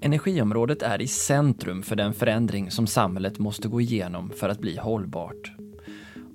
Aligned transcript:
Energiområdet 0.00 0.82
är 0.82 1.02
i 1.02 1.06
centrum 1.06 1.82
för 1.82 1.96
den 1.96 2.14
förändring 2.14 2.70
som 2.70 2.86
samhället 2.86 3.38
måste 3.38 3.68
gå 3.68 3.80
igenom 3.80 4.30
för 4.30 4.48
att 4.48 4.58
bli 4.58 4.76
hållbart. 4.76 5.52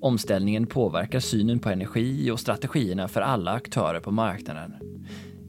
Omställningen 0.01 0.67
påverkar 0.67 1.19
synen 1.19 1.59
på 1.59 1.69
energi 1.69 2.31
och 2.31 2.39
strategierna 2.39 3.07
för 3.07 3.21
alla 3.21 3.51
aktörer 3.51 3.99
på 3.99 4.11
marknaden. 4.11 4.73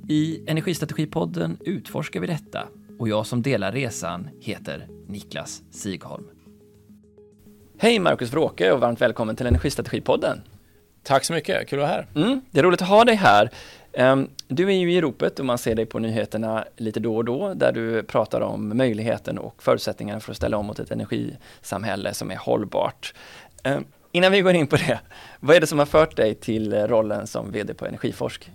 I 0.09 0.51
Energistrategipodden 0.51 1.59
utforskar 1.61 2.21
vi 2.21 2.27
detta 2.27 2.69
och 2.99 3.09
jag 3.09 3.27
som 3.27 3.43
delar 3.43 3.73
resan 3.73 4.29
heter 4.41 4.89
Niklas 5.09 5.63
Sigholm. 5.71 6.25
Hej 7.79 7.99
Marcus 7.99 8.33
Wråke 8.33 8.73
och 8.73 8.81
varmt 8.81 9.01
välkommen 9.01 9.37
till 9.37 9.47
Energistrategipodden. 9.47 10.41
Tack 11.03 11.25
så 11.25 11.33
mycket, 11.33 11.69
kul 11.69 11.79
att 11.79 11.89
vara 11.89 11.93
här. 11.93 12.07
Mm, 12.15 12.41
det 12.51 12.59
är 12.59 12.65
roligt 12.65 12.83
att 12.83 12.89
ha 12.89 13.05
dig 13.05 13.15
här. 13.15 13.51
Du 14.55 14.69
är 14.69 14.73
ju 14.73 14.93
i 14.93 15.01
ropet 15.01 15.39
och 15.39 15.47
man 15.47 15.59
ser 15.59 15.75
dig 15.75 15.87
på 15.87 15.99
nyheterna 15.99 16.65
lite 16.77 17.01
då 17.01 17.17
och 17.17 17.25
då 17.25 17.55
där 17.55 17.73
du 17.73 18.03
pratar 18.03 18.41
om 18.41 18.77
möjligheten 18.77 19.39
och 19.39 19.63
förutsättningarna 19.63 20.21
för 20.21 20.31
att 20.31 20.37
ställa 20.37 20.57
om 20.57 20.67
mot 20.67 20.79
ett 20.79 20.91
energisamhälle 20.91 22.15
som 22.15 22.31
är 22.31 22.37
hållbart. 22.37 23.15
Eh, 23.65 23.79
innan 24.13 24.33
vi 24.33 24.41
går 24.41 24.55
in 24.55 24.67
på 24.67 24.77
det, 24.77 25.01
vad 25.41 25.57
är 25.57 25.61
det 25.61 25.67
som 25.67 25.79
har 25.79 25.87
fört 25.87 26.17
dig 26.17 26.35
till 26.35 26.75
rollen 26.75 27.27
som 27.27 27.53
VD 27.53 27.75
på 27.75 27.87
Energiforsk? 27.87 28.51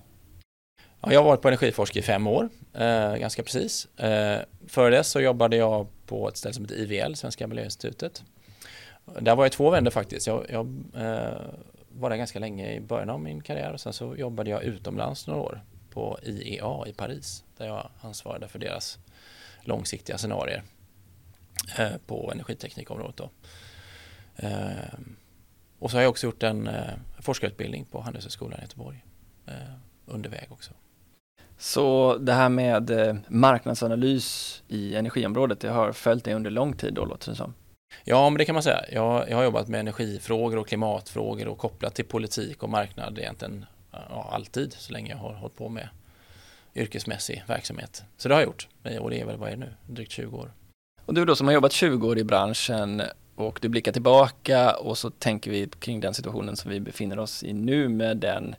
Ja, 1.01 1.13
jag 1.13 1.19
har 1.19 1.25
varit 1.25 1.41
på 1.41 1.47
Energiforsk 1.47 1.95
i 1.95 2.01
fem 2.01 2.27
år, 2.27 2.49
eh, 2.73 3.15
ganska 3.15 3.43
precis. 3.43 3.99
Eh, 3.99 4.39
före 4.67 4.97
det 4.97 5.03
så 5.03 5.21
jobbade 5.21 5.55
jag 5.55 5.87
på 6.05 6.27
ett 6.27 6.37
ställe 6.37 6.53
som 6.53 6.63
heter 6.63 6.75
IVL, 6.75 7.15
Svenska 7.15 7.47
Miljöinstitutet. 7.47 8.23
Där 9.19 9.35
var 9.35 9.45
jag 9.45 9.51
två 9.51 9.69
vändor 9.69 9.91
faktiskt. 9.91 10.27
Jag, 10.27 10.45
jag 10.49 10.65
eh, 10.95 11.41
var 11.89 12.09
där 12.09 12.17
ganska 12.17 12.39
länge 12.39 12.73
i 12.73 12.79
början 12.79 13.09
av 13.09 13.21
min 13.21 13.41
karriär 13.41 13.73
och 13.73 13.79
sen 13.79 13.93
så 13.93 14.15
jobbade 14.15 14.49
jag 14.49 14.63
utomlands 14.63 15.27
några 15.27 15.41
år 15.41 15.61
på 15.89 16.19
IEA 16.23 16.87
i 16.87 16.93
Paris 16.93 17.43
där 17.57 17.65
jag 17.67 17.89
ansvarade 18.01 18.47
för 18.47 18.59
deras 18.59 18.99
långsiktiga 19.61 20.17
scenarier 20.17 20.63
eh, 21.77 21.97
på 22.05 22.31
energiteknikområdet. 22.31 23.17
Då. 23.17 23.29
Eh, 24.35 24.99
och 25.79 25.91
så 25.91 25.97
har 25.97 26.01
jag 26.01 26.09
också 26.09 26.27
gjort 26.27 26.43
en 26.43 26.67
eh, 26.67 26.93
forskarutbildning 27.19 27.85
på 27.85 28.01
Handelshögskolan 28.01 28.59
i 28.59 28.61
Göteborg 28.61 29.05
under 30.05 30.29
väg 30.29 30.47
också. 30.51 30.71
Så 31.57 32.17
det 32.17 32.33
här 32.33 32.49
med 32.49 32.91
marknadsanalys 33.27 34.63
i 34.67 34.95
energiområdet, 34.95 35.59
det 35.59 35.69
har 35.69 35.91
följt 35.91 36.23
dig 36.23 36.33
under 36.33 36.51
lång 36.51 36.73
tid 36.73 36.93
då 36.93 37.05
låter 37.05 37.29
det 37.29 37.35
som? 37.35 37.53
Ja, 38.03 38.29
men 38.29 38.37
det 38.37 38.45
kan 38.45 38.53
man 38.53 38.63
säga. 38.63 38.85
Jag, 38.91 39.29
jag 39.29 39.37
har 39.37 39.43
jobbat 39.43 39.67
med 39.67 39.79
energifrågor 39.79 40.57
och 40.57 40.67
klimatfrågor 40.67 41.47
och 41.47 41.57
kopplat 41.57 41.95
till 41.95 42.05
politik 42.05 42.63
och 42.63 42.69
marknad 42.69 43.19
egentligen 43.19 43.65
ja, 43.91 44.29
alltid 44.31 44.73
så 44.73 44.93
länge 44.93 45.09
jag 45.09 45.17
har 45.17 45.33
hållit 45.33 45.55
på 45.55 45.69
med 45.69 45.89
yrkesmässig 46.75 47.43
verksamhet. 47.47 48.03
Så 48.17 48.27
det 48.27 48.35
har 48.35 48.41
jag 48.41 48.47
gjort 48.47 48.67
och 48.99 49.09
det 49.09 49.21
är 49.21 49.25
väl, 49.25 49.37
vad 49.37 49.49
är 49.49 49.53
det 49.53 49.59
nu, 49.59 49.73
drygt 49.87 50.11
20 50.11 50.37
år. 50.37 50.51
Och 51.05 51.13
du 51.13 51.25
då 51.25 51.35
som 51.35 51.47
har 51.47 51.53
jobbat 51.53 51.71
20 51.71 52.07
år 52.07 52.17
i 52.17 52.23
branschen 52.23 53.01
och 53.35 53.59
du 53.61 53.69
blickar 53.69 53.91
tillbaka 53.91 54.75
och 54.75 54.97
så 54.97 55.09
tänker 55.09 55.51
vi 55.51 55.67
kring 55.79 55.99
den 55.99 56.13
situationen 56.13 56.55
som 56.55 56.71
vi 56.71 56.79
befinner 56.79 57.19
oss 57.19 57.43
i 57.43 57.53
nu 57.53 57.89
med 57.89 58.17
den 58.17 58.55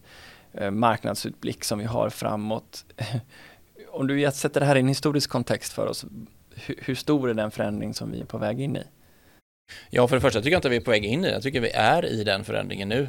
eh, 0.53 0.71
marknadsutblick 0.71 1.65
som 1.65 1.79
vi 1.79 1.85
har 1.85 2.11
framåt. 2.11 2.85
Om 3.89 4.07
du 4.07 4.31
sätter 4.33 4.61
det 4.61 4.67
här 4.67 4.77
i 4.77 4.81
en 4.81 4.89
historisk 4.89 5.31
kontext 5.31 5.73
för 5.73 5.87
oss, 5.87 6.05
hur 6.57 6.95
stor 6.95 7.31
är 7.31 7.35
den 7.35 7.51
förändring 7.51 7.95
som 7.95 8.11
vi 8.11 8.21
är 8.21 8.25
på 8.25 8.39
väg 8.39 8.61
in 8.61 8.77
i? 8.77 8.83
Ja, 9.91 10.09
för 10.09 10.17
det 10.17 10.21
första 10.21 10.41
tycker 10.41 10.51
jag 10.51 10.59
inte 10.59 10.69
vi 10.69 10.77
är 10.77 10.81
på 10.81 10.91
väg 10.91 11.05
in 11.05 11.25
i 11.25 11.29
det. 11.29 11.33
Jag 11.33 11.43
tycker 11.43 11.61
vi 11.61 11.71
är 11.71 12.05
i 12.05 12.25
den 12.25 12.45
förändringen 12.45 12.89
nu. 12.89 13.09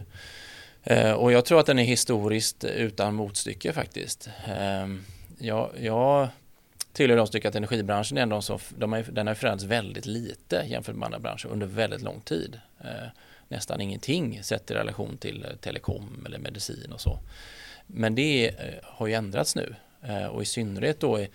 Eh, 0.84 1.12
och 1.12 1.32
jag 1.32 1.46
tror 1.46 1.60
att 1.60 1.66
den 1.66 1.80
är 1.80 1.84
historiskt 1.84 2.64
utan 2.64 3.16
motstycke 3.16 3.74
faktiskt. 3.74 4.30
Ehm, 4.48 5.06
jag, 5.38 5.70
jag 5.80 6.28
tillhör 6.94 7.18
de 7.18 7.28
som 7.28 7.32
tycker 7.32 7.50
att 7.50 7.56
energibranschen 7.56 8.18
är 8.18 8.22
en 8.22 8.30
de 8.30 8.42
som, 8.42 8.60
de 8.70 8.94
är, 8.94 9.04
den 9.12 9.28
har 9.28 9.34
förändrats 9.34 9.64
väldigt 9.64 10.06
lite 10.06 10.66
jämfört 10.68 10.96
med 10.96 11.06
andra 11.06 11.20
branscher 11.20 11.48
under 11.48 11.68
väldigt 11.68 12.02
lång 12.02 12.22
tid. 12.22 12.60
Eh, 12.84 13.08
nästan 13.48 13.82
ingenting 13.82 14.44
sett 14.44 14.72
i 14.72 14.73
relation 14.73 15.17
till 15.17 15.45
eh, 15.45 15.55
telekom 15.55 16.23
eller 16.26 16.39
medicin 16.39 16.92
och 16.92 17.02
så. 17.02 17.20
Men 17.88 18.16
det 18.16 18.52
har 18.84 19.08
ju 19.08 19.14
ändrats 19.14 19.55
nu 19.55 19.76
och 20.32 20.42
i 20.42 20.45
synnerhet 20.45 21.00
då 21.00 21.20
i, 21.20 21.30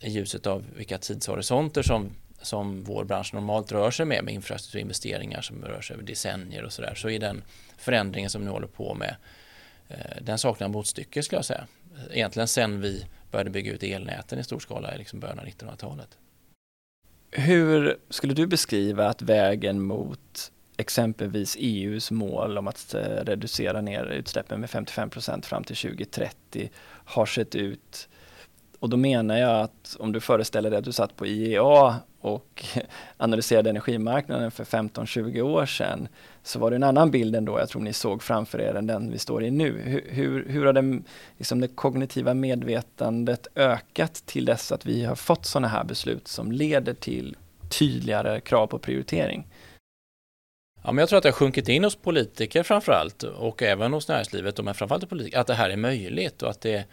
i 0.00 0.10
ljuset 0.10 0.46
av 0.46 0.64
vilka 0.76 0.98
tidshorisonter 0.98 1.82
som 1.82 2.10
som 2.42 2.84
vår 2.84 3.04
bransch 3.04 3.34
normalt 3.34 3.72
rör 3.72 3.90
sig 3.90 4.06
med, 4.06 4.24
med 4.24 4.34
infrastrukturinvesteringar 4.34 5.40
som 5.40 5.64
rör 5.64 5.80
sig 5.80 5.94
över 5.94 6.04
decennier 6.04 6.64
och 6.64 6.72
sådär, 6.72 6.94
så 6.94 7.10
är 7.10 7.18
den 7.18 7.42
förändringen 7.78 8.30
som 8.30 8.42
vi 8.42 8.48
håller 8.48 8.66
på 8.66 8.94
med, 8.94 9.16
eh, 9.88 10.22
den 10.22 10.38
saknar 10.38 10.68
motstycke 10.68 11.22
skulle 11.22 11.38
jag 11.38 11.44
säga. 11.44 11.66
Egentligen 12.10 12.48
sen 12.48 12.80
vi 12.80 13.06
började 13.30 13.50
bygga 13.50 13.72
ut 13.72 13.82
elnäten 13.82 14.38
i 14.38 14.44
stor 14.44 14.58
skala 14.58 14.94
i 14.94 14.98
liksom 14.98 15.20
början 15.20 15.38
av 15.38 15.46
1900-talet. 15.46 16.18
Hur 17.30 17.96
skulle 18.10 18.34
du 18.34 18.46
beskriva 18.46 19.08
att 19.08 19.22
vägen 19.22 19.82
mot 19.82 20.52
exempelvis 20.76 21.56
EUs 21.60 22.10
mål 22.10 22.58
om 22.58 22.68
att 22.68 22.94
eh, 22.94 23.00
reducera 23.00 23.80
ner 23.80 24.04
utsläppen 24.04 24.60
med 24.60 24.70
55 24.70 25.10
procent 25.10 25.46
fram 25.46 25.64
till 25.64 25.76
2030 25.76 26.70
har 27.04 27.26
sett 27.26 27.54
ut? 27.54 28.08
Och 28.80 28.88
då 28.88 28.96
menar 28.96 29.38
jag 29.38 29.60
att 29.60 29.96
om 29.98 30.12
du 30.12 30.20
föreställer 30.20 30.70
dig 30.70 30.78
att 30.78 30.84
du 30.84 30.92
satt 30.92 31.16
på 31.16 31.26
IEA 31.26 31.96
och 32.20 32.64
analyserade 33.16 33.70
energimarknaden 33.70 34.50
för 34.50 34.64
15-20 34.64 35.40
år 35.40 35.66
sedan 35.66 36.08
så 36.42 36.58
var 36.58 36.70
det 36.70 36.76
en 36.76 36.82
annan 36.82 37.10
bild 37.10 37.36
än 37.36 37.44
då 37.44 37.58
jag 37.58 37.68
tror 37.68 37.82
ni 37.82 37.92
såg 37.92 38.22
framför 38.22 38.60
er 38.60 38.74
än 38.74 38.86
den 38.86 39.10
vi 39.10 39.18
står 39.18 39.44
i 39.44 39.50
nu. 39.50 39.80
Hur, 39.84 40.04
hur, 40.08 40.48
hur 40.48 40.66
har 40.66 40.72
det, 40.72 41.02
liksom 41.36 41.60
det 41.60 41.68
kognitiva 41.68 42.34
medvetandet 42.34 43.46
ökat 43.54 44.14
till 44.26 44.44
dess 44.44 44.72
att 44.72 44.86
vi 44.86 45.04
har 45.04 45.14
fått 45.14 45.46
sådana 45.46 45.68
här 45.68 45.84
beslut 45.84 46.28
som 46.28 46.52
leder 46.52 46.94
till 46.94 47.36
tydligare 47.68 48.40
krav 48.40 48.66
på 48.66 48.78
prioritering? 48.78 49.46
Ja, 50.82 50.92
men 50.92 51.02
jag 51.02 51.08
tror 51.08 51.16
att 51.16 51.22
det 51.22 51.28
har 51.28 51.32
sjunkit 51.32 51.68
in 51.68 51.84
hos 51.84 51.96
politiker 51.96 52.62
framförallt 52.62 53.22
och 53.22 53.62
även 53.62 53.92
hos 53.92 54.08
näringslivet, 54.08 54.64
men 54.64 54.74
framförallt 54.74 55.02
hos 55.02 55.10
politiker, 55.10 55.38
att 55.38 55.46
det 55.46 55.54
här 55.54 55.70
är 55.70 55.76
möjligt 55.76 56.42
och 56.42 56.50
att 56.50 56.60
det 56.60 56.84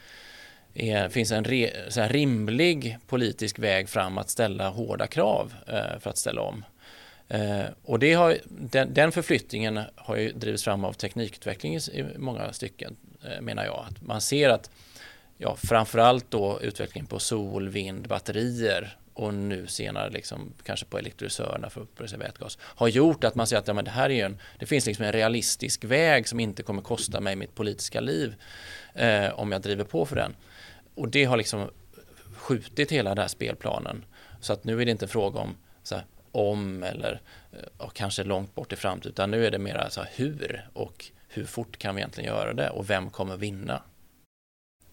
är, 0.75 1.09
finns 1.09 1.31
en 1.31 1.43
re, 1.43 1.71
så 1.89 2.01
här, 2.01 2.09
rimlig 2.09 2.97
politisk 3.07 3.59
väg 3.59 3.89
fram 3.89 4.17
att 4.17 4.29
ställa 4.29 4.69
hårda 4.69 5.07
krav 5.07 5.53
eh, 5.67 5.99
för 5.99 6.09
att 6.09 6.17
ställa 6.17 6.41
om. 6.41 6.65
Eh, 7.27 7.65
och 7.83 7.99
det 7.99 8.13
har, 8.13 8.37
den, 8.45 8.93
den 8.93 9.11
förflyttningen 9.11 9.79
har 9.95 10.15
ju 10.15 10.31
drivits 10.31 10.63
fram 10.63 10.85
av 10.85 10.93
teknikutveckling 10.93 11.75
i, 11.75 11.77
i 11.77 12.05
många 12.17 12.53
stycken, 12.53 12.95
eh, 13.23 13.41
menar 13.41 13.65
jag. 13.65 13.85
Att 13.89 14.01
man 14.01 14.21
ser 14.21 14.49
att 14.49 14.69
ja, 15.37 15.55
framförallt 15.55 16.31
då 16.31 16.59
utvecklingen 16.61 17.07
på 17.07 17.19
sol, 17.19 17.69
vind, 17.69 18.07
batterier 18.07 18.97
och 19.13 19.33
nu 19.33 19.67
senare 19.67 20.09
liksom, 20.09 20.53
kanske 20.63 20.85
på 20.85 20.97
elektrolysörerna 20.97 21.69
för 21.69 21.81
upprörelse 21.81 22.17
vätgas 22.17 22.57
har 22.61 22.87
gjort 22.87 23.23
att 23.23 23.35
man 23.35 23.47
ser 23.47 23.57
att 23.57 23.67
ja, 23.67 23.73
men 23.73 23.85
det 23.85 23.91
här 23.91 24.09
är 24.09 24.25
en, 24.25 24.39
det 24.59 24.65
finns 24.65 24.85
liksom 24.85 25.05
en 25.05 25.11
realistisk 25.11 25.83
väg 25.83 26.27
som 26.27 26.39
inte 26.39 26.63
kommer 26.63 26.81
kosta 26.81 27.21
mig 27.21 27.35
mitt 27.35 27.55
politiska 27.55 27.99
liv 27.99 28.35
eh, 28.93 29.39
om 29.39 29.51
jag 29.51 29.61
driver 29.61 29.83
på 29.83 30.05
för 30.05 30.15
den. 30.15 30.35
Och 30.95 31.09
det 31.09 31.25
har 31.25 31.37
liksom 31.37 31.69
skjutit 32.35 32.91
hela 32.91 33.09
den 33.09 33.17
här 33.17 33.27
spelplanen. 33.27 34.05
Så 34.39 34.53
att 34.53 34.63
nu 34.63 34.81
är 34.81 34.85
det 34.85 34.91
inte 34.91 35.07
fråga 35.07 35.39
om 35.39 35.55
så 35.83 35.95
här, 35.95 36.05
om 36.31 36.83
eller 36.83 37.21
eh, 37.51 37.89
kanske 37.93 38.23
långt 38.23 38.55
bort 38.55 38.73
i 38.73 38.75
framtiden, 38.75 39.11
utan 39.11 39.31
nu 39.31 39.45
är 39.45 39.51
det 39.51 39.59
mera 39.59 39.89
så 39.89 40.01
här, 40.01 40.09
hur 40.15 40.69
och 40.73 41.05
hur 41.27 41.45
fort 41.45 41.77
kan 41.77 41.95
vi 41.95 42.01
egentligen 42.01 42.35
göra 42.35 42.53
det 42.53 42.69
och 42.69 42.89
vem 42.89 43.09
kommer 43.09 43.37
vinna? 43.37 43.81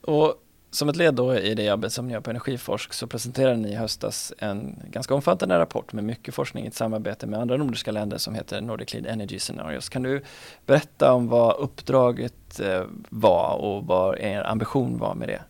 Och 0.01 0.43
som 0.71 0.89
ett 0.89 0.97
led 0.97 1.15
då 1.15 1.35
i 1.35 1.55
det 1.55 1.65
jobbet 1.65 1.93
som 1.93 2.07
ni 2.07 2.13
gör 2.13 2.21
på 2.21 2.31
Energiforsk 2.31 2.93
så 2.93 3.07
presenterade 3.07 3.57
ni 3.57 3.69
i 3.69 3.75
höstas 3.75 4.33
en 4.39 4.83
ganska 4.91 5.15
omfattande 5.15 5.59
rapport 5.59 5.93
med 5.93 6.05
mycket 6.05 6.35
forskning 6.35 6.65
i 6.65 6.69
ett 6.69 6.75
samarbete 6.75 7.27
med 7.27 7.41
andra 7.41 7.57
nordiska 7.57 7.93
länder 7.93 8.19
som 8.19 8.35
heter 8.35 8.61
Nordic 8.61 8.95
Lead 8.95 9.07
Energy 9.07 9.39
Scenarios. 9.39 9.89
Kan 9.89 10.03
du 10.03 10.23
berätta 10.67 11.13
om 11.13 11.29
vad 11.29 11.57
uppdraget 11.57 12.61
eh, 12.61 12.85
var 13.09 13.55
och 13.55 13.87
vad 13.87 14.19
er 14.19 14.47
ambition 14.47 14.99
var 14.99 15.15
med 15.15 15.29
det? 15.29 15.43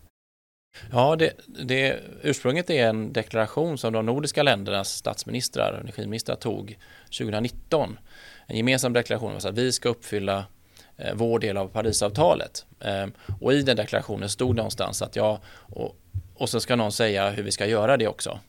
Ja, 0.93 1.17
det, 1.17 1.33
det, 1.47 2.01
ursprunget 2.23 2.71
är 2.71 2.89
en 2.89 3.13
deklaration 3.13 3.79
som 3.79 3.93
de 3.93 4.07
nordiska 4.07 4.43
ländernas 4.43 4.93
statsministrar 4.93 5.73
och 5.73 5.81
energiministrar 5.81 6.37
tog 6.37 6.79
2019. 7.05 7.99
En 8.47 8.57
gemensam 8.57 8.93
deklaration 8.93 9.33
om 9.33 9.37
att 9.37 9.59
vi 9.59 9.73
ska 9.73 9.89
uppfylla 9.89 10.45
eh, 10.97 11.15
vår 11.15 11.39
del 11.39 11.57
av 11.57 11.69
Parisavtalet. 11.69 12.67
Ehm, 12.81 13.13
och 13.41 13.53
i 13.53 13.63
den 13.63 13.77
deklarationen 13.77 14.29
stod 14.29 14.57
någonstans 14.57 15.03
att 15.03 15.17
ja, 15.17 15.41
och, 15.55 15.97
och 16.35 16.49
så 16.49 16.61
ska 16.61 16.77
någon 16.77 16.93
säga 16.93 17.31
hur 17.31 17.43
vi 17.43 17.51
ska 17.51 17.67
göra 17.67 17.97
det 17.97 18.09
också. 18.09 18.41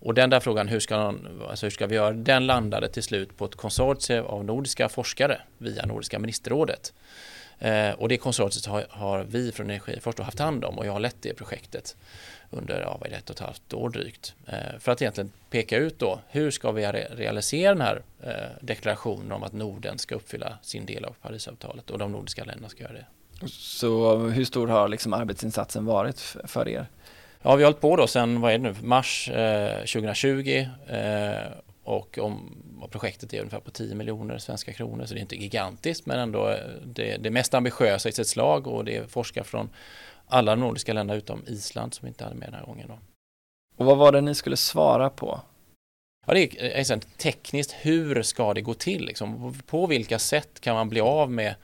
Och 0.00 0.14
den 0.14 0.30
där 0.30 0.40
frågan, 0.40 0.68
hur 0.68 0.80
ska, 0.80 0.96
någon, 0.96 1.42
alltså 1.48 1.66
hur 1.66 1.70
ska 1.70 1.86
vi 1.86 1.94
göra, 1.94 2.12
den 2.12 2.46
landade 2.46 2.88
till 2.88 3.02
slut 3.02 3.36
på 3.36 3.44
ett 3.44 3.54
konsortium 3.54 4.26
av 4.26 4.44
nordiska 4.44 4.88
forskare 4.88 5.40
via 5.58 5.86
Nordiska 5.86 6.18
ministerrådet. 6.18 6.92
Eh, 7.58 7.90
och 7.90 8.08
det 8.08 8.16
konsortiet 8.16 8.66
har, 8.66 8.86
har 8.90 9.24
vi 9.24 9.52
från 9.52 9.70
Energiforsk 9.70 10.20
haft 10.20 10.38
hand 10.38 10.64
om 10.64 10.78
och 10.78 10.86
jag 10.86 10.92
har 10.92 11.00
lett 11.00 11.16
det 11.20 11.34
projektet 11.34 11.96
under 12.50 12.80
ja, 12.80 12.96
vad 13.00 13.12
ett 13.12 13.30
och 13.30 13.36
ett 13.36 13.42
halvt 13.42 13.72
år 13.72 13.90
drygt. 13.90 14.34
Eh, 14.46 14.78
för 14.78 14.92
att 14.92 15.02
egentligen 15.02 15.32
peka 15.50 15.76
ut 15.76 15.98
då 15.98 16.20
hur 16.28 16.50
ska 16.50 16.72
vi 16.72 16.86
re 16.86 17.06
realisera 17.10 17.74
den 17.74 17.82
här 17.82 18.02
eh, 18.22 18.32
deklarationen 18.60 19.32
om 19.32 19.42
att 19.42 19.52
Norden 19.52 19.98
ska 19.98 20.14
uppfylla 20.14 20.58
sin 20.62 20.86
del 20.86 21.04
av 21.04 21.14
Parisavtalet 21.22 21.90
och 21.90 21.98
de 21.98 22.12
nordiska 22.12 22.44
länderna 22.44 22.68
ska 22.68 22.82
göra 22.82 22.92
det. 22.92 23.06
Så 23.48 24.16
hur 24.16 24.44
stor 24.44 24.68
har 24.68 24.88
liksom 24.88 25.12
arbetsinsatsen 25.12 25.84
varit 25.84 26.20
för 26.44 26.68
er? 26.68 26.86
Ja, 27.42 27.56
vi 27.56 27.62
har 27.62 27.70
hållit 27.70 27.80
på 27.80 27.96
då 27.96 28.06
sedan, 28.06 28.40
vad 28.40 28.52
är 28.52 28.58
det 28.58 28.64
nu, 28.64 28.74
mars 28.82 29.28
eh, 29.30 29.78
2020 29.78 30.66
eh, 30.86 30.98
och 31.88 32.18
om, 32.18 32.62
och 32.80 32.90
projektet 32.90 33.34
är 33.34 33.38
ungefär 33.38 33.60
på 33.60 33.70
10 33.70 33.94
miljoner 33.94 34.38
svenska 34.38 34.72
kronor 34.72 35.06
så 35.06 35.14
det 35.14 35.20
är 35.20 35.22
inte 35.22 35.36
gigantiskt 35.36 36.06
men 36.06 36.18
ändå 36.18 36.48
eh, 36.48 36.58
det, 36.84 37.16
det 37.16 37.30
mest 37.30 37.54
ambitiösa 37.54 38.08
i 38.08 38.12
sitt 38.12 38.28
slag 38.28 38.66
och 38.66 38.84
det 38.84 38.96
är 38.96 39.06
forskare 39.06 39.44
från 39.44 39.70
alla 40.26 40.54
nordiska 40.54 40.92
länderna 40.92 41.18
utom 41.18 41.42
Island 41.46 41.94
som 41.94 42.08
inte 42.08 42.24
hade 42.24 42.36
med 42.36 42.48
den 42.48 42.54
här 42.54 42.66
gången. 42.66 42.88
Då. 42.88 42.98
Och 43.76 43.86
vad 43.86 43.98
var 43.98 44.12
det 44.12 44.20
ni 44.20 44.34
skulle 44.34 44.56
svara 44.56 45.10
på? 45.10 45.40
Ja, 46.26 46.34
det 46.34 46.78
är, 46.78 46.84
så 46.84 47.00
tekniskt, 47.16 47.72
hur 47.80 48.22
ska 48.22 48.54
det 48.54 48.60
gå 48.60 48.74
till? 48.74 49.04
Liksom? 49.04 49.54
På 49.66 49.86
vilka 49.86 50.18
sätt 50.18 50.60
kan 50.60 50.74
man 50.74 50.88
bli 50.88 51.00
av 51.00 51.30
med 51.30 51.54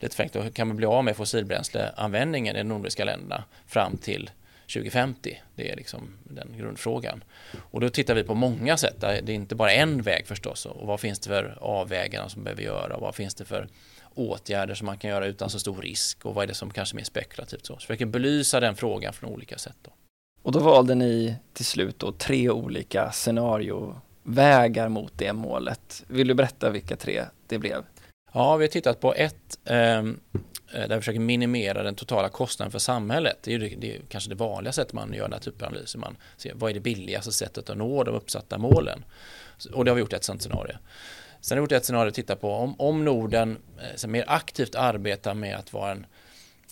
lite 0.00 0.16
fräckt, 0.16 0.54
kan 0.54 0.68
man 0.68 0.76
bli 0.76 0.86
av 0.86 1.04
med 1.04 1.16
fossilbränsleanvändningen 1.16 2.56
i 2.56 2.58
de 2.58 2.64
nordiska 2.64 3.04
länderna 3.04 3.44
fram 3.66 3.96
till 3.96 4.30
2050? 4.74 5.42
Det 5.54 5.70
är 5.70 5.76
liksom 5.76 6.08
den 6.24 6.54
grundfrågan. 6.58 7.24
Och 7.70 7.80
då 7.80 7.88
tittar 7.88 8.14
vi 8.14 8.24
på 8.24 8.34
många 8.34 8.76
sätt. 8.76 9.00
Det 9.00 9.06
är 9.08 9.30
inte 9.30 9.54
bara 9.54 9.72
en 9.72 10.02
väg 10.02 10.26
förstås. 10.26 10.66
Och 10.66 10.86
vad 10.86 11.00
finns 11.00 11.18
det 11.18 11.28
för 11.28 11.58
avväganden 11.60 12.30
som 12.30 12.44
behöver 12.44 12.62
göra? 12.62 12.98
Vad 12.98 13.14
finns 13.14 13.34
det 13.34 13.44
för 13.44 13.68
åtgärder 14.14 14.74
som 14.74 14.86
man 14.86 14.98
kan 14.98 15.10
göra 15.10 15.26
utan 15.26 15.50
så 15.50 15.58
stor 15.58 15.82
risk? 15.82 16.24
Och 16.24 16.34
vad 16.34 16.42
är 16.42 16.46
det 16.46 16.54
som 16.54 16.70
kanske 16.70 16.94
är 16.94 16.96
mer 16.96 17.04
spekulativt? 17.04 17.66
Så, 17.66 17.74
så 17.74 17.80
försöker 17.80 18.06
belysa 18.06 18.60
den 18.60 18.76
frågan 18.76 19.12
från 19.12 19.32
olika 19.32 19.58
sätt. 19.58 19.76
Då. 19.82 19.90
Och 20.42 20.52
då 20.52 20.58
valde 20.58 20.94
ni 20.94 21.36
till 21.52 21.64
slut 21.64 21.98
då 21.98 22.12
tre 22.12 22.50
olika 22.50 23.12
scenariovägar 23.12 24.88
mot 24.88 25.12
det 25.16 25.32
målet. 25.32 26.04
Vill 26.06 26.28
du 26.28 26.34
berätta 26.34 26.70
vilka 26.70 26.96
tre 26.96 27.24
det 27.46 27.58
blev? 27.58 27.84
Ja, 28.32 28.56
vi 28.56 28.64
har 28.64 28.70
tittat 28.70 29.00
på 29.00 29.14
ett 29.14 29.58
eh, 29.64 30.02
Eh, 30.72 30.88
där 30.88 30.94
vi 30.96 31.00
försöker 31.00 31.20
minimera 31.20 31.82
den 31.82 31.94
totala 31.94 32.28
kostnaden 32.28 32.72
för 32.72 32.78
samhället. 32.78 33.38
Det 33.42 33.54
är, 33.54 33.58
ju, 33.58 33.76
det 33.76 33.96
är 33.96 34.00
kanske 34.08 34.30
det 34.30 34.36
vanliga 34.36 34.72
sättet 34.72 34.92
man 34.92 35.12
gör 35.12 35.22
den 35.22 35.32
här 35.32 35.40
typen 35.40 35.66
av 35.66 35.72
analyser. 35.72 35.98
Man 35.98 36.16
ser 36.36 36.54
vad 36.54 36.70
är 36.70 36.74
det 36.74 36.80
billigaste 36.80 37.32
sättet 37.32 37.70
att 37.70 37.76
nå 37.76 38.04
de 38.04 38.14
uppsatta 38.14 38.58
målen. 38.58 39.04
Och 39.72 39.84
det 39.84 39.90
har 39.90 39.94
vi 39.96 40.00
gjort 40.00 40.12
ett 40.12 40.24
sådant 40.24 40.42
scenario. 40.42 40.74
Sen 41.40 41.58
har 41.58 41.60
vi 41.60 41.64
gjort 41.64 41.72
ett 41.72 41.84
scenario 41.84 42.08
att 42.08 42.14
titta 42.14 42.36
på 42.36 42.52
om, 42.52 42.74
om 42.80 43.04
Norden 43.04 43.58
eh, 44.02 44.08
mer 44.08 44.24
aktivt 44.26 44.74
arbetar 44.74 45.34
med 45.34 45.56
att 45.56 45.72
vara 45.72 45.90
en 45.90 46.06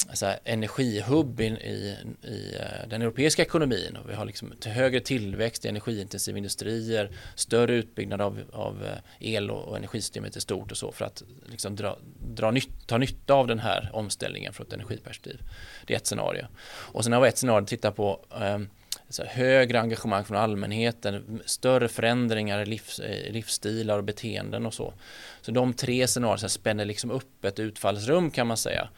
alltså, 0.08 0.35
energihubb 0.44 1.41
i, 1.41 1.44
i, 1.44 1.97
i, 2.23 2.58
den 2.88 3.03
europeiska 3.03 3.43
ekonomin. 3.43 3.97
Och 3.97 4.11
vi 4.11 4.14
har 4.14 4.25
liksom 4.25 4.53
till 4.61 4.70
högre 4.70 5.00
tillväxt 5.00 5.64
i 5.64 5.69
energiintensiva 5.69 6.38
industrier, 6.38 7.11
större 7.35 7.75
utbyggnad 7.75 8.20
av, 8.20 8.41
av 8.53 8.85
eh, 8.85 9.29
el 9.32 9.50
och, 9.50 9.69
och 9.69 9.76
energisystemet 9.76 10.37
i 10.37 10.41
stort 10.41 10.70
och 10.70 10.76
så 10.76 10.93
för 10.93 11.05
att 11.05 11.23
liksom 11.47 11.76
dra, 11.76 11.99
dra 12.26 12.50
nytt, 12.50 12.87
ta 12.87 12.99
nytta 12.99 13.35
av 13.35 13.47
den 13.47 13.58
här 13.58 13.91
omställningen 13.93 14.53
från 14.53 14.67
ett 14.67 14.73
energiperspektiv. 14.73 15.41
Det 15.87 15.94
är 15.94 15.97
ett 15.97 16.06
scenario. 16.06 16.47
Och 16.67 17.05
sen 17.05 17.12
har 17.12 17.20
vi 17.20 17.29
ett 17.29 17.38
scenario 17.38 17.62
att 17.62 17.69
titta 17.69 17.93
på 17.93 18.20
um, 18.41 18.69
så 19.09 19.25
högre 19.25 19.81
engagemang 19.81 20.25
från 20.25 20.37
allmänheten, 20.37 21.43
större 21.44 21.88
förändringar 21.88 22.62
i 22.62 22.67
livs, 22.67 23.00
livsstilar 23.31 23.99
och 23.99 24.05
beteenden 24.05 24.67
och 24.67 24.75
så. 24.75 24.94
Så 25.41 25.50
de 25.50 25.75
tre 25.75 26.06
scenarierna 26.06 26.49
spänner 26.49 26.85
liksom 26.85 27.11
upp 27.11 27.44
ett 27.44 27.59
utfallsrum 27.59 28.31
kan 28.31 28.47
man 28.47 28.56
säga 28.56 28.88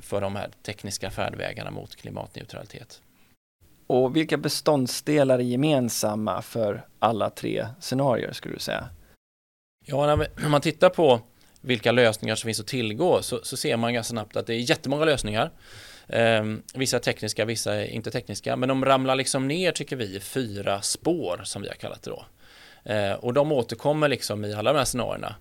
för 0.00 0.20
de 0.20 0.36
här 0.36 0.50
tekniska 0.62 1.10
färdvägarna 1.10 1.70
mot 1.70 1.96
klimatneutralitet. 1.96 3.00
Och 3.86 4.16
vilka 4.16 4.36
beståndsdelar 4.36 5.38
är 5.38 5.42
gemensamma 5.42 6.42
för 6.42 6.86
alla 6.98 7.30
tre 7.30 7.66
scenarier 7.80 8.32
skulle 8.32 8.54
du 8.54 8.60
säga? 8.60 8.88
Ja, 9.86 10.16
när 10.16 10.48
man 10.48 10.60
tittar 10.60 10.88
på 10.88 11.20
vilka 11.60 11.92
lösningar 11.92 12.34
som 12.34 12.48
finns 12.48 12.60
att 12.60 12.66
tillgå 12.66 13.22
så, 13.22 13.40
så 13.42 13.56
ser 13.56 13.76
man 13.76 13.94
ganska 13.94 14.10
snabbt 14.10 14.36
att 14.36 14.46
det 14.46 14.54
är 14.54 14.70
jättemånga 14.70 15.04
lösningar. 15.04 15.50
Eh, 16.06 16.44
vissa 16.74 16.96
är 16.96 17.00
tekniska, 17.00 17.44
vissa 17.44 17.74
är 17.74 17.84
inte 17.84 18.10
tekniska, 18.10 18.56
men 18.56 18.68
de 18.68 18.84
ramlar 18.84 19.16
liksom 19.16 19.48
ner 19.48 19.72
tycker 19.72 19.96
vi 19.96 20.16
i 20.16 20.20
fyra 20.20 20.82
spår 20.82 21.40
som 21.44 21.62
vi 21.62 21.68
har 21.68 21.74
kallat 21.74 22.02
det 22.02 22.10
då. 22.10 22.24
Eh, 22.92 23.12
och 23.12 23.32
de 23.32 23.52
återkommer 23.52 24.08
liksom 24.08 24.44
i 24.44 24.54
alla 24.54 24.72
de 24.72 24.78
här 24.78 24.84
scenarierna. 24.84 25.34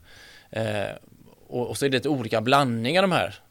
Eh, 0.49 0.95
och, 1.47 1.69
och, 1.69 1.77
så 1.77 1.85
är 1.85 1.89
det 1.89 1.97
lite 1.97 2.09
olika 2.09 2.41
blandningar 2.41 3.01
de 3.01 3.11
här 3.11 3.39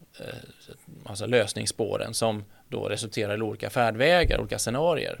alltså 1.05 1.25
lösningsspåren 1.25 2.13
som 2.13 2.43
då 2.69 2.89
resulterar 2.89 3.37
i 3.37 3.41
olika 3.41 3.69
färdvägar, 3.69 4.39
olika 4.39 4.59
scenarier. 4.59 5.19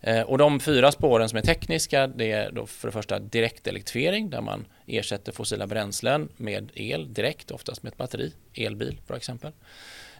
Eh, 0.00 0.20
och 0.20 0.38
de 0.38 0.60
fyra 0.60 0.92
spåren 0.92 1.28
som 1.28 1.38
är 1.38 1.42
tekniska 1.42 2.06
det 2.06 2.32
är 2.32 2.50
då 2.52 2.66
för 2.66 2.88
det 2.88 2.92
första 2.92 3.18
direktelektrifiering 3.18 4.30
där 4.30 4.40
man 4.40 4.66
ersätter 4.86 5.32
fossila 5.32 5.66
bränslen 5.66 6.28
med 6.36 6.70
el 6.74 7.14
direkt, 7.14 7.50
oftast 7.50 7.82
med 7.82 7.90
ett 7.92 7.96
batteri, 7.96 8.32
elbil 8.54 9.00
för 9.06 9.14
exempel. 9.14 9.52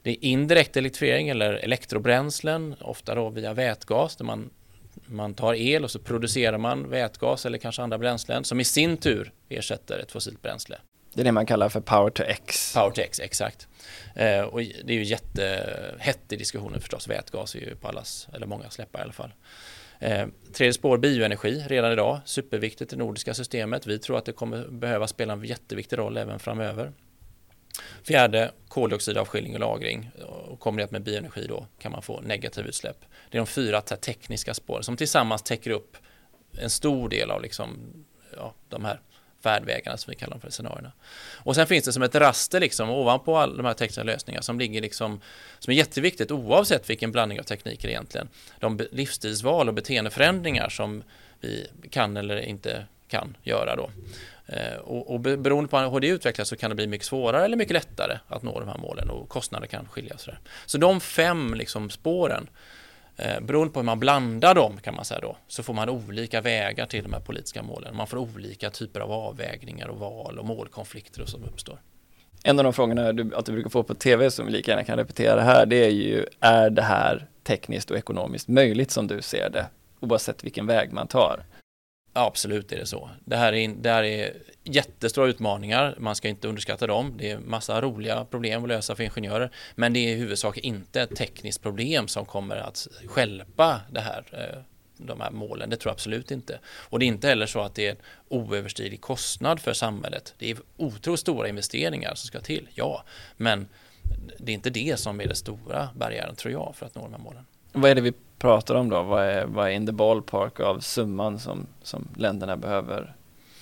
Det 0.03 0.11
är 0.11 0.25
indirekt 0.25 0.77
elektrifiering 0.77 1.29
eller 1.29 1.53
elektrobränslen, 1.53 2.75
ofta 2.81 3.15
då 3.15 3.31
via 3.31 3.53
vätgas 3.53 4.17
där 4.17 4.25
man, 4.25 4.51
man 5.07 5.35
tar 5.35 5.55
el 5.55 5.85
och 5.85 5.91
så 5.91 5.99
producerar 5.99 6.59
man 6.59 6.91
vätgas 6.91 7.47
eller 7.47 7.59
kanske 7.59 7.83
andra 7.83 7.99
bränslen 7.99 8.45
som 8.45 8.61
i 8.61 8.65
sin 8.65 8.97
tur 8.97 9.33
ersätter 9.49 9.99
ett 9.99 10.13
fossilt 10.13 10.43
bränsle. 10.43 10.77
Det 11.15 11.21
är 11.21 11.25
det 11.25 11.33
man 11.33 11.47
kallar 11.47 11.69
för 11.69 11.81
power 11.81 12.11
to 12.11 12.23
X. 12.23 12.75
Power 12.75 12.91
to 12.91 13.01
X, 13.01 13.21
exakt. 13.21 13.69
Eh, 14.15 14.41
och 14.41 14.61
det 14.61 14.93
är 14.93 14.97
ju 14.97 15.05
jättehett 15.05 16.33
i 16.33 16.37
diskussionen 16.37 16.81
förstås. 16.81 17.09
Vätgas 17.09 17.55
är 17.55 17.59
ju 17.59 17.77
på 17.77 17.89
allas, 17.89 18.29
eller 18.33 18.47
många 18.47 18.71
släppar 18.71 18.99
i 18.99 19.03
alla 19.03 19.13
fall. 19.13 19.33
Eh, 19.99 20.27
tredje 20.53 20.73
spår 20.73 20.99
bioenergi 20.99 21.65
redan 21.69 21.93
idag, 21.93 22.21
superviktigt 22.25 22.93
i 22.93 22.97
det 22.97 23.03
nordiska 23.05 23.35
systemet. 23.35 23.87
Vi 23.87 23.99
tror 23.99 24.19
att 24.19 24.25
det 24.25 24.33
kommer 24.33 24.69
behöva 24.69 25.07
spela 25.07 25.33
en 25.33 25.45
jätteviktig 25.45 25.99
roll 25.99 26.17
även 26.17 26.39
framöver. 26.39 26.93
Fjärde, 28.03 28.51
koldioxidavskiljning 28.69 29.55
och 29.55 29.61
lagring. 29.61 30.11
Och 30.51 30.61
kombinerat 30.61 30.91
med 30.91 31.03
bioenergi 31.03 31.47
då 31.47 31.67
kan 31.79 31.93
man 31.93 32.03
få 32.03 32.21
negativa 32.21 32.69
utsläpp. 32.69 32.97
Det 33.31 33.37
är 33.37 33.41
de 33.41 33.47
fyra 33.47 33.81
tekniska 33.81 34.55
spåren 34.55 34.83
som 34.83 34.97
tillsammans 34.97 35.43
täcker 35.43 35.71
upp 35.71 35.97
en 36.59 36.71
stor 36.71 37.09
del 37.09 37.31
av 37.31 37.43
liksom, 37.43 37.79
ja, 38.37 38.55
de 38.69 38.85
här 38.85 39.01
färdvägarna 39.45 39.97
som 39.97 40.11
vi 40.11 40.17
kallar 40.17 40.31
dem 40.31 40.41
för 40.41 40.51
scenarierna. 40.51 40.93
Och 41.35 41.55
sen 41.55 41.67
finns 41.67 41.85
det 41.85 41.93
som 41.93 42.03
ett 42.03 42.15
raster 42.15 42.61
liksom 42.61 42.91
ovanpå 42.91 43.37
alla 43.37 43.57
de 43.57 43.67
här 43.67 43.75
tekniska 43.75 44.03
lösningarna 44.03 44.43
som 44.43 44.59
ligger 44.59 44.81
liksom 44.81 45.21
som 45.59 45.71
är 45.71 45.75
jätteviktigt 45.75 46.31
oavsett 46.31 46.91
vilken 46.91 47.13
blandning 47.13 47.41
av 47.41 47.45
tekniker 47.45 47.89
egentligen. 47.89 48.29
De 48.61 48.81
livsstilsval 48.93 49.69
och 49.69 49.75
beteendeförändringar 49.75 50.69
som 50.69 51.03
vi 51.41 51.67
kan 51.91 52.17
eller 52.17 52.41
inte 52.41 52.87
kan 53.09 53.37
göra 53.43 53.77
då. 53.77 53.91
Eh, 54.47 54.77
och, 54.77 55.15
och 55.15 55.21
beroende 55.21 55.71
på 55.71 55.79
hur 55.79 56.01
det 56.01 56.09
utvecklas 56.09 56.49
så 56.49 56.57
kan 56.57 56.71
det 56.71 56.77
bli 56.77 56.87
mycket 56.87 57.07
svårare 57.07 57.45
eller 57.45 57.57
mycket 57.57 57.75
lättare 57.75 58.19
att 58.29 58.43
nå 58.43 58.61
de 58.61 58.69
här 58.69 58.79
målen 58.79 59.11
och 59.11 59.29
kostnader 59.29 59.67
kan 59.67 59.89
skilja. 59.89 60.19
Så, 60.19 60.31
så 60.67 60.79
de 60.79 61.01
fem 61.01 61.55
liksom 61.55 61.91
spåren 61.91 62.49
Eh, 63.17 63.41
beroende 63.41 63.73
på 63.73 63.81
hur 63.81 63.85
man 63.85 64.01
blandar 64.01 64.55
dem 64.55 64.79
kan 64.83 64.95
man 64.95 65.05
säga 65.05 65.21
då, 65.21 65.37
så 65.49 65.63
får 65.63 65.75
man 65.75 65.89
olika 65.89 66.41
vägar 66.41 66.87
till 66.87 67.03
de 67.03 67.13
här 67.13 67.21
politiska 67.21 67.63
målen. 67.63 67.97
Man 67.97 68.07
får 68.07 68.17
olika 68.17 68.71
typer 68.71 69.01
av 69.01 69.13
avvägningar 69.13 69.89
och 69.89 69.99
val 69.99 70.39
och 70.39 70.47
målkonflikter 70.47 71.23
och 71.23 71.29
som 71.29 71.45
uppstår. 71.45 71.79
En 72.45 72.59
av 72.59 72.65
de 72.65 72.73
frågorna 72.73 73.13
du 73.13 73.35
alltid 73.35 73.55
brukar 73.55 73.71
få 73.71 73.83
på 73.83 73.95
tv 73.95 74.31
som 74.31 74.47
vi 74.47 74.53
lika 74.53 74.71
gärna 74.71 74.85
kan 74.85 74.99
repetera 74.99 75.41
här, 75.41 75.67
det 75.67 75.85
är 75.85 75.91
ju, 75.91 76.27
är 76.41 76.71
det 76.71 76.83
här 76.83 77.27
tekniskt 77.43 77.91
och 77.91 77.97
ekonomiskt 77.97 78.49
möjligt 78.49 78.91
som 78.91 79.07
du 79.07 79.23
ser 79.23 79.51
det, 79.51 79.67
oavsett 80.01 80.45
vilken 80.45 80.67
väg 80.67 80.93
man 80.93 81.07
tar? 81.07 81.45
Absolut 82.17 82.73
är 82.73 82.77
det 82.77 82.87
så. 82.87 83.11
Det 83.25 83.37
här 83.37 83.53
är, 83.53 83.69
det 83.69 83.91
här 83.91 84.05
är 84.05 84.33
jättestora 84.65 85.27
utmaningar, 85.27 85.95
man 85.99 86.17
ska 86.17 86.29
inte 86.29 86.49
underskatta 86.49 86.87
dem. 86.87 87.15
Det 87.19 87.31
är 87.31 87.39
massa 87.39 87.81
roliga 87.81 88.25
problem 88.25 88.63
att 88.63 88.69
lösa 88.69 88.97
för 88.97 89.05
ingenjörer, 89.05 89.51
men 89.75 89.93
det 89.93 89.99
är 89.99 90.09
i 90.09 90.15
huvudsak 90.15 90.59
inte 90.59 91.03
ett 91.03 91.17
tekniskt 91.17 91.63
problem 91.63 92.09
som 92.09 92.27
kommer 92.27 92.57
att 92.57 92.89
skälpa 93.07 93.81
det 93.91 94.01
här, 94.01 94.25
eh, 94.33 94.61
de 94.97 95.21
här 95.21 95.31
målen. 95.31 95.71
Det 95.71 95.77
tror 95.77 95.91
jag 95.91 95.95
absolut 95.95 96.31
inte. 96.31 96.59
Och 96.67 96.99
det 96.99 97.05
är 97.05 97.07
inte 97.09 97.29
heller 97.29 97.47
så 97.47 97.61
att 97.61 97.75
det 97.75 97.87
är 97.87 97.91
en 97.91 97.97
oöverstiglig 98.29 99.01
kostnad 99.01 99.61
för 99.61 99.73
samhället. 99.73 100.35
Det 100.39 100.51
är 100.51 100.57
otroligt 100.77 101.21
stora 101.21 101.49
investeringar 101.49 102.15
som 102.15 102.27
ska 102.27 102.41
till, 102.41 102.69
ja, 102.75 103.05
men 103.37 103.69
det 104.39 104.53
är 104.53 104.55
inte 104.55 104.71
det 104.71 105.01
som 105.01 105.21
är 105.21 105.27
den 105.27 105.37
stora 105.37 105.89
barriären 105.97 106.37
tror 106.37 106.53
jag 106.53 106.75
för 106.77 106.87
att 106.87 106.95
nå 106.95 107.03
de 107.03 107.13
här 107.13 107.21
målen. 107.21 107.47
Vad 107.77 107.91
är 107.91 107.95
det 107.95 108.01
vi 108.01 108.13
pratar 108.39 108.75
om 108.75 108.91
då? 108.91 109.03
Vad 109.03 109.25
är, 109.25 109.45
vad 109.45 109.67
är 109.67 109.71
in 109.71 109.87
the 109.87 109.93
ballpark 109.93 110.61
av 110.61 110.81
summan 110.81 111.39
som, 111.39 111.67
som 111.83 112.09
länderna 112.17 112.57
behöver 112.57 113.15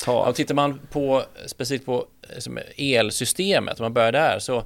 ta? 0.05 0.25
Ja, 0.27 0.33
tittar 0.33 0.55
man 0.55 0.81
på 0.91 1.23
specifikt 1.47 1.87
på 1.87 2.07
eh, 2.23 2.97
elsystemet, 2.97 3.81
om 3.81 3.85
man 3.85 3.93
börjar 3.93 4.13
där, 4.13 4.39
så 4.39 4.63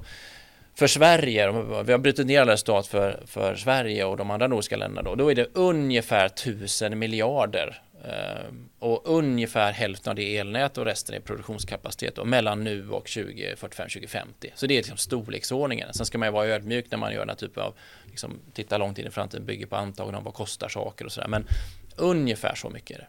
för 0.75 0.87
Sverige, 0.87 1.51
vi 1.83 1.91
har 1.91 1.97
brutit 1.97 2.27
ner 2.27 2.41
alla 2.41 2.51
resultat 2.51 2.87
för, 2.87 3.19
för 3.25 3.55
Sverige 3.55 4.05
och 4.05 4.17
de 4.17 4.31
andra 4.31 4.47
nordiska 4.47 4.77
länderna 4.77 5.09
då, 5.09 5.15
då 5.15 5.31
är 5.31 5.35
det 5.35 5.47
ungefär 5.53 6.29
tusen 6.29 6.99
miljarder 6.99 7.81
Eh, 8.07 8.53
och 8.79 9.01
ungefär 9.05 9.71
hälften 9.71 10.11
av 10.11 10.15
det 10.15 10.37
är 10.37 10.41
elnät 10.41 10.77
och 10.77 10.85
resten 10.85 11.15
är 11.15 11.19
produktionskapacitet 11.19 12.17
och 12.17 12.27
mellan 12.27 12.63
nu 12.63 12.89
och 12.89 13.05
2045 13.05 13.89
2050. 13.89 14.51
Så 14.55 14.67
det 14.67 14.73
är 14.73 14.77
liksom 14.77 14.97
storleksordningen. 14.97 15.93
Sen 15.93 16.05
ska 16.05 16.17
man 16.17 16.27
ju 16.27 16.31
vara 16.31 16.47
ödmjuk 16.47 16.85
när 16.91 16.97
man 16.97 17.13
gör 17.13 17.19
den 17.19 17.29
här 17.29 17.35
typen 17.35 17.63
av, 17.63 17.73
liksom, 18.17 18.39
titta 18.53 18.77
långt 18.77 18.97
in 18.97 19.07
i 19.07 19.11
framtiden, 19.11 19.45
bygger 19.45 19.65
på 19.65 19.75
antaganden 19.75 20.15
om 20.15 20.23
vad 20.23 20.33
kostar 20.33 20.69
saker 20.69 21.05
och 21.05 21.11
sådär. 21.11 21.27
Men 21.27 21.47
ungefär 21.97 22.55
så 22.55 22.69
mycket 22.69 22.97
är 22.97 23.01
det. 23.01 23.07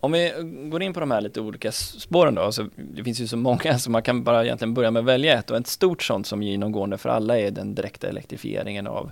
Om 0.00 0.12
vi 0.12 0.32
går 0.70 0.82
in 0.82 0.92
på 0.92 1.00
de 1.00 1.10
här 1.10 1.20
lite 1.20 1.40
olika 1.40 1.72
spåren 1.72 2.34
då, 2.34 2.42
alltså, 2.42 2.68
det 2.76 3.04
finns 3.04 3.20
ju 3.20 3.26
så 3.26 3.36
många 3.36 3.78
så 3.78 3.90
man 3.90 4.02
kan 4.02 4.24
bara 4.24 4.44
egentligen 4.44 4.74
börja 4.74 4.90
med 4.90 5.00
att 5.00 5.06
välja 5.06 5.38
ett 5.38 5.50
och 5.50 5.56
ett 5.56 5.66
stort 5.66 6.02
sånt 6.02 6.26
som 6.26 6.42
är 6.42 6.46
genomgående 6.46 6.98
för 6.98 7.08
alla 7.08 7.38
är 7.38 7.50
den 7.50 7.74
direkta 7.74 8.08
elektrifieringen 8.08 8.86
av, 8.86 9.10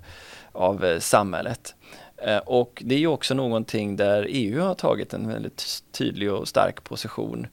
av 0.53 0.85
eh, 0.85 0.99
samhället. 0.99 1.75
Eh, 2.17 2.39
och 2.39 2.83
det 2.87 2.95
är 2.95 2.99
ju 2.99 3.07
också 3.07 3.35
någonting 3.35 3.97
där 3.97 4.27
EU 4.29 4.61
har 4.61 4.75
tagit 4.75 5.15
en 5.15 5.29
väldigt 5.29 5.83
tydlig 5.93 6.33
och 6.33 6.49
stark 6.49 6.85
position. 6.85 7.47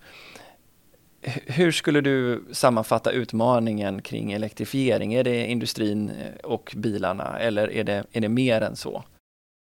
Hur 1.45 1.71
skulle 1.71 2.01
du 2.01 2.43
sammanfatta 2.51 3.11
utmaningen 3.11 4.01
kring 4.01 4.31
elektrifiering? 4.31 5.13
Är 5.13 5.23
det 5.23 5.45
industrin 5.45 6.09
eh, 6.09 6.49
och 6.49 6.73
bilarna 6.75 7.39
eller 7.39 7.71
är 7.71 7.83
det, 7.83 8.03
är 8.11 8.21
det 8.21 8.29
mer 8.29 8.61
än 8.61 8.75
så? 8.75 9.03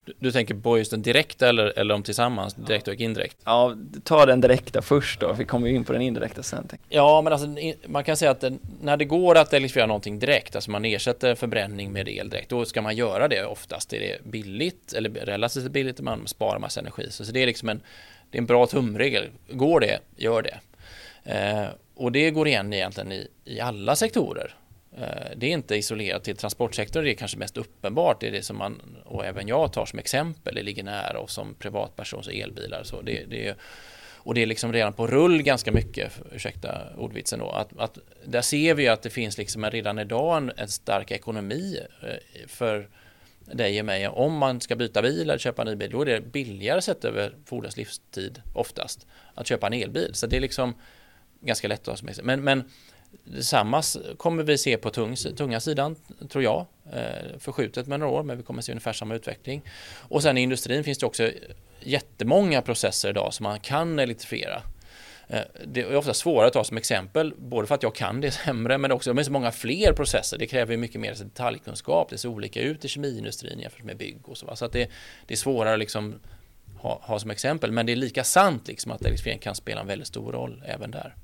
Du, 0.05 0.13
du 0.19 0.31
tänker 0.31 0.55
på 0.55 0.77
just 0.77 0.91
den 0.91 1.01
direkta 1.01 1.49
eller, 1.49 1.79
eller 1.79 1.95
om 1.95 2.03
tillsammans, 2.03 2.53
direkt 2.53 2.87
och 2.87 2.93
indirekt? 2.93 3.37
Ja, 3.43 3.75
ta 4.03 4.25
den 4.25 4.41
direkta 4.41 4.81
först 4.81 5.19
då, 5.19 5.33
vi 5.33 5.45
kommer 5.45 5.67
ju 5.67 5.75
in 5.75 5.83
på 5.83 5.93
den 5.93 6.01
indirekta 6.01 6.43
sen. 6.43 6.67
Ja, 6.89 7.21
men 7.21 7.33
alltså 7.33 7.47
man 7.87 8.03
kan 8.03 8.17
säga 8.17 8.31
att 8.31 8.41
den, 8.41 8.59
när 8.81 8.97
det 8.97 9.05
går 9.05 9.37
att 9.37 9.53
elektrifiera 9.53 9.87
någonting 9.87 10.19
direkt, 10.19 10.55
alltså 10.55 10.71
man 10.71 10.85
ersätter 10.85 11.35
förbränning 11.35 11.91
med 11.91 12.09
el 12.09 12.29
direkt, 12.29 12.49
då 12.49 12.65
ska 12.65 12.81
man 12.81 12.95
göra 12.95 13.27
det 13.27 13.45
oftast. 13.45 13.93
Är 13.93 13.99
det 13.99 14.31
billigt 14.31 14.93
eller 14.93 15.09
relativt 15.09 15.71
billigt, 15.71 16.01
man 16.01 16.27
sparar 16.27 16.59
massa 16.59 16.79
energi. 16.79 17.07
Så, 17.09 17.25
så 17.25 17.31
det 17.31 17.39
är 17.39 17.45
liksom 17.45 17.69
en, 17.69 17.81
det 18.31 18.37
är 18.37 18.41
en 18.41 18.45
bra 18.45 18.67
tumregel. 18.67 19.29
Går 19.49 19.79
det, 19.79 19.99
gör 20.15 20.41
det. 20.41 20.59
Eh, 21.23 21.65
och 21.95 22.11
det 22.11 22.31
går 22.31 22.47
igen 22.47 22.73
egentligen 22.73 23.11
i, 23.11 23.27
i 23.45 23.59
alla 23.59 23.95
sektorer. 23.95 24.55
Eh, 24.97 25.31
det 25.35 25.45
är 25.45 25.51
inte 25.51 25.75
isolerat 25.75 26.23
till 26.23 26.37
transportsektorn, 26.37 27.03
det 27.03 27.11
är 27.11 27.15
kanske 27.15 27.37
mest 27.37 27.57
uppenbart, 27.57 28.19
det 28.19 28.27
är 28.27 28.31
det 28.31 28.41
som 28.41 28.57
man, 28.57 28.97
och 29.05 29.25
även 29.25 29.47
jag 29.47 29.73
tar 29.73 29.85
som 29.85 29.99
exempel, 29.99 30.55
det 30.55 30.63
ligger 30.63 30.83
nära 30.83 31.19
och 31.19 31.29
som 31.29 31.55
privatpersons 31.55 32.27
elbilar. 32.27 32.83
Så 32.83 33.01
det, 33.01 33.25
det, 33.29 33.57
och 34.15 34.33
det 34.33 34.41
är 34.41 34.45
liksom 34.45 34.73
redan 34.73 34.93
på 34.93 35.07
rull 35.07 35.41
ganska 35.41 35.71
mycket, 35.71 36.11
ursäkta 36.31 36.81
ordvitsen 36.97 37.39
då, 37.39 37.49
att, 37.49 37.79
att 37.79 37.97
där 38.25 38.41
ser 38.41 38.73
vi 38.73 38.87
att 38.87 39.01
det 39.01 39.09
finns 39.09 39.37
liksom 39.37 39.65
redan 39.65 39.99
idag 39.99 40.37
en, 40.37 40.51
en 40.57 40.67
stark 40.67 41.11
ekonomi 41.11 41.79
eh, 42.01 42.47
för 42.47 42.89
dig 43.45 43.79
och 43.79 43.85
mig. 43.85 44.07
Om 44.07 44.37
man 44.37 44.61
ska 44.61 44.75
byta 44.75 45.01
bil 45.01 45.21
eller 45.21 45.37
köpa 45.37 45.61
en 45.61 45.67
ny 45.67 45.75
bil, 45.75 45.91
då 45.91 46.01
är 46.01 46.05
det 46.05 46.21
billigare 46.21 46.81
sett 46.81 47.05
över 47.05 47.35
fordons 47.45 47.77
livstid 47.77 48.41
oftast 48.53 49.07
att 49.35 49.47
köpa 49.47 49.67
en 49.67 49.73
elbil. 49.73 50.09
Så 50.13 50.27
det 50.27 50.37
är 50.37 50.41
liksom 50.41 50.75
ganska 51.45 51.67
lätt 51.67 51.87
att 51.87 51.87
ha 51.87 52.13
som 52.13 52.25
men, 52.25 52.43
men 52.43 52.63
Detsamma 53.23 53.83
kommer 54.17 54.43
vi 54.43 54.57
se 54.57 54.77
på 54.77 54.89
tung, 54.89 55.15
tunga 55.15 55.59
sidan, 55.59 55.95
tror 56.29 56.43
jag, 56.43 56.65
eh, 56.93 57.39
förskjutet 57.39 57.87
med 57.87 57.99
några 57.99 58.13
år, 58.13 58.23
men 58.23 58.37
vi 58.37 58.43
kommer 58.43 58.61
se 58.61 58.71
ungefär 58.71 58.93
samma 58.93 59.15
utveckling. 59.15 59.61
Och 60.09 60.23
sen 60.23 60.37
i 60.37 60.41
industrin 60.41 60.83
finns 60.83 60.97
det 60.97 61.05
också 61.05 61.31
jättemånga 61.79 62.61
processer 62.61 63.09
idag 63.09 63.33
som 63.33 63.43
man 63.43 63.59
kan 63.59 63.99
elektrifiera. 63.99 64.61
Eh, 65.27 65.41
det 65.65 65.81
är 65.81 65.95
ofta 65.95 66.13
svårare 66.13 66.47
att 66.47 66.53
ta 66.53 66.63
som 66.63 66.77
exempel, 66.77 67.33
både 67.37 67.67
för 67.67 67.75
att 67.75 67.83
jag 67.83 67.95
kan 67.95 68.21
det 68.21 68.31
sämre, 68.45 68.77
men 68.77 68.91
också 68.91 69.13
med 69.13 69.25
så 69.25 69.31
många 69.31 69.51
fler 69.51 69.93
processer. 69.93 70.37
Det 70.37 70.47
kräver 70.47 70.77
mycket 70.77 71.01
mer 71.01 71.13
detaljkunskap. 71.13 72.09
Det 72.09 72.17
ser 72.17 72.29
olika 72.29 72.61
ut 72.61 72.85
i 72.85 72.87
kemiindustrin 72.87 73.59
jämfört 73.59 73.83
med 73.83 73.97
bygg 73.97 74.29
och 74.29 74.37
så. 74.37 74.55
Så 74.55 74.65
att 74.65 74.71
det, 74.71 74.89
det 75.27 75.33
är 75.33 75.37
svårare 75.37 75.73
att 75.73 75.79
liksom 75.79 76.15
ha, 76.77 77.01
ha, 77.03 77.19
som 77.19 77.31
exempel, 77.31 77.71
men 77.71 77.85
det 77.85 77.91
är 77.91 77.95
lika 77.95 78.23
sant 78.23 78.67
liksom 78.67 78.91
att 78.91 79.01
elektrifiering 79.01 79.39
kan 79.39 79.55
spela 79.55 79.81
en 79.81 79.87
väldigt 79.87 80.07
stor 80.07 80.31
roll 80.31 80.63
även 80.67 80.91
där. 80.91 81.15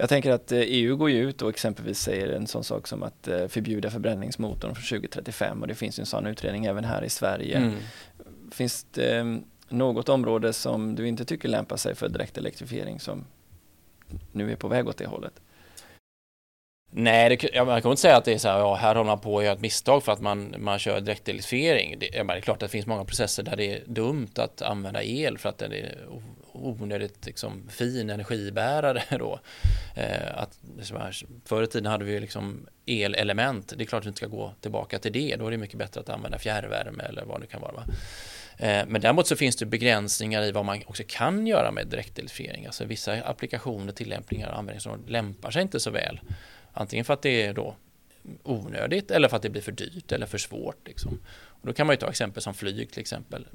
Jag 0.00 0.08
tänker 0.08 0.30
att 0.30 0.52
EU 0.52 0.92
eh, 0.92 0.96
går 0.96 1.10
ju 1.10 1.28
ut 1.28 1.42
och 1.42 1.48
exempelvis 1.48 1.98
säger 1.98 2.28
en 2.28 2.46
sån 2.46 2.64
sak 2.64 2.86
som 2.86 3.02
att 3.02 3.28
eh, 3.28 3.48
förbjuda 3.48 3.90
förbränningsmotorn 3.90 4.74
från 4.74 4.98
2035 4.98 5.62
och 5.62 5.68
det 5.68 5.74
finns 5.74 5.98
ju 5.98 6.00
en 6.00 6.06
sån 6.06 6.26
utredning 6.26 6.64
även 6.64 6.84
här 6.84 7.04
i 7.04 7.08
Sverige. 7.08 7.56
Mm. 7.56 7.74
Finns 8.52 8.86
det 8.90 9.18
mm, 9.18 9.44
något 9.68 10.08
område 10.08 10.52
som 10.52 10.94
du 10.94 11.08
inte 11.08 11.24
tycker 11.24 11.48
lämpar 11.48 11.76
sig 11.76 11.94
för 11.94 12.08
direkt 12.08 12.38
elektrifiering 12.38 13.00
som 13.00 13.24
nu 14.32 14.52
är 14.52 14.56
på 14.56 14.68
väg 14.68 14.88
åt 14.88 14.96
det 14.96 15.06
hållet? 15.06 15.40
Nej, 16.90 17.28
det, 17.28 17.54
jag, 17.54 17.66
man 17.66 17.82
kan 17.82 17.90
inte 17.90 18.02
säga 18.02 18.16
att 18.16 18.24
det 18.24 18.32
är 18.32 18.38
så 18.38 18.48
här, 18.48 18.58
ja, 18.58 18.74
här 18.74 18.94
håller 18.94 19.06
man 19.06 19.20
på 19.20 19.38
att 19.38 19.44
göra 19.44 19.54
ett 19.54 19.60
misstag 19.60 20.04
för 20.04 20.12
att 20.12 20.20
man, 20.20 20.54
man 20.58 20.78
kör 20.78 21.00
direktelektrifiering. 21.00 21.98
Det, 21.98 22.08
det 22.10 22.18
är 22.18 22.40
klart 22.40 22.54
att 22.54 22.60
det 22.60 22.68
finns 22.68 22.86
många 22.86 23.04
processer 23.04 23.42
där 23.42 23.56
det 23.56 23.72
är 23.72 23.82
dumt 23.86 24.30
att 24.36 24.62
använda 24.62 25.02
el 25.02 25.38
för 25.38 25.48
att 25.48 25.58
den 25.58 25.72
är 25.72 25.98
onödigt 26.66 27.26
liksom, 27.26 27.68
fin 27.68 28.10
energibärare 28.10 29.02
då. 29.18 29.40
Eh, 29.94 30.38
att, 30.38 30.58
förr 31.44 31.62
i 31.62 31.66
tiden 31.66 31.90
hade 31.92 32.04
vi 32.04 32.20
liksom 32.20 32.66
elelement. 32.86 33.72
Det 33.76 33.84
är 33.84 33.86
klart 33.86 34.00
att 34.00 34.06
vi 34.06 34.08
inte 34.08 34.18
ska 34.18 34.26
gå 34.26 34.54
tillbaka 34.60 34.98
till 34.98 35.12
det. 35.12 35.36
Då 35.36 35.46
är 35.46 35.50
det 35.50 35.56
mycket 35.56 35.78
bättre 35.78 36.00
att 36.00 36.08
använda 36.08 36.38
fjärrvärme 36.38 37.02
eller 37.02 37.24
vad 37.24 37.40
det 37.40 37.46
kan 37.46 37.60
vara. 37.60 37.72
Va? 37.72 37.84
Eh, 38.58 38.86
men 38.86 39.00
däremot 39.00 39.26
så 39.26 39.36
finns 39.36 39.56
det 39.56 39.66
begränsningar 39.66 40.42
i 40.42 40.52
vad 40.52 40.64
man 40.64 40.82
också 40.86 41.02
kan 41.06 41.46
göra 41.46 41.72
med 41.72 41.86
direktelektrifiering. 41.86 42.66
Alltså 42.66 42.84
vissa 42.84 43.22
applikationer, 43.22 43.92
tillämpningar 43.92 44.48
och 44.48 44.58
användningsområden 44.58 45.06
lämpar 45.12 45.50
sig 45.50 45.62
inte 45.62 45.80
så 45.80 45.90
väl. 45.90 46.20
Antingen 46.72 47.04
för 47.04 47.14
att 47.14 47.22
det 47.22 47.42
är 47.42 47.54
då 47.54 47.76
onödigt 48.42 49.10
eller 49.10 49.28
för 49.28 49.36
att 49.36 49.42
det 49.42 49.50
blir 49.50 49.62
för 49.62 49.72
dyrt 49.72 50.12
eller 50.12 50.26
för 50.26 50.38
svårt. 50.38 50.88
Liksom. 50.88 51.20
Och 51.28 51.66
då 51.66 51.72
kan 51.72 51.86
man 51.86 51.94
ju 51.94 51.98
ta 51.98 52.08
exempel 52.08 52.42
som 52.42 52.54
flyg 52.54 52.90
till 52.90 53.00
exempel 53.00 53.46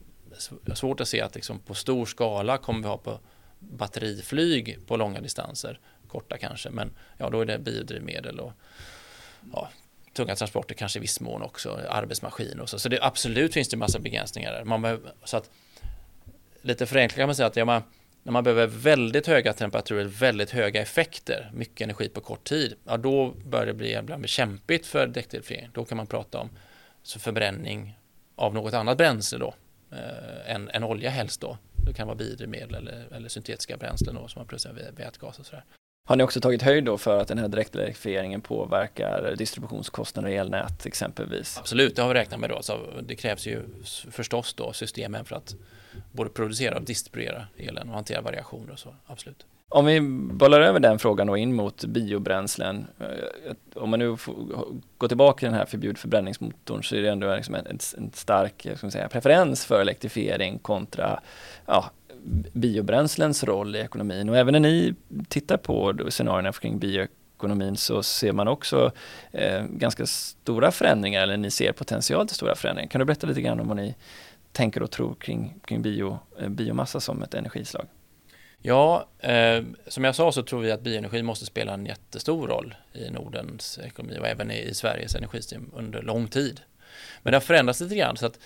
svårt 0.75 1.01
att 1.01 1.07
se 1.07 1.21
att 1.21 1.35
liksom 1.35 1.59
på 1.59 1.73
stor 1.73 2.05
skala 2.05 2.57
kommer 2.57 2.81
vi 2.81 2.87
ha 2.87 2.97
på 2.97 3.19
batteriflyg 3.59 4.79
på 4.87 4.97
långa 4.97 5.21
distanser, 5.21 5.79
korta 6.07 6.37
kanske, 6.37 6.69
men 6.69 6.91
ja, 7.17 7.29
då 7.29 7.41
är 7.41 7.45
det 7.45 7.59
biodrivmedel 7.59 8.39
och 8.39 8.53
ja, 9.53 9.69
tunga 10.13 10.35
transporter 10.35 10.75
kanske 10.75 10.99
i 10.99 11.01
viss 11.01 11.19
mån 11.19 11.41
också, 11.41 11.79
arbetsmaskiner 11.89 12.61
och 12.61 12.69
så. 12.69 12.79
Så 12.79 12.89
det, 12.89 12.99
absolut 13.01 13.53
finns 13.53 13.69
det 13.69 13.77
massa 13.77 13.99
begränsningar 13.99 14.51
där. 14.51 14.63
Man 14.63 14.81
behöver, 14.81 15.11
så 15.23 15.37
att, 15.37 15.49
lite 16.61 16.85
förenklat 16.85 17.17
kan 17.17 17.27
man 17.27 17.35
säga 17.35 17.47
att 17.47 17.55
ja, 17.55 17.65
man, 17.65 17.83
när 18.23 18.31
man 18.31 18.43
behöver 18.43 18.67
väldigt 18.67 19.27
höga 19.27 19.53
temperaturer, 19.53 20.03
väldigt 20.03 20.49
höga 20.49 20.81
effekter, 20.81 21.51
mycket 21.53 21.81
energi 21.81 22.09
på 22.09 22.21
kort 22.21 22.43
tid, 22.43 22.75
ja, 22.85 22.97
då 22.97 23.33
börjar 23.45 23.65
det 23.65 23.73
bli 23.73 23.93
ibland 23.93 24.29
kämpigt 24.29 24.87
för 24.87 25.07
däckdelfiering. 25.07 25.69
Då 25.73 25.85
kan 25.85 25.97
man 25.97 26.07
prata 26.07 26.39
om 26.39 26.49
så 27.03 27.19
förbränning 27.19 27.99
av 28.35 28.53
något 28.53 28.73
annat 28.73 28.97
bränsle 28.97 29.37
då, 29.37 29.53
eh, 29.93 30.55
än, 30.55 30.69
än 30.69 30.83
olja 30.83 31.09
helst 31.09 31.41
då. 31.41 31.57
Det 31.85 31.93
kan 31.93 32.07
vara 32.07 32.15
biodrivmedel 32.15 32.75
eller, 32.75 33.07
eller 33.11 33.29
syntetiska 33.29 33.77
bränslen 33.77 34.15
då, 34.15 34.27
som 34.27 34.39
man 34.39 34.47
producerar 34.47 34.73
via 34.73 34.91
vätgas 34.91 35.39
och 35.39 35.45
sådär. 35.45 35.63
Har 36.05 36.15
ni 36.15 36.23
också 36.23 36.41
tagit 36.41 36.61
höjd 36.61 36.83
då 36.83 36.97
för 36.97 37.19
att 37.19 37.27
den 37.27 37.37
här 37.37 37.47
direktelektrifieringen 37.47 38.41
påverkar 38.41 39.35
distributionskostnader 39.37 40.29
i 40.29 40.35
elnät 40.35 40.85
exempelvis? 40.85 41.57
Absolut, 41.57 41.95
det 41.95 42.01
har 42.01 42.09
vi 42.09 42.15
räknat 42.15 42.39
med 42.39 42.49
då. 42.49 42.61
Så 42.61 42.79
det 43.01 43.15
krävs 43.15 43.47
ju 43.47 43.61
förstås 44.11 44.53
då 44.53 44.73
systemen 44.73 45.25
för 45.25 45.35
att 45.35 45.55
både 46.11 46.29
producera 46.29 46.75
och 46.75 46.83
distribuera 46.83 47.47
elen 47.57 47.89
och 47.89 47.95
hantera 47.95 48.21
variationer 48.21 48.71
och 48.71 48.79
så, 48.79 48.95
absolut. 49.05 49.45
Om 49.73 49.85
vi 49.85 50.01
bollar 50.33 50.61
över 50.61 50.79
den 50.79 50.99
frågan 50.99 51.29
och 51.29 51.37
in 51.37 51.53
mot 51.53 51.85
biobränslen. 51.85 52.87
Eh, 52.99 53.53
om 53.73 53.89
man 53.89 53.99
nu 53.99 54.17
går 54.97 55.07
tillbaka 55.07 55.39
till 55.39 55.45
den 55.45 55.57
här 55.57 55.65
förbjud 55.65 55.97
förbränningsmotorn 55.97 56.83
så 56.83 56.95
är 56.95 57.01
det 57.01 57.09
ändå 57.09 57.35
liksom 57.35 57.55
en, 57.55 57.79
en 57.97 58.11
stark 58.13 58.67
ska 58.77 58.91
säga, 58.91 59.09
preferens 59.09 59.65
för 59.65 59.81
elektrifiering 59.81 60.59
kontra 60.59 61.19
ja, 61.65 61.91
biobränslens 62.53 63.43
roll 63.43 63.75
i 63.75 63.79
ekonomin. 63.79 64.29
Och 64.29 64.37
även 64.37 64.51
när 64.51 64.59
ni 64.59 64.95
tittar 65.27 65.57
på 65.57 65.97
scenarierna 66.09 66.51
kring 66.51 66.79
bioekonomin 66.79 67.77
så 67.77 68.03
ser 68.03 68.31
man 68.31 68.47
också 68.47 68.91
eh, 69.31 69.63
ganska 69.63 70.05
stora 70.05 70.71
förändringar, 70.71 71.23
eller 71.23 71.37
ni 71.37 71.51
ser 71.51 71.71
potential 71.71 72.27
till 72.27 72.35
stora 72.35 72.55
förändringar. 72.55 72.89
Kan 72.89 72.99
du 72.99 73.05
berätta 73.05 73.27
lite 73.27 73.41
grann 73.41 73.59
om 73.59 73.67
vad 73.67 73.77
ni 73.77 73.95
tänker 74.51 74.83
och 74.83 74.91
tror 74.91 75.15
kring, 75.15 75.53
kring 75.65 75.81
bio, 75.81 76.19
eh, 76.39 76.49
biomassa 76.49 76.99
som 76.99 77.23
ett 77.23 77.33
energislag? 77.33 77.85
Ja, 78.65 79.07
eh, 79.19 79.63
som 79.87 80.03
jag 80.03 80.15
sa 80.15 80.31
så 80.31 80.43
tror 80.43 80.61
vi 80.61 80.71
att 80.71 80.81
bioenergi 80.81 81.23
måste 81.23 81.45
spela 81.45 81.73
en 81.73 81.85
jättestor 81.85 82.47
roll 82.47 82.75
i 82.93 83.09
Nordens 83.09 83.79
ekonomi 83.83 84.17
och 84.19 84.27
även 84.27 84.51
i, 84.51 84.73
Sveriges 84.73 85.15
energisystem 85.15 85.71
under 85.73 86.01
lång 86.01 86.27
tid. 86.27 86.61
Men 87.23 87.31
det 87.31 87.35
har 87.35 87.41
förändrats 87.41 87.79
lite 87.81 87.95
grann 87.95 88.17
så 88.17 88.25
att 88.25 88.39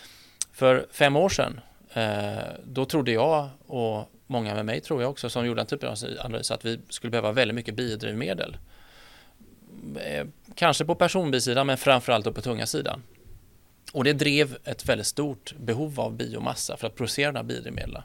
för 0.51 0.87
fem 0.91 1.15
år 1.15 1.29
sedan 1.29 1.59
eh, 1.93 2.37
då 2.63 2.85
trodde 2.85 3.11
jag 3.11 3.49
och 3.67 4.11
många 4.27 4.55
med 4.55 4.65
mig 4.65 4.81
tror 4.81 5.01
jag 5.01 5.11
också 5.11 5.29
som 5.29 5.45
gjorde 5.45 5.61
en 5.61 5.67
typ 5.67 5.83
av 5.83 5.95
analys 6.19 6.51
att 6.51 6.65
vi 6.65 6.79
skulle 6.89 7.11
behöva 7.11 7.31
väldigt 7.31 7.55
mycket 7.55 7.75
biodrivmedel. 7.75 8.57
Eh, 9.99 10.27
kanske 10.55 10.85
på 10.85 10.95
personbilsidan 10.95 11.67
men 11.67 11.77
framförallt 11.77 12.35
på 12.35 12.41
tunga 12.41 12.65
sidan. 12.65 13.03
Och 13.93 14.03
det 14.03 14.13
drev 14.13 14.57
ett 14.63 14.89
väldigt 14.89 15.07
stort 15.07 15.53
behov 15.57 15.99
av 15.99 16.13
biomassa 16.13 16.77
för 16.77 16.87
att 16.87 16.95
producera 16.95 17.31
de 17.31 17.37
här 17.37 17.43
biodrivmedlen. 17.43 18.03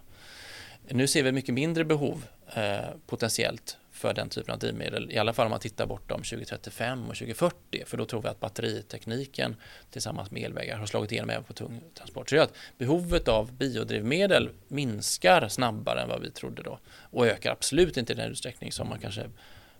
Nu 0.88 1.06
ser 1.06 1.22
vi 1.22 1.32
mycket 1.32 1.54
mindre 1.54 1.84
behov 1.84 2.24
eh, 2.54 2.78
potentiellt 3.06 3.76
för 3.92 4.14
den 4.14 4.28
typen 4.28 4.52
av 4.52 4.58
drivmedel, 4.58 5.10
i 5.10 5.18
alla 5.18 5.32
fall 5.32 5.46
om 5.46 5.50
man 5.50 5.60
tittar 5.60 5.86
bortom 5.86 6.22
2035 6.22 7.00
och 7.02 7.14
2040, 7.14 7.82
för 7.86 7.96
då 7.96 8.04
tror 8.04 8.22
vi 8.22 8.28
att 8.28 8.40
batteritekniken 8.40 9.56
tillsammans 9.90 10.30
med 10.30 10.42
elvägar 10.42 10.76
har 10.76 10.86
slagit 10.86 11.12
igenom 11.12 11.30
även 11.30 11.44
på 11.44 11.52
tung 11.52 11.80
transport. 11.94 12.28
Så 12.28 12.34
det 12.34 12.36
gör 12.36 12.44
att 12.44 12.54
behovet 12.78 13.28
av 13.28 13.52
biodrivmedel 13.52 14.50
minskar 14.68 15.48
snabbare 15.48 16.02
än 16.02 16.08
vad 16.08 16.20
vi 16.20 16.30
trodde 16.30 16.62
då 16.62 16.78
och 16.86 17.26
ökar 17.26 17.52
absolut 17.52 17.96
inte 17.96 18.12
i 18.12 18.16
den 18.16 18.30
utsträckning 18.30 18.72
som 18.72 18.88
man 18.88 18.98
kanske 18.98 19.30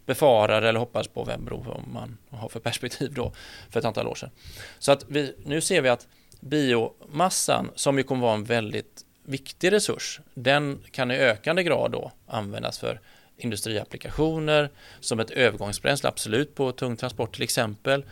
befarar 0.07 0.63
eller 0.63 0.81
hoppas 0.81 1.09
på 1.09 1.25
vem 1.25 1.45
beror 1.45 1.69
om 1.69 1.93
man 1.93 2.19
har 2.31 2.49
för 2.49 2.61
perspektiv 2.61 3.15
då 3.15 3.33
för 3.71 3.81
ett 3.81 3.87
antal 3.87 4.07
år 4.07 4.15
sedan. 4.15 4.31
Så 4.79 4.93
att 4.93 5.05
vi, 5.09 5.35
nu 5.45 5.61
ser 5.61 5.83
vi 5.83 5.89
att 5.89 6.09
biomassan 6.41 7.71
som 7.75 7.99
ju 7.99 8.05
kommer 8.05 8.23
vara 8.23 8.35
en 8.35 8.45
väldigt 8.45 9.05
viktig 9.33 9.73
resurs. 9.73 10.21
Den 10.35 10.83
kan 10.91 11.11
i 11.11 11.15
ökande 11.15 11.63
grad 11.63 11.93
då 11.93 12.13
användas 12.27 12.79
för 12.79 13.01
industriapplikationer 13.37 14.71
som 15.01 15.21
ett 15.21 15.31
övergångsbränsle, 15.31 16.09
absolut 16.09 16.55
på 16.55 16.73
tung 16.73 16.97
transport 16.97 17.35
till 17.35 17.43
exempel. 17.43 18.05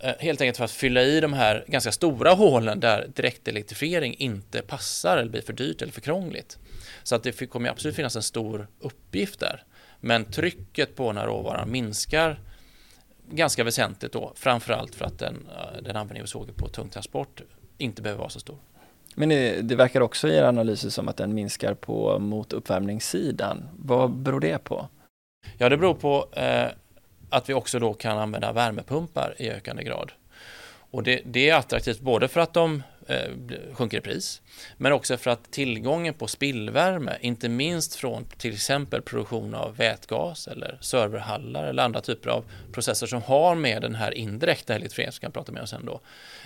Eh, 0.00 0.14
helt 0.18 0.40
enkelt 0.40 0.56
för 0.56 0.64
att 0.64 0.70
fylla 0.70 1.02
i 1.02 1.20
de 1.20 1.32
här 1.32 1.64
ganska 1.68 1.92
stora 1.92 2.32
hålen 2.32 2.80
där 2.80 3.10
direktelektrifiering 3.14 4.14
inte 4.14 4.62
passar 4.62 5.18
eller 5.18 5.30
blir 5.30 5.42
för 5.42 5.52
dyrt 5.52 5.82
eller 5.82 5.92
för 5.92 6.00
krångligt. 6.00 6.58
Så 7.02 7.14
att 7.14 7.22
det 7.22 7.50
kommer 7.50 7.68
absolut 7.68 7.96
finnas 7.96 8.16
en 8.16 8.22
stor 8.22 8.68
uppgift 8.80 9.40
där. 9.40 9.64
Men 10.00 10.24
trycket 10.24 10.96
på 10.96 11.06
den 11.06 11.16
här 11.16 11.26
råvaran 11.26 11.70
minskar 11.70 12.40
ganska 13.30 13.64
väsentligt 13.64 14.12
då, 14.12 14.32
framförallt 14.36 14.94
för 14.94 15.04
att 15.04 15.18
den, 15.18 15.48
eh, 15.56 15.82
den 15.82 15.96
användning 15.96 16.22
vi 16.22 16.28
såg 16.28 16.56
på 16.56 16.68
tung 16.68 16.88
transport 16.88 17.42
inte 17.78 18.02
behöver 18.02 18.18
vara 18.18 18.30
så 18.30 18.40
stor. 18.40 18.58
Men 19.18 19.28
det, 19.28 19.62
det 19.62 19.76
verkar 19.76 20.00
också 20.00 20.28
i 20.28 20.36
era 20.36 20.48
analyser 20.48 20.90
som 20.90 21.08
att 21.08 21.16
den 21.16 21.34
minskar 21.34 21.74
på 21.74 22.18
mot 22.18 22.52
uppvärmningssidan. 22.52 23.68
Vad 23.78 24.10
beror 24.10 24.40
det 24.40 24.64
på? 24.64 24.88
Ja, 25.56 25.68
det 25.68 25.76
beror 25.76 25.94
på 25.94 26.26
eh, 26.32 26.66
att 27.30 27.48
vi 27.48 27.54
också 27.54 27.78
då 27.78 27.94
kan 27.94 28.18
använda 28.18 28.52
värmepumpar 28.52 29.34
i 29.38 29.50
ökande 29.50 29.84
grad. 29.84 30.12
Och 30.90 31.02
det, 31.02 31.20
det 31.24 31.50
är 31.50 31.54
attraktivt 31.54 32.00
både 32.00 32.28
för 32.28 32.40
att 32.40 32.54
de 32.54 32.82
Eh, 33.08 33.30
sjunker 33.72 33.98
i 33.98 34.00
pris, 34.00 34.42
men 34.76 34.92
också 34.92 35.16
för 35.16 35.30
att 35.30 35.50
tillgången 35.50 36.14
på 36.14 36.26
spillvärme, 36.26 37.16
inte 37.20 37.48
minst 37.48 37.94
från 37.94 38.24
till 38.24 38.54
exempel 38.54 39.02
produktion 39.02 39.54
av 39.54 39.76
vätgas 39.76 40.48
eller 40.48 40.78
serverhallar 40.80 41.64
eller 41.64 41.82
andra 41.82 42.00
typer 42.00 42.30
av 42.30 42.44
processer 42.72 43.06
som 43.06 43.22
har 43.22 43.54
med 43.54 43.82
den 43.82 43.94
här 43.94 44.14
indirekta 44.14 44.74
elektrifieringen, 44.74 45.12
som 45.12 45.20
vi 45.20 45.24
kan 45.24 45.32
prata 45.32 45.52
mer 45.52 45.60
om 45.60 45.66
sen 45.66 45.86
då, 45.86 46.00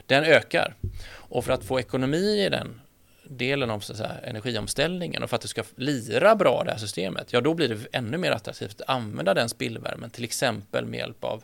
den 0.07 0.25
ökar. 0.25 0.75
Och 1.13 1.45
för 1.45 1.53
att 1.53 1.65
få 1.65 1.81
ekonomi 1.81 2.45
i 2.47 2.49
den 2.49 2.81
delen 3.25 3.71
av 3.71 3.81
så 3.81 3.95
säga, 3.95 4.13
energiomställningen 4.23 5.23
och 5.23 5.31
för 5.31 5.37
att 5.37 5.43
det 5.43 5.49
ska 5.49 5.63
lira 5.77 6.37
bra 6.37 6.63
det 6.65 6.71
här 6.71 6.79
systemet, 6.79 7.33
ja 7.33 7.41
då 7.41 7.55
blir 7.55 7.69
det 7.69 7.87
ännu 7.93 8.19
mer 8.19 8.31
attraktivt 8.31 8.81
att 8.81 8.89
använda 8.89 9.35
den 9.35 9.49
spillvärmen, 9.49 10.11
till 10.11 10.25
exempel 10.25 10.87
med 10.87 10.99
hjälp 10.99 11.25
av, 11.25 11.43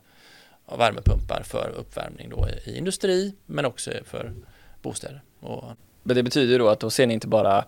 av 0.64 0.78
värmepumpar 0.78 1.42
för 1.44 1.72
uppvärmning 1.76 2.30
då 2.30 2.48
i, 2.48 2.70
i 2.70 2.78
industri, 2.78 3.34
men 3.46 3.64
också 3.64 3.90
för 4.04 4.32
bostäder. 4.82 5.22
Och... 5.40 5.64
Men 6.02 6.16
det 6.16 6.22
betyder 6.22 6.58
då 6.58 6.68
att 6.68 6.80
då 6.80 6.90
ser 6.90 7.06
ni 7.06 7.14
inte 7.14 7.28
bara 7.28 7.64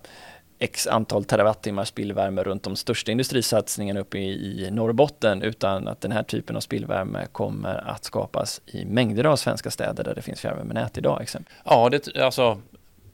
x 0.59 0.87
antal 0.87 1.25
terawattimmar 1.25 1.85
spillvärme 1.85 2.43
runt 2.43 2.63
de 2.63 2.77
största 2.77 3.13
industrisatsningarna 3.13 4.01
uppe 4.01 4.19
i, 4.19 4.67
i 4.67 4.71
Norrbotten 4.71 5.43
utan 5.43 5.89
att 5.89 6.01
den 6.01 6.13
här 6.13 6.23
typen 6.23 6.57
av 6.57 6.61
spillvärme 6.61 7.27
kommer 7.33 7.91
att 7.91 8.05
skapas 8.05 8.61
i 8.67 8.85
mängder 8.85 9.25
av 9.25 9.37
svenska 9.37 9.71
städer 9.71 10.05
där 10.05 10.15
det 10.15 10.23
finns 10.23 10.41
fjärrvärmenät 10.41 10.99
idag. 10.99 11.23
Exempel. 11.23 11.55
Ja, 11.65 11.89
det, 11.89 12.17
alltså 12.17 12.61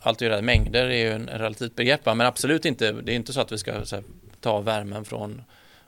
allt 0.01 0.23
är 0.23 0.43
mängder 0.43 0.87
är 0.87 0.99
ju 0.99 1.13
en 1.13 1.29
relativt 1.29 1.77
begrepp, 1.77 2.07
men 2.07 2.21
absolut 2.21 2.65
inte, 2.65 2.93
det 2.93 3.13
är 3.13 3.17
inte 3.17 3.33
så 3.33 3.41
att 3.41 3.53
vi 3.53 3.59
ska 3.59 3.73
här, 3.73 4.03
ta 4.41 4.61
värmen 4.61 5.05
från 5.05 5.43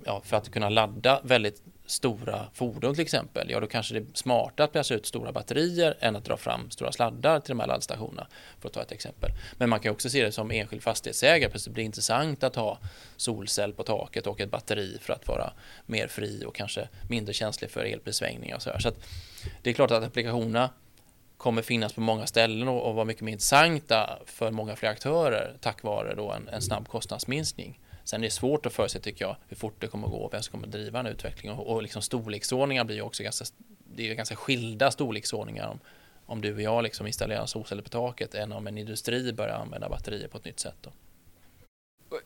ja, 0.06 0.22
för 0.26 0.38
att 0.38 0.52
kunna 0.52 0.70
ladda 0.70 1.22
väldigt 1.24 1.62
stora 1.86 2.46
fordon 2.54 2.96
till 2.96 3.02
exempel, 3.02 3.50
ja 3.50 3.60
då 3.60 3.68
kanske 3.68 3.94
det 3.94 4.00
är 4.00 4.06
smartare 4.14 4.66
att 4.66 4.72
placera 4.72 4.98
ut 4.98 5.06
stora 5.06 5.32
batterier 5.32 5.98
än 6.00 6.16
att 6.16 6.26
dra 6.26 6.38
fram 6.38 6.72
stora 6.72 6.92
sladdar 6.92 7.40
till 7.40 7.50
de 7.50 7.60
här 7.60 7.68
laddstationerna, 7.68 8.28
för 8.60 8.68
att 8.68 8.74
ta 8.74 8.82
ett 8.82 8.92
exempel. 8.92 9.32
Men 9.58 9.70
man 9.70 9.80
kan 9.80 9.92
också 9.92 10.10
se 10.10 10.24
det 10.24 10.32
som 10.32 10.52
enskild 10.52 10.84
fastighetsägare, 10.84 11.52
för 11.52 11.60
det 11.66 11.70
blir 11.70 11.84
intressant 11.84 12.44
att 12.44 12.56
ha 12.56 12.78
solcell 13.18 13.74
på 13.74 13.84
taket 13.84 14.28
och 14.28 14.42
ett 14.42 14.52
batteri 14.52 14.98
för 15.02 15.14
att 15.14 15.28
vara 15.28 15.54
mer 15.86 16.08
fri 16.08 16.44
och 16.46 16.56
kanske 16.56 16.88
mindre 17.10 17.34
känslig 17.34 17.72
för 17.72 17.86
elprissvängningar 17.86 18.56
och 18.56 18.62
så 18.62 18.70
här. 18.70 18.80
Så 18.80 18.88
att 18.88 19.00
det 19.62 19.70
är 19.70 19.74
klart 19.74 19.92
att 19.92 20.04
applikationerna 20.04 20.70
kommer 21.38 21.62
finnas 21.62 21.94
på 21.94 22.02
många 22.02 22.28
ställen 22.28 22.68
och, 22.68 22.90
och 22.90 22.96
vara 22.96 23.06
mycket 23.06 23.24
mer 23.24 23.32
intressanta 23.32 24.20
för 24.26 24.52
många 24.52 24.76
fler 24.76 24.90
aktörer 24.90 25.58
tack 25.62 25.84
vare 25.84 26.16
då 26.16 26.32
en, 26.32 26.48
en 26.48 26.62
snabb 26.62 26.88
kostnadsminskning. 26.88 27.80
Sen 28.04 28.22
är 28.22 28.28
det 28.28 28.32
svårt 28.32 28.66
att 28.66 28.74
förutse 28.74 29.00
tycker 29.00 29.26
jag 29.26 29.36
hur 29.48 29.56
fort 29.56 29.76
det 29.80 29.88
kommer 29.88 30.08
att 30.08 30.14
gå 30.14 30.18
och 30.18 30.34
vem 30.34 30.42
som 30.42 30.52
kommer 30.52 30.68
att 30.68 30.72
driva 30.72 31.00
en 31.00 31.08
utveckling 31.08 31.52
och, 31.52 31.68
och 31.68 31.84
liksom 31.84 32.02
storleksordningar 32.02 32.84
blir 32.84 32.96
ju 32.96 33.02
också 33.02 33.24
ganska, 33.24 33.46
det 33.96 34.10
är 34.10 34.16
ganska 34.16 34.36
skilda 34.36 34.92
storleksordningar 34.92 35.68
om, 35.68 35.80
om 36.26 36.42
du 36.42 36.54
och 36.54 36.62
jag 36.62 36.84
liksom 36.84 37.08
installerar 37.08 37.46
solceller 37.46 37.84
på 37.84 37.90
taket 37.90 38.36
än 38.36 38.52
om 38.52 38.68
en 38.68 38.78
industri 38.78 39.34
börjar 39.34 39.56
använda 39.56 39.90
batterier 39.90 40.28
på 40.28 40.38
ett 40.38 40.46
nytt 40.46 40.60
sätt. 40.60 40.78
Då. 40.82 40.90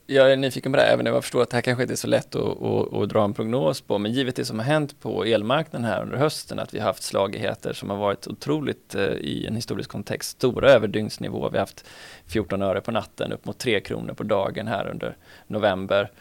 Jag 0.09 0.31
är 0.31 0.37
nyfiken 0.37 0.71
på 0.71 0.77
det, 0.77 0.83
även 0.83 1.07
om 1.07 1.13
jag 1.13 1.23
förstår 1.23 1.41
att 1.41 1.49
det 1.49 1.57
här 1.57 1.61
kanske 1.61 1.83
inte 1.83 1.93
är 1.93 1.95
så 1.95 2.07
lätt 2.07 2.35
att, 2.35 2.61
att, 2.61 2.93
att, 2.93 3.09
dra 3.09 3.23
en 3.23 3.33
prognos 3.33 3.81
på, 3.81 3.97
men 3.97 4.11
givet 4.11 4.35
det 4.35 4.45
som 4.45 4.59
har 4.59 4.65
hänt 4.65 4.99
på 4.99 5.23
elmarknaden 5.23 5.85
här 5.85 6.01
under 6.01 6.17
hösten, 6.17 6.59
att 6.59 6.73
vi 6.73 6.79
har 6.79 6.85
haft 6.85 7.03
slagigheter 7.03 7.73
som 7.73 7.89
har 7.89 7.97
varit 7.97 8.27
otroligt 8.27 8.95
eh, 8.95 9.03
i 9.03 9.45
en 9.47 9.55
historisk 9.55 9.89
kontext, 9.89 10.29
stora 10.29 10.71
överdygnsnivåer. 10.71 11.49
Vi 11.49 11.57
har 11.57 11.61
haft 11.61 11.85
14 12.25 12.61
öre 12.61 12.81
på 12.81 12.91
natten, 12.91 13.31
upp 13.31 13.45
mot 13.45 13.57
3 13.57 13.79
kronor 13.79 14.13
på 14.13 14.23
dagen 14.23 14.67
här 14.67 14.87
under 14.87 15.17
november. 15.47 16.11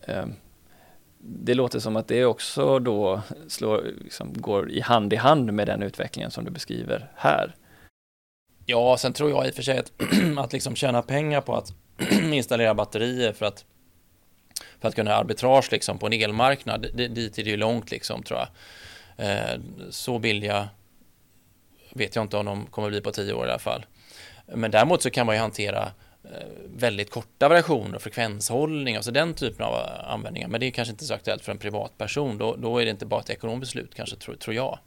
Eh, 0.00 0.26
det 1.18 1.54
låter 1.54 1.78
som 1.78 1.96
att 1.96 2.08
det 2.08 2.24
också 2.24 2.78
då 2.78 3.22
slår, 3.48 3.84
liksom, 4.04 4.32
går 4.32 4.70
i 4.70 4.80
hand 4.80 5.12
i 5.12 5.16
hand 5.16 5.52
med 5.52 5.66
den 5.66 5.82
utvecklingen 5.82 6.30
som 6.30 6.44
du 6.44 6.50
beskriver 6.50 7.10
här. 7.14 7.54
Ja, 8.66 8.96
sen 8.96 9.12
tror 9.12 9.30
jag 9.30 9.46
i 9.46 9.50
och 9.50 9.54
för 9.54 9.62
sig 9.62 9.78
att, 9.78 9.92
att 10.38 10.52
liksom 10.52 10.74
tjäna 10.74 11.02
pengar 11.02 11.40
på 11.40 11.54
att 11.56 11.81
installera 12.32 12.74
batterier 12.74 13.32
för 13.32 13.46
att 13.46 13.64
för 14.80 14.88
att 14.88 14.94
kunna 14.94 15.14
arbitrage 15.14 15.72
liksom 15.72 15.98
på 15.98 16.06
en 16.06 16.12
elmarknad, 16.12 16.86
dit 16.94 17.38
är 17.38 17.44
det 17.44 17.50
ju 17.50 17.56
långt 17.56 17.90
liksom 17.90 18.22
tror 18.22 18.40
jag. 18.40 18.48
Eh, 19.26 19.60
så 19.90 20.18
billiga 20.18 20.68
vet 21.90 22.16
jag 22.16 22.24
inte 22.24 22.36
om 22.36 22.46
de 22.46 22.66
kommer 22.66 22.90
bli 22.90 23.00
på 23.00 23.12
tio 23.12 23.32
år 23.32 23.46
i 23.46 23.50
alla 23.50 23.58
fall. 23.58 23.86
Men 24.46 24.70
däremot 24.70 25.02
så 25.02 25.10
kan 25.10 25.26
man 25.26 25.34
ju 25.34 25.40
hantera 25.40 25.92
eh, 26.24 26.48
väldigt 26.76 27.10
korta 27.10 27.48
variationer 27.48 27.94
och 27.94 28.02
frekvenshållning, 28.02 28.96
alltså 28.96 29.10
den 29.10 29.34
typen 29.34 29.66
av 29.66 29.74
eh, 29.74 30.12
användningar. 30.12 30.48
Men 30.48 30.60
det 30.60 30.66
är 30.66 30.70
kanske 30.70 30.92
inte 30.92 31.04
så 31.04 31.14
aktuellt 31.14 31.44
för 31.44 31.52
en 31.52 31.58
privatperson. 31.58 32.38
Då, 32.38 32.56
då 32.56 32.78
är 32.78 32.84
det 32.84 32.90
inte 32.90 33.06
bara 33.06 33.20
ett 33.20 33.30
ekonomiskt 33.30 33.72
beslut 33.72 33.94
kanske, 33.94 34.16
tror, 34.16 34.34
tror 34.34 34.56
jag. 34.56 34.78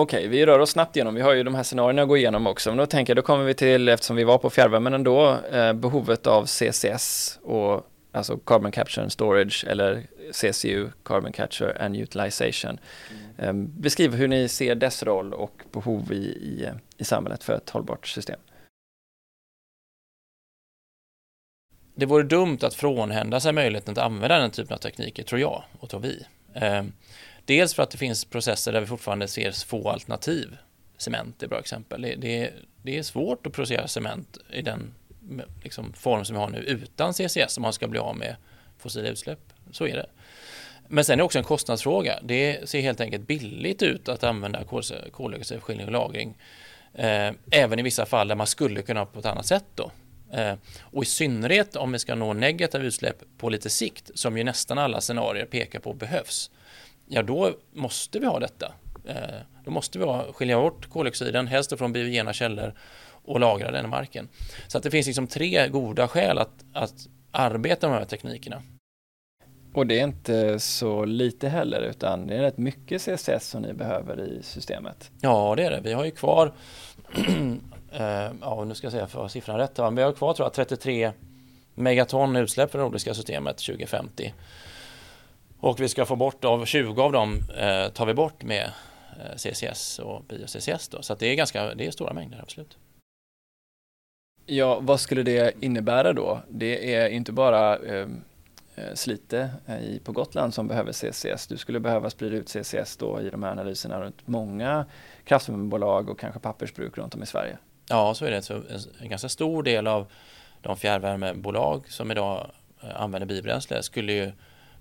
Okej, 0.00 0.18
okay, 0.18 0.28
vi 0.28 0.46
rör 0.46 0.58
oss 0.58 0.70
snabbt 0.70 0.96
igenom. 0.96 1.14
Vi 1.14 1.20
har 1.20 1.32
ju 1.32 1.42
de 1.42 1.54
här 1.54 1.62
scenarierna 1.62 2.02
att 2.02 2.08
gå 2.08 2.16
igenom 2.16 2.46
också. 2.46 2.70
Men 2.70 2.76
då 2.76 2.86
tänker 2.86 3.10
jag, 3.10 3.16
då 3.16 3.22
kommer 3.22 3.44
vi 3.44 3.54
till, 3.54 3.88
eftersom 3.88 4.16
vi 4.16 4.24
var 4.24 4.38
på 4.38 4.50
fjärrvärmen 4.50 4.94
ändå, 4.94 5.38
eh, 5.52 5.72
behovet 5.72 6.26
av 6.26 6.46
CCS 6.46 7.38
och 7.42 7.86
alltså 8.12 8.36
Carbon 8.36 8.72
Capture 8.72 9.02
and 9.02 9.12
Storage 9.12 9.64
eller 9.68 10.06
CCU, 10.32 10.88
Carbon 11.04 11.32
Capture 11.32 11.84
and 11.84 11.96
Utilization. 11.96 12.78
Mm. 13.38 13.80
Beskriv 13.80 14.14
hur 14.14 14.28
ni 14.28 14.48
ser 14.48 14.74
dess 14.74 15.02
roll 15.02 15.34
och 15.34 15.62
behov 15.72 16.12
i, 16.12 16.16
i, 16.16 16.68
i 16.96 17.04
samhället 17.04 17.44
för 17.44 17.52
ett 17.52 17.70
hållbart 17.70 18.06
system. 18.06 18.40
Det 21.94 22.06
vore 22.06 22.22
dumt 22.22 22.58
att 22.62 22.74
frånhända 22.74 23.40
sig 23.40 23.52
möjligheten 23.52 23.92
att 23.92 23.98
använda 23.98 24.38
den 24.38 24.50
typen 24.50 24.74
av 24.74 24.78
tekniker, 24.78 25.22
tror 25.22 25.40
jag 25.40 25.64
och 25.80 25.90
tror 25.90 26.00
vi. 26.00 26.26
Ehm, 26.54 26.92
dels 27.48 27.74
för 27.74 27.82
att 27.82 27.90
det 27.90 27.98
finns 27.98 28.24
processer 28.24 28.72
där 28.72 28.80
vi 28.80 28.86
fortfarande 28.86 29.28
ser 29.28 29.66
få 29.66 29.90
alternativ. 29.90 30.56
Cement 30.98 31.42
är 31.42 31.46
ett 31.46 31.50
bra 31.50 31.58
exempel. 31.58 32.02
Det, 32.02 32.14
det, 32.14 32.52
det 32.82 32.98
är 32.98 33.02
svårt 33.02 33.46
att 33.46 33.52
producera 33.52 33.88
cement 33.88 34.38
i 34.52 34.62
den 34.62 34.94
liksom, 35.62 35.92
form 35.92 36.24
som 36.24 36.36
vi 36.36 36.40
har 36.40 36.50
nu 36.50 36.58
utan 36.58 37.14
CCS 37.14 37.56
om 37.56 37.62
man 37.62 37.72
ska 37.72 37.88
bli 37.88 37.98
av 37.98 38.16
med 38.16 38.36
fossila 38.78 39.08
utsläpp. 39.08 39.38
Så 39.70 39.86
är 39.86 39.96
det. 39.96 40.06
Men 40.88 41.04
sen 41.04 41.12
är 41.12 41.16
det 41.16 41.22
också 41.22 41.38
en 41.38 41.44
kostnadsfråga. 41.44 42.18
Det 42.22 42.68
ser 42.68 42.80
helt 42.80 43.00
enkelt 43.00 43.26
billigt 43.26 43.82
ut 43.82 44.08
att 44.08 44.24
använda 44.24 44.64
koldioxidskiljning 45.12 45.86
och 45.86 45.92
lagring. 45.92 46.38
Eh, 46.94 47.32
även 47.50 47.78
i 47.78 47.82
vissa 47.82 48.06
fall 48.06 48.28
där 48.28 48.34
man 48.34 48.46
skulle 48.46 48.82
kunna 48.82 49.06
på 49.06 49.18
ett 49.18 49.26
annat 49.26 49.46
sätt 49.46 49.64
då. 49.74 49.90
Eh, 50.32 50.54
och 50.80 51.02
i 51.02 51.06
synnerhet 51.06 51.76
om 51.76 51.92
vi 51.92 51.98
ska 51.98 52.14
nå 52.14 52.32
negativa 52.32 52.84
utsläpp 52.84 53.22
på 53.38 53.48
lite 53.48 53.70
sikt, 53.70 54.10
som 54.14 54.38
ju 54.38 54.44
nästan 54.44 54.78
alla 54.78 55.00
scenarier 55.00 55.46
pekar 55.46 55.80
på 55.80 55.92
behövs, 55.92 56.50
ja 57.08 57.22
då 57.22 57.52
måste 57.72 58.18
vi 58.18 58.26
ha 58.26 58.38
detta. 58.38 58.72
Eh, 59.04 59.40
då 59.64 59.70
måste 59.70 59.98
vi 59.98 60.04
ha, 60.04 60.32
skilja 60.32 60.60
bort 60.60 60.88
koldioxiden, 60.88 61.46
helst 61.46 61.78
från 61.78 61.92
biogena 61.92 62.32
källor 62.32 62.74
och 63.24 63.40
lagra 63.40 63.70
den 63.70 63.84
i 63.84 63.88
marken. 63.88 64.28
Så 64.68 64.78
att 64.78 64.84
det 64.84 64.90
finns 64.90 65.06
liksom 65.06 65.26
tre 65.26 65.68
goda 65.68 66.08
skäl 66.08 66.38
att, 66.38 66.64
att 66.72 66.94
arbeta 67.30 67.88
med 67.88 67.96
de 67.96 67.98
här 67.98 68.08
teknikerna. 68.08 68.62
Och 69.74 69.86
det 69.86 70.00
är 70.00 70.04
inte 70.04 70.58
så 70.58 71.04
lite 71.04 71.48
heller 71.48 71.80
utan 71.80 72.26
det 72.26 72.36
är 72.36 72.42
rätt 72.42 72.58
mycket 72.58 73.02
CCS 73.02 73.48
som 73.48 73.62
ni 73.62 73.72
behöver 73.72 74.20
i 74.20 74.42
systemet. 74.42 75.10
Ja 75.20 75.54
det 75.56 75.64
är 75.64 75.70
det. 75.70 75.80
Vi 75.80 75.92
har 75.92 76.04
ju 76.04 76.10
kvar, 76.10 76.52
eh, 77.92 78.30
ja 78.40 78.64
nu 78.64 78.74
ska 78.74 78.84
jag 78.84 78.92
säga 78.92 79.06
för 79.06 79.28
siffran 79.28 79.58
rätt, 79.58 79.78
vi 79.78 80.02
har 80.02 80.12
kvar 80.12 80.34
tror 80.34 80.46
jag 80.46 80.52
33 80.52 81.12
megaton 81.74 82.36
utsläpp 82.36 82.70
för 82.70 82.78
det 82.78 82.84
nordiska 82.84 83.14
systemet 83.14 83.56
2050. 83.56 84.34
Och 85.60 85.80
vi 85.80 85.88
ska 85.88 86.06
få 86.06 86.16
bort 86.16 86.44
av 86.44 86.64
20 86.64 87.02
av 87.02 87.12
dem 87.12 87.40
eh, 87.58 87.88
tar 87.88 88.06
vi 88.06 88.14
bort 88.14 88.42
med 88.42 88.70
eh, 89.18 89.36
CCS 89.36 89.98
och 89.98 90.24
bio-CCS 90.24 90.88
då. 90.88 91.02
Så 91.02 91.14
det 91.14 91.26
är 91.26 91.34
ganska, 91.34 91.74
det 91.74 91.86
är 91.86 91.90
stora 91.90 92.12
mängder 92.12 92.40
absolut. 92.42 92.78
Ja, 94.46 94.78
vad 94.80 95.00
skulle 95.00 95.22
det 95.22 95.54
innebära 95.60 96.12
då? 96.12 96.40
Det 96.48 96.94
är 96.94 97.08
inte 97.08 97.32
bara 97.32 97.76
ehm, 97.76 98.20
eh, 98.76 98.94
Slite 98.94 99.50
i, 99.82 99.98
på 99.98 100.12
Gotland 100.12 100.54
som 100.54 100.68
behöver 100.68 100.92
CCS. 100.92 101.46
Du 101.46 101.56
skulle 101.56 101.80
behöva 101.80 102.10
sprida 102.10 102.36
ut 102.36 102.48
CCS 102.48 102.96
då 102.96 103.20
i 103.20 103.30
de 103.30 103.42
här 103.42 103.50
analyserna 103.50 104.00
runt 104.00 104.26
många 104.26 104.86
kraftvärmebolag 105.24 106.08
och 106.08 106.18
kanske 106.18 106.40
pappersbruk 106.40 106.98
runt 106.98 107.14
om 107.14 107.22
i 107.22 107.26
Sverige. 107.26 107.58
Ja, 107.88 108.14
så 108.14 108.24
är 108.24 108.30
det. 108.30 108.42
Så 108.42 108.62
en 109.00 109.08
ganska 109.08 109.28
stor 109.28 109.62
del 109.62 109.86
av 109.86 110.06
de 110.60 110.76
fjärrvärmebolag 110.76 111.88
som 111.88 112.10
idag 112.10 112.50
eh, 112.82 113.00
använder 113.00 113.26
biobränsle 113.26 113.82
skulle 113.82 114.12
ju 114.12 114.32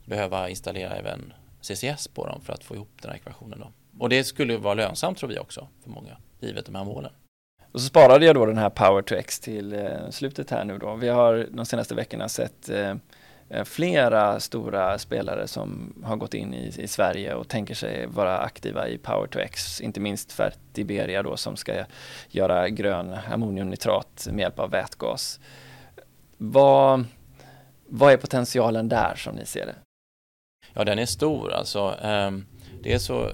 behöva 0.08 0.50
installera 0.50 0.96
även 0.96 1.34
CCS 1.62 2.08
på 2.08 2.26
dem 2.26 2.41
för 2.41 2.54
att 2.54 2.63
få 2.63 2.76
ihop 2.76 2.89
den 3.02 3.12
här 3.12 3.17
ekvationen. 3.17 3.60
Då. 3.60 3.72
Och 4.00 4.10
det 4.10 4.24
skulle 4.24 4.58
vara 4.58 4.74
lönsamt 4.74 5.17
tror 5.17 5.30
vi 5.30 5.39
också 5.39 5.67
för 5.84 5.89
många, 5.89 6.17
givet 6.39 6.65
de 6.65 6.76
här 6.76 6.84
målen. 6.84 7.12
Och 7.72 7.82
så 7.82 7.88
sparade 7.88 8.26
jag 8.26 8.36
då 8.36 8.46
den 8.46 8.58
här 8.58 8.70
Power 8.70 9.02
to 9.02 9.15
X 9.15 9.39
till 9.39 9.74
eh, 9.74 10.10
slutet 10.10 10.50
här 10.50 10.65
nu 10.65 10.78
då. 10.78 10.96
Vi 10.96 11.08
har 11.08 11.48
de 11.52 11.65
senaste 11.65 11.96
veckorna 11.96 12.30
sett 12.30 12.70
eh, 12.70 12.96
eh, 13.50 13.63
flera 13.63 14.39
stora 14.39 14.98
spelare 14.98 15.48
som 15.48 15.93
har 16.04 16.15
gått 16.15 16.34
in 16.34 16.54
i, 16.54 16.74
i, 16.78 16.88
Sverige 16.88 17.34
och 17.34 17.48
tänker 17.48 17.76
sig 17.76 18.06
vara 18.08 18.38
aktiva 18.38 18.88
i 18.88 18.98
Power 18.98 19.28
to 19.28 19.39
X, 19.39 19.82
inte 19.82 20.00
minst 20.00 20.32
Fertiberia 20.32 21.24
då 21.24 21.38
som 21.38 21.56
ska 21.56 21.86
göra 22.30 22.70
grön 22.70 23.17
ammoniumnitrat 23.32 24.28
med 24.32 24.39
hjälp 24.39 24.60
av 24.60 24.72
vätgas. 24.72 25.39
Vad, 26.38 27.06
vad 27.88 28.13
är 28.13 28.17
potentialen 28.17 28.89
där 28.89 29.15
som 29.15 29.36
ni 29.36 29.46
ser 29.46 29.65
det? 29.65 29.76
Ja, 30.78 30.84
den 30.84 31.00
är 31.00 31.06
stor 31.06 31.54
alltså. 31.54 31.96
Ehm, 32.02 32.46
det 32.82 32.94
är 32.94 33.00
så 33.00 33.32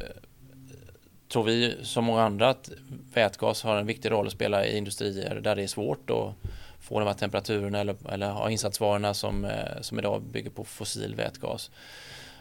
tror 1.30 1.44
vi 1.44 1.76
som 1.84 2.06
många 2.06 2.24
andra 2.24 2.50
att 2.50 2.70
vätgas 3.14 3.64
har 3.64 3.78
en 3.78 3.86
viktig 3.86 4.12
roll 4.12 4.28
att 4.28 4.34
spela 4.34 4.66
i 4.66 4.78
industrier 4.78 5.36
där 5.36 5.56
det 5.56 5.64
är 5.64 5.68
svårt 5.68 6.10
att 6.10 6.34
få 6.80 7.00
de 7.00 7.08
här 7.08 7.14
temperaturerna 7.14 7.80
eller, 7.80 7.96
eller 8.12 8.30
ha 8.30 8.50
insatsvarorna 8.50 9.14
som, 9.14 9.46
eh, 9.46 9.82
som 9.82 10.00
idag 10.00 10.22
bygger 10.22 10.50
på 10.50 10.64
fossil 10.64 11.16
vätgas. 11.16 11.72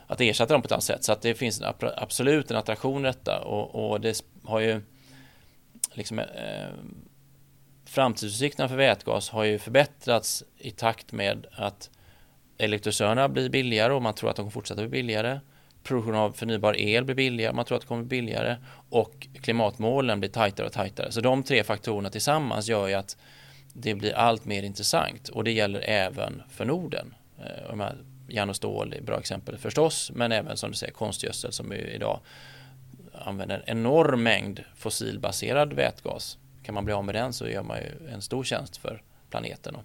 Att 0.06 0.20
ersätta 0.20 0.52
dem 0.52 0.62
på 0.62 0.66
ett 0.66 0.72
annat 0.72 0.84
sätt. 0.84 1.04
Så 1.04 1.12
att 1.12 1.22
det 1.22 1.34
finns 1.34 1.62
absolut 1.96 2.50
en 2.50 2.56
attraktion 2.56 3.04
i 3.04 3.08
detta 3.08 3.40
och, 3.40 3.90
och 3.90 4.00
det 4.00 4.24
har 4.44 4.60
ju 4.60 4.80
liksom 5.92 6.18
eh, 6.18 6.68
framtidsutsikterna 7.84 8.68
för 8.68 8.76
vätgas 8.76 9.30
har 9.30 9.44
ju 9.44 9.58
förbättrats 9.58 10.44
i 10.58 10.70
takt 10.70 11.12
med 11.12 11.46
att 11.52 11.90
Elektrolysörerna 12.64 13.28
blir 13.28 13.48
billigare 13.48 13.92
och 13.92 14.02
man 14.02 14.14
tror 14.14 14.30
att 14.30 14.36
de 14.36 14.42
kommer 14.42 14.50
fortsätta 14.50 14.80
bli 14.80 14.88
billigare 14.88 15.40
produktion 15.82 16.14
av 16.14 16.32
förnybar 16.32 16.76
el 16.76 17.04
blir 17.04 17.14
billigare, 17.14 17.52
man 17.52 17.64
tror 17.64 17.76
att 17.76 17.82
det 17.82 17.88
kommer 17.88 18.02
bli 18.02 18.20
billigare 18.20 18.56
och 18.90 19.28
klimatmålen 19.42 20.20
blir 20.20 20.30
tajtare 20.30 20.66
och 20.66 20.72
tajtare. 20.72 21.12
Så 21.12 21.20
de 21.20 21.42
tre 21.42 21.64
faktorerna 21.64 22.10
tillsammans 22.10 22.68
gör 22.68 22.88
ju 22.88 22.94
att 22.94 23.16
det 23.72 23.94
blir 23.94 24.12
allt 24.12 24.44
mer 24.44 24.62
intressant 24.62 25.28
och 25.28 25.44
det 25.44 25.52
gäller 25.52 25.80
även 25.80 26.42
för 26.50 26.64
Norden. 26.64 27.14
Eh, 27.38 27.88
järn 28.28 28.50
och 28.50 28.56
stål 28.56 28.92
är 28.92 29.02
bra 29.02 29.18
exempel 29.18 29.58
förstås, 29.58 30.10
men 30.14 30.32
även 30.32 30.56
som 30.56 30.70
du 30.70 30.76
säger 30.76 30.92
konstgödsel 30.92 31.52
som 31.52 31.72
idag 31.72 32.20
använder 33.12 33.56
en 33.66 33.78
enorm 33.78 34.22
mängd 34.22 34.60
fossilbaserad 34.76 35.72
vätgas. 35.72 36.38
Kan 36.62 36.74
man 36.74 36.84
bli 36.84 36.94
av 36.94 37.04
med 37.04 37.14
den 37.14 37.32
så 37.32 37.48
gör 37.48 37.62
man 37.62 37.78
ju 37.78 38.12
en 38.12 38.22
stor 38.22 38.44
tjänst 38.44 38.76
för 38.76 39.02
planeten. 39.30 39.76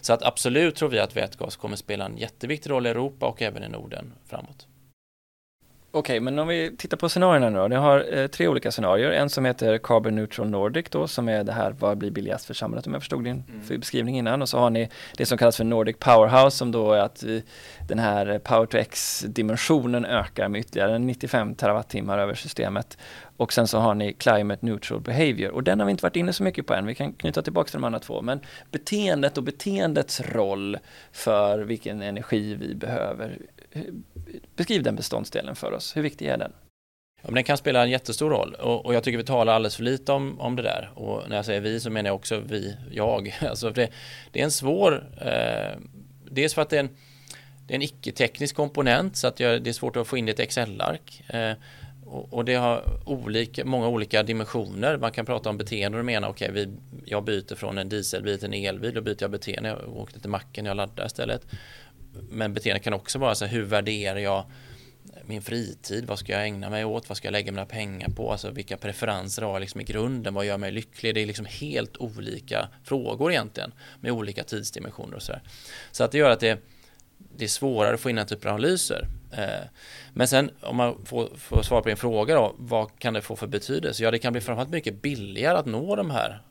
Så 0.00 0.12
att 0.12 0.22
absolut 0.22 0.76
tror 0.76 0.88
vi 0.88 0.98
att 0.98 1.16
vätgas 1.16 1.56
kommer 1.56 1.76
spela 1.76 2.04
en 2.04 2.16
jätteviktig 2.16 2.70
roll 2.70 2.86
i 2.86 2.90
Europa 2.90 3.26
och 3.26 3.42
även 3.42 3.64
i 3.64 3.68
Norden 3.68 4.12
framåt. 4.26 4.66
Okej, 5.94 6.14
okay, 6.14 6.20
men 6.20 6.38
om 6.38 6.48
vi 6.48 6.76
tittar 6.76 6.96
på 6.96 7.08
scenarierna 7.08 7.50
nu 7.50 7.58
då. 7.58 7.68
Ni 7.68 7.76
har 7.76 8.18
eh, 8.18 8.26
tre 8.26 8.48
olika 8.48 8.70
scenarier. 8.70 9.10
En 9.10 9.30
som 9.30 9.44
heter 9.44 9.78
Carbon 9.78 10.14
Neutral 10.14 10.50
Nordic 10.50 10.86
då, 10.90 11.08
som 11.08 11.28
är 11.28 11.44
det 11.44 11.52
här, 11.52 11.74
vad 11.78 11.98
blir 11.98 12.10
billigast 12.10 12.46
för 12.46 12.54
samhället 12.54 12.86
om 12.86 12.92
jag 12.92 13.02
förstod 13.02 13.24
din 13.24 13.44
mm. 13.48 13.80
beskrivning 13.80 14.18
innan. 14.18 14.42
Och 14.42 14.48
så 14.48 14.58
har 14.58 14.70
ni 14.70 14.88
det 15.16 15.26
som 15.26 15.38
kallas 15.38 15.56
för 15.56 15.64
Nordic 15.64 15.96
Powerhouse 15.98 16.56
som 16.56 16.72
då 16.72 16.92
är 16.92 16.98
att 16.98 17.22
vi, 17.22 17.44
den 17.88 17.98
här 17.98 18.38
Power 18.38 18.66
to 18.66 18.76
X-dimensionen 18.76 20.04
ökar 20.04 20.48
med 20.48 20.60
ytterligare 20.60 20.98
95 20.98 21.54
terawattimmar 21.54 22.18
över 22.18 22.34
systemet. 22.34 22.98
Och 23.36 23.52
sen 23.52 23.66
så 23.66 23.78
har 23.78 23.94
ni 23.94 24.12
Climate 24.12 24.66
Neutral 24.66 25.00
Behavior 25.00 25.50
och 25.50 25.62
den 25.62 25.78
har 25.78 25.86
vi 25.86 25.90
inte 25.90 26.02
varit 26.02 26.16
inne 26.16 26.32
så 26.32 26.42
mycket 26.42 26.66
på 26.66 26.74
än. 26.74 26.86
Vi 26.86 26.94
kan 26.94 27.12
knyta 27.12 27.42
tillbaka 27.42 27.70
till 27.70 27.80
de 27.80 27.84
andra 27.84 28.00
två. 28.00 28.22
Men 28.22 28.40
beteendet 28.70 29.38
och 29.38 29.44
beteendets 29.44 30.20
roll 30.20 30.78
för 31.12 31.58
vilken 31.58 32.02
energi 32.02 32.54
vi 32.54 32.74
behöver 32.74 33.38
Eh, 33.72 33.82
beskriv 34.56 34.82
den 34.82 34.96
beståndsdelen 34.96 35.56
för 35.56 35.72
oss. 35.72 35.96
Hur 35.96 36.02
viktig 36.02 36.26
är 36.26 36.38
den? 36.38 36.52
Ja, 37.22 37.28
men 37.28 37.34
den 37.34 37.44
kan 37.44 37.56
spela 37.56 37.82
en 37.82 37.90
jättestor 37.90 38.30
roll 38.30 38.54
och, 38.54 38.86
och, 38.86 38.94
jag 38.94 39.02
tycker 39.02 39.18
vi 39.18 39.24
talar 39.24 39.54
alldeles 39.54 39.76
för 39.76 39.82
lite 39.82 40.12
om, 40.12 40.40
om 40.40 40.56
det 40.56 40.62
där. 40.62 40.90
Och 40.94 41.28
när 41.28 41.36
jag 41.36 41.44
säger 41.44 41.60
vi 41.60 41.80
så 41.80 41.90
menar 41.90 42.08
jag 42.08 42.14
också 42.14 42.42
vi, 42.46 42.76
jag. 42.90 43.34
Alltså 43.48 43.70
det, 43.70 43.90
det 44.30 44.40
är 44.40 44.44
en 44.44 44.50
svår, 44.50 45.06
eh, 45.20 45.78
dels 46.30 46.54
för 46.54 46.62
att 46.62 46.70
det 46.70 46.76
är 46.76 46.80
en, 46.80 46.90
det 47.66 47.74
är 47.74 47.76
en 47.76 47.82
icke-teknisk 47.82 48.56
komponent 48.56 49.16
så 49.16 49.26
att 49.26 49.40
jag, 49.40 49.62
det 49.62 49.70
är 49.70 49.74
svårt 49.74 49.96
att 49.96 50.06
få 50.06 50.16
in 50.16 50.26
det 50.26 50.30
i 50.30 50.32
ett 50.32 50.40
Excel-ark. 50.40 51.22
Eh, 51.26 51.52
och, 52.06 52.32
och, 52.32 52.44
det 52.44 52.54
har 52.54 52.84
olika, 53.04 53.64
många 53.64 53.88
olika 53.88 54.22
dimensioner. 54.22 54.96
Man 54.96 55.12
kan 55.12 55.26
prata 55.26 55.50
om 55.50 55.58
beteende 55.58 55.98
och 55.98 56.04
mena 56.04 56.28
okej, 56.28 56.50
okay, 56.50 56.66
jag 57.04 57.24
byter 57.24 57.54
från 57.54 57.78
en 57.78 57.88
dieselbil 57.88 58.38
till 58.38 58.46
en 58.46 58.64
elbil, 58.64 58.94
då 58.94 59.00
byter 59.00 59.16
jag 59.20 59.30
beteende, 59.30 59.68
jag 59.68 59.96
åker 59.96 60.20
till 60.20 60.30
macken, 60.30 60.66
jag 60.66 60.76
laddar 60.76 61.06
istället 61.06 61.46
men 62.30 62.54
beteende 62.54 62.80
kan 62.80 62.92
också 62.92 63.18
vara 63.18 63.34
så 63.34 63.44
här, 63.44 63.52
hur 63.52 63.62
värderar 63.62 64.18
jag 64.18 64.44
min 65.26 65.42
fritid, 65.42 66.06
vad 66.06 66.18
ska 66.18 66.32
jag 66.32 66.44
ägna 66.44 66.70
mig 66.70 66.84
åt, 66.84 67.08
vad 67.08 67.16
ska 67.16 67.26
jag 67.26 67.32
lägga 67.32 67.52
mina 67.52 67.66
pengar 67.66 68.08
på, 68.08 68.32
alltså 68.32 68.50
vilka 68.50 68.76
preferenser 68.76 69.42
har 69.42 69.52
jag 69.52 69.60
liksom 69.60 69.80
i 69.80 69.84
grunden, 69.84 70.34
vad 70.34 70.46
gör 70.46 70.58
mig 70.58 70.72
lycklig, 70.72 71.14
det 71.14 71.22
är 71.22 71.26
liksom 71.26 71.46
helt 71.46 71.96
olika 71.96 72.68
frågor 72.84 73.32
egentligen 73.32 73.72
med 74.00 74.12
olika 74.12 74.44
tidsdimensioner 74.44 75.14
och 75.16 75.22
sådär. 75.22 75.42
Så 75.90 76.04
att 76.04 76.12
det 76.12 76.18
gör 76.18 76.30
att 76.30 76.40
det, 76.40 76.58
det 77.36 77.44
är 77.44 77.48
svårare 77.48 77.94
att 77.94 78.00
få 78.00 78.10
in 78.10 78.16
den 78.16 78.26
typen 78.26 78.50
av 78.50 78.54
analyser. 78.54 79.06
Eh, 79.32 79.66
men 80.12 80.28
sen 80.28 80.50
om 80.60 80.76
man 80.76 81.04
får, 81.04 81.28
får 81.36 81.62
svar 81.62 81.82
på 81.82 81.88
din 81.88 81.96
fråga 81.96 82.34
då, 82.34 82.54
vad 82.58 82.98
kan 82.98 83.14
det 83.14 83.20
få 83.20 83.36
för 83.36 83.46
betydelse? 83.46 84.02
Ja, 84.02 84.10
det 84.10 84.18
kan 84.18 84.32
bli 84.32 84.40
framförallt 84.40 84.70
mycket 84.70 85.02
billigare 85.02 85.58
att 85.58 85.66
nå 85.66 85.96
de 85.96 86.10
här 86.10 86.42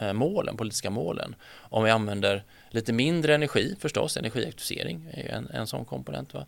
eh, 0.00 0.12
målen, 0.12 0.56
politiska 0.56 0.90
målen. 0.90 1.34
Om 1.54 1.84
vi 1.84 1.90
använder 1.90 2.44
lite 2.74 2.92
mindre 2.92 3.34
energi 3.34 3.76
förstås, 3.80 4.16
energieffektivisering 4.16 5.08
är 5.12 5.28
en, 5.28 5.48
en 5.50 5.66
sån 5.66 5.84
komponent. 5.84 6.34
Va? 6.34 6.46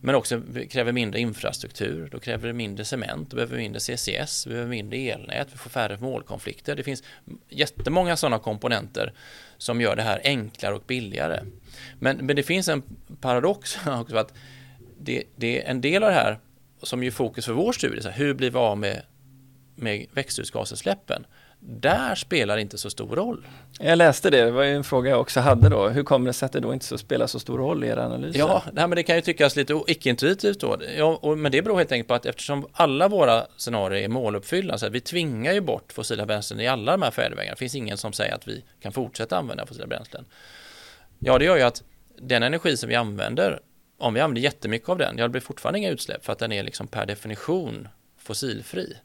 Men 0.00 0.14
också 0.14 0.42
kräver 0.70 0.92
mindre 0.92 1.20
infrastruktur, 1.20 2.08
då 2.12 2.18
kräver 2.18 2.46
det 2.46 2.52
mindre 2.52 2.84
cement, 2.84 3.30
då 3.30 3.34
behöver 3.34 3.56
vi 3.56 3.62
mindre 3.62 3.80
CCS, 3.80 4.46
vi 4.46 4.50
behöver 4.50 4.70
mindre 4.70 4.98
elnät, 4.98 5.48
vi 5.52 5.58
får 5.58 5.70
färre 5.70 5.98
målkonflikter. 6.00 6.76
Det 6.76 6.82
finns 6.82 7.02
jättemånga 7.48 8.16
sådana 8.16 8.38
komponenter 8.38 9.12
som 9.58 9.80
gör 9.80 9.96
det 9.96 10.02
här 10.02 10.20
enklare 10.24 10.74
och 10.74 10.84
billigare. 10.86 11.40
Men, 11.98 12.16
men 12.16 12.36
det 12.36 12.42
finns 12.42 12.68
en 12.68 12.82
paradox 13.20 13.78
också 13.86 14.16
att 14.16 14.34
det, 14.98 15.24
det 15.36 15.62
är 15.62 15.70
en 15.70 15.80
del 15.80 16.02
av 16.02 16.10
det 16.10 16.16
här 16.16 16.38
som 16.82 17.02
är 17.02 17.10
fokus 17.10 17.46
för 17.46 17.52
vår 17.52 17.72
studie, 17.72 18.02
så 18.02 18.08
här, 18.08 18.18
hur 18.18 18.34
blir 18.34 18.50
vi 18.50 18.58
av 18.58 18.78
med, 18.78 19.02
med 19.74 20.06
växthusgasutsläppen? 20.12 21.26
Där 21.58 22.14
spelar 22.14 22.56
inte 22.58 22.78
så 22.78 22.90
stor 22.90 23.16
roll. 23.16 23.46
Jag 23.80 23.98
läste 23.98 24.30
det, 24.30 24.44
det 24.44 24.50
var 24.50 24.62
ju 24.62 24.76
en 24.76 24.84
fråga 24.84 25.10
jag 25.10 25.20
också 25.20 25.40
hade 25.40 25.68
då. 25.68 25.88
Hur 25.88 26.02
kommer 26.02 26.26
det 26.26 26.32
sig 26.32 26.46
att 26.46 26.52
det 26.52 26.60
då 26.60 26.72
inte 26.72 26.98
spelar 26.98 27.26
så 27.26 27.38
stor 27.38 27.58
roll 27.58 27.84
i 27.84 27.86
era 27.86 28.04
analyser? 28.04 28.38
Ja, 28.38 28.62
nej, 28.72 28.88
men 28.88 28.96
det 28.96 29.02
kan 29.02 29.16
ju 29.16 29.22
tyckas 29.22 29.56
lite 29.56 29.82
icke-intuitivt 29.86 30.60
då. 30.60 30.76
Ja, 30.96 31.18
och, 31.22 31.38
men 31.38 31.52
det 31.52 31.62
beror 31.62 31.78
helt 31.78 31.92
enkelt 31.92 32.08
på 32.08 32.14
att 32.14 32.26
eftersom 32.26 32.66
alla 32.72 33.08
våra 33.08 33.46
scenarier 33.56 34.02
är 34.02 34.08
måluppfyllda, 34.08 34.78
så 34.78 34.86
att 34.86 34.92
vi 34.92 35.00
tvingar 35.00 35.52
ju 35.52 35.60
bort 35.60 35.92
fossila 35.92 36.26
bränslen 36.26 36.60
i 36.60 36.66
alla 36.66 36.92
de 36.92 37.02
här 37.02 37.10
färdvägarna. 37.10 37.54
Det 37.54 37.58
finns 37.58 37.74
ingen 37.74 37.96
som 37.96 38.12
säger 38.12 38.34
att 38.34 38.48
vi 38.48 38.64
kan 38.80 38.92
fortsätta 38.92 39.38
använda 39.38 39.66
fossila 39.66 39.86
bränslen. 39.86 40.24
Ja, 41.18 41.38
det 41.38 41.44
gör 41.44 41.56
ju 41.56 41.62
att 41.62 41.82
den 42.18 42.42
energi 42.42 42.76
som 42.76 42.88
vi 42.88 42.94
använder 42.94 43.60
om 43.98 44.14
vi 44.14 44.20
använder 44.20 44.42
jättemycket 44.42 44.88
av 44.88 44.98
den, 44.98 45.18
ja 45.18 45.24
det 45.24 45.28
blir 45.28 45.40
fortfarande 45.40 45.78
inga 45.78 45.90
utsläpp 45.90 46.24
för 46.24 46.32
att 46.32 46.38
den 46.38 46.52
är 46.52 46.62
liksom 46.62 46.86
per 46.86 47.06
definition 47.06 47.88
fossilfri. 48.18 48.96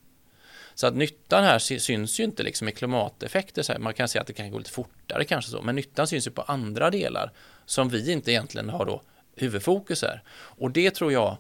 Så 0.76 0.88
att 0.88 0.96
nyttan 0.96 1.44
här 1.44 1.60
syns 1.60 2.20
ju 2.20 2.24
inte 2.24 2.44
liksom 2.44 2.68
i 2.68 2.72
klimateffekter. 2.72 3.64
Så 3.64 3.72
här. 3.72 3.80
Man 3.80 3.94
kan 3.94 4.08
säga 4.08 4.22
att 4.22 4.28
det 4.28 4.34
kan 4.34 4.52
gå 4.52 4.58
lite 4.58 4.72
fortare 4.72 5.24
kanske 5.24 5.52
så, 5.52 5.62
men 5.62 5.76
nyttan 5.76 6.08
syns 6.08 6.28
ju 6.28 6.32
på 6.32 6.42
andra 6.42 6.90
delar 6.90 7.32
som 7.66 7.90
vi 7.90 8.12
inte 8.12 8.32
egentligen 8.32 8.70
har 8.70 8.86
då 8.86 9.02
huvudfokus 9.36 10.02
här. 10.02 10.24
Och 10.34 10.72
det 10.72 10.92
tror 10.92 11.12
jag, 11.12 11.38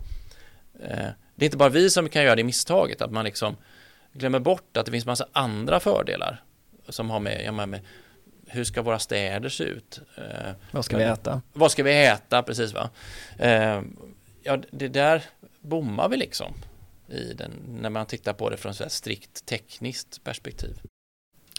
eh, 0.83 1.07
det 1.35 1.45
är 1.45 1.45
inte 1.45 1.57
bara 1.57 1.69
vi 1.69 1.89
som 1.89 2.09
kan 2.09 2.23
göra 2.23 2.35
det 2.35 2.43
misstaget, 2.43 3.01
att 3.01 3.11
man 3.11 3.25
liksom 3.25 3.55
glömmer 4.13 4.39
bort 4.39 4.77
att 4.77 4.85
det 4.85 4.91
finns 4.91 5.05
massa 5.05 5.27
andra 5.31 5.79
fördelar 5.79 6.43
som 6.89 7.09
har 7.09 7.19
med, 7.19 7.43
ja, 7.45 7.51
med 7.51 7.79
hur 8.47 8.63
ska 8.63 8.81
våra 8.81 8.99
städer 8.99 9.49
se 9.49 9.63
ut? 9.63 9.99
Eh, 10.17 10.51
vad 10.71 10.85
ska 10.85 10.97
vi 10.97 11.03
äta? 11.03 11.41
Vad 11.53 11.71
ska 11.71 11.83
vi 11.83 12.05
äta, 12.05 12.43
precis 12.43 12.73
va? 12.73 12.89
Eh, 13.39 13.81
ja, 14.43 14.57
det 14.71 14.87
där 14.87 15.23
bommar 15.59 16.09
vi 16.09 16.17
liksom 16.17 16.53
i 17.11 17.33
den, 17.33 17.51
när 17.81 17.89
man 17.89 18.05
tittar 18.05 18.33
på 18.33 18.49
det 18.49 18.57
från 18.57 18.71
ett 18.71 18.91
strikt 18.91 19.45
tekniskt 19.45 20.23
perspektiv. 20.23 20.81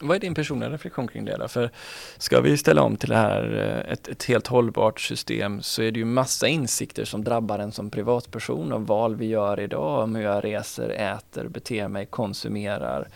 Vad 0.03 0.17
är 0.17 0.21
din 0.21 0.35
personliga 0.35 0.71
reflektion 0.71 1.09
kring 1.09 1.25
det 1.25 1.37
då? 1.37 1.49
För 1.49 1.71
ska 2.19 2.41
vi 2.41 2.57
ställa 2.57 2.83
om 2.83 2.97
till 2.97 3.09
det 3.09 3.17
här, 3.17 3.55
eh, 3.55 3.93
ett, 3.93 4.09
ett 4.09 4.25
helt 4.25 4.47
hållbart 4.47 5.01
system 5.01 5.62
så 5.62 5.83
är 5.83 5.91
det 5.91 5.99
ju 5.99 6.05
massa 6.05 6.49
insikter 6.49 7.05
som 7.05 7.25
drabbar 7.25 7.59
en 7.59 7.73
som 7.73 7.91
privatperson 7.91 8.73
och 8.73 8.87
val 8.87 9.17
vi 9.17 9.27
gör 9.27 9.61
idag 9.61 10.03
om 10.03 10.15
hur 10.15 10.23
jag 10.23 10.45
reser, 10.45 10.88
äter, 10.88 11.49
beter 11.49 11.88
mig, 11.88 12.07
konsumerar. 12.07 13.09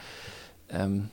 Um, 0.69 1.09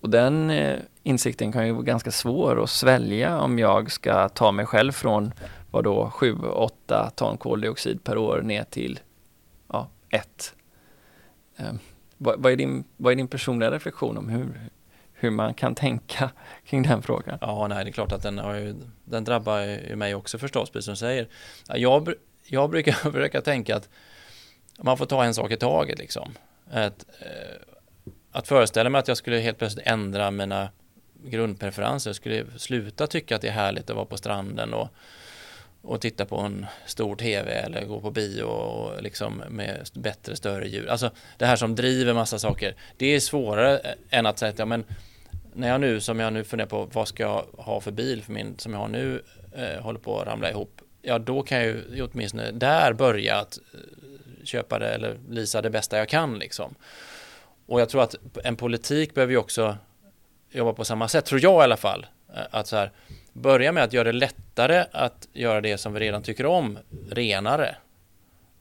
och 0.00 0.10
den 0.10 0.50
eh, 0.50 0.78
insikten 1.02 1.52
kan 1.52 1.66
ju 1.66 1.72
vara 1.72 1.82
ganska 1.82 2.10
svår 2.10 2.62
att 2.62 2.70
svälja 2.70 3.40
om 3.40 3.58
jag 3.58 3.92
ska 3.92 4.28
ta 4.28 4.52
mig 4.52 4.66
själv 4.66 4.92
från 4.92 5.32
vad 5.70 5.84
då 5.84 6.12
7-8 6.14 7.10
ton 7.14 7.36
koldioxid 7.36 8.04
per 8.04 8.18
år 8.18 8.42
ner 8.42 8.64
till 8.64 9.00
ett. 10.14 10.54
Eh, 11.56 11.72
vad, 12.16 12.42
vad, 12.42 12.52
är 12.52 12.56
din, 12.56 12.84
vad 12.96 13.12
är 13.12 13.16
din 13.16 13.28
personliga 13.28 13.70
reflektion 13.70 14.18
om 14.18 14.28
hur, 14.28 14.60
hur 15.12 15.30
man 15.30 15.54
kan 15.54 15.74
tänka 15.74 16.30
kring 16.66 16.82
den 16.82 17.02
frågan? 17.02 17.38
Ja, 17.40 17.68
nej, 17.68 17.84
det 17.84 17.90
är 17.90 17.92
klart 17.92 18.12
att 18.12 18.22
den, 18.22 18.38
har 18.38 18.54
ju, 18.54 18.74
den 19.04 19.24
drabbar 19.24 19.60
ju 19.60 19.96
mig 19.96 20.14
också 20.14 20.38
förstås, 20.38 20.70
precis 20.70 20.84
som 20.84 20.92
du 20.92 20.96
säger. 20.96 21.28
Jag, 21.68 22.14
jag 22.42 22.70
brukar 22.70 22.92
försöka 23.12 23.40
tänka 23.40 23.76
att 23.76 23.88
man 24.78 24.98
får 24.98 25.06
ta 25.06 25.24
en 25.24 25.34
sak 25.34 25.50
i 25.50 25.56
taget 25.56 25.98
liksom. 25.98 26.34
Att, 26.70 27.06
eh, 27.20 27.56
att 28.32 28.48
föreställa 28.48 28.90
mig 28.90 28.98
att 28.98 29.08
jag 29.08 29.16
skulle 29.16 29.38
helt 29.38 29.58
plötsligt 29.58 29.86
ändra 29.86 30.30
mina 30.30 30.68
grundpreferenser, 31.24 32.10
jag 32.10 32.16
skulle 32.16 32.46
sluta 32.56 33.06
tycka 33.06 33.36
att 33.36 33.42
det 33.42 33.48
är 33.48 33.52
härligt 33.52 33.90
att 33.90 33.96
vara 33.96 34.06
på 34.06 34.16
stranden 34.16 34.74
och, 34.74 34.88
och 35.84 36.00
titta 36.00 36.24
på 36.24 36.38
en 36.38 36.66
stor 36.86 37.16
tv 37.16 37.52
eller 37.52 37.84
gå 37.84 38.00
på 38.00 38.10
bio 38.10 38.42
och 38.42 39.02
liksom 39.02 39.42
med 39.48 39.88
bättre, 39.94 40.36
större 40.36 40.68
ljud. 40.68 40.88
Alltså 40.88 41.10
det 41.38 41.46
här 41.46 41.56
som 41.56 41.74
driver 41.74 42.14
massa 42.14 42.38
saker, 42.38 42.74
det 42.96 43.06
är 43.06 43.20
svårare 43.20 43.80
än 44.10 44.26
att 44.26 44.38
säga 44.38 44.50
att 44.52 44.58
ja, 44.58 44.66
men 44.66 44.84
när 45.54 45.68
jag 45.68 45.80
nu, 45.80 46.00
som 46.00 46.20
jag 46.20 46.32
nu 46.32 46.44
funderar 46.44 46.68
på, 46.68 46.88
vad 46.92 47.08
ska 47.08 47.22
jag 47.22 47.44
ha 47.58 47.80
för 47.80 47.90
bil 47.90 48.22
för 48.22 48.32
min, 48.32 48.58
som 48.58 48.72
jag 48.72 48.80
har 48.80 48.88
nu, 48.88 49.22
eh, 49.52 49.82
håller 49.82 49.98
på 49.98 50.20
att 50.20 50.26
ramla 50.26 50.50
ihop. 50.50 50.80
Ja, 51.02 51.18
då 51.18 51.42
kan 51.42 51.58
jag 51.58 51.66
ju 51.66 52.08
åtminstone 52.12 52.50
där 52.50 52.92
börja 52.92 53.36
att 53.36 53.58
eh, 53.58 54.44
köpa 54.44 54.78
det 54.78 54.88
eller 54.88 55.16
lisa 55.30 55.62
det 55.62 55.70
bästa 55.70 55.98
jag 55.98 56.08
kan 56.08 56.38
liksom. 56.38 56.74
Och 57.66 57.80
jag 57.80 57.88
tror 57.88 58.02
att 58.02 58.14
en 58.44 58.56
politik 58.56 59.14
behöver 59.14 59.32
ju 59.32 59.38
också 59.38 59.76
jobba 60.50 60.72
på 60.72 60.84
samma 60.84 61.08
sätt, 61.08 61.24
tror 61.24 61.40
jag 61.42 61.60
i 61.60 61.64
alla 61.64 61.76
fall. 61.76 62.06
Eh, 62.34 62.42
att 62.50 62.66
så 62.66 62.76
här, 62.76 62.92
börja 63.34 63.72
med 63.72 63.84
att 63.84 63.92
göra 63.92 64.12
det 64.12 64.18
lättare 64.18 64.84
att 64.92 65.28
göra 65.32 65.60
det 65.60 65.78
som 65.78 65.92
vi 65.92 66.00
redan 66.00 66.22
tycker 66.22 66.46
om 66.46 66.78
renare. 67.10 67.76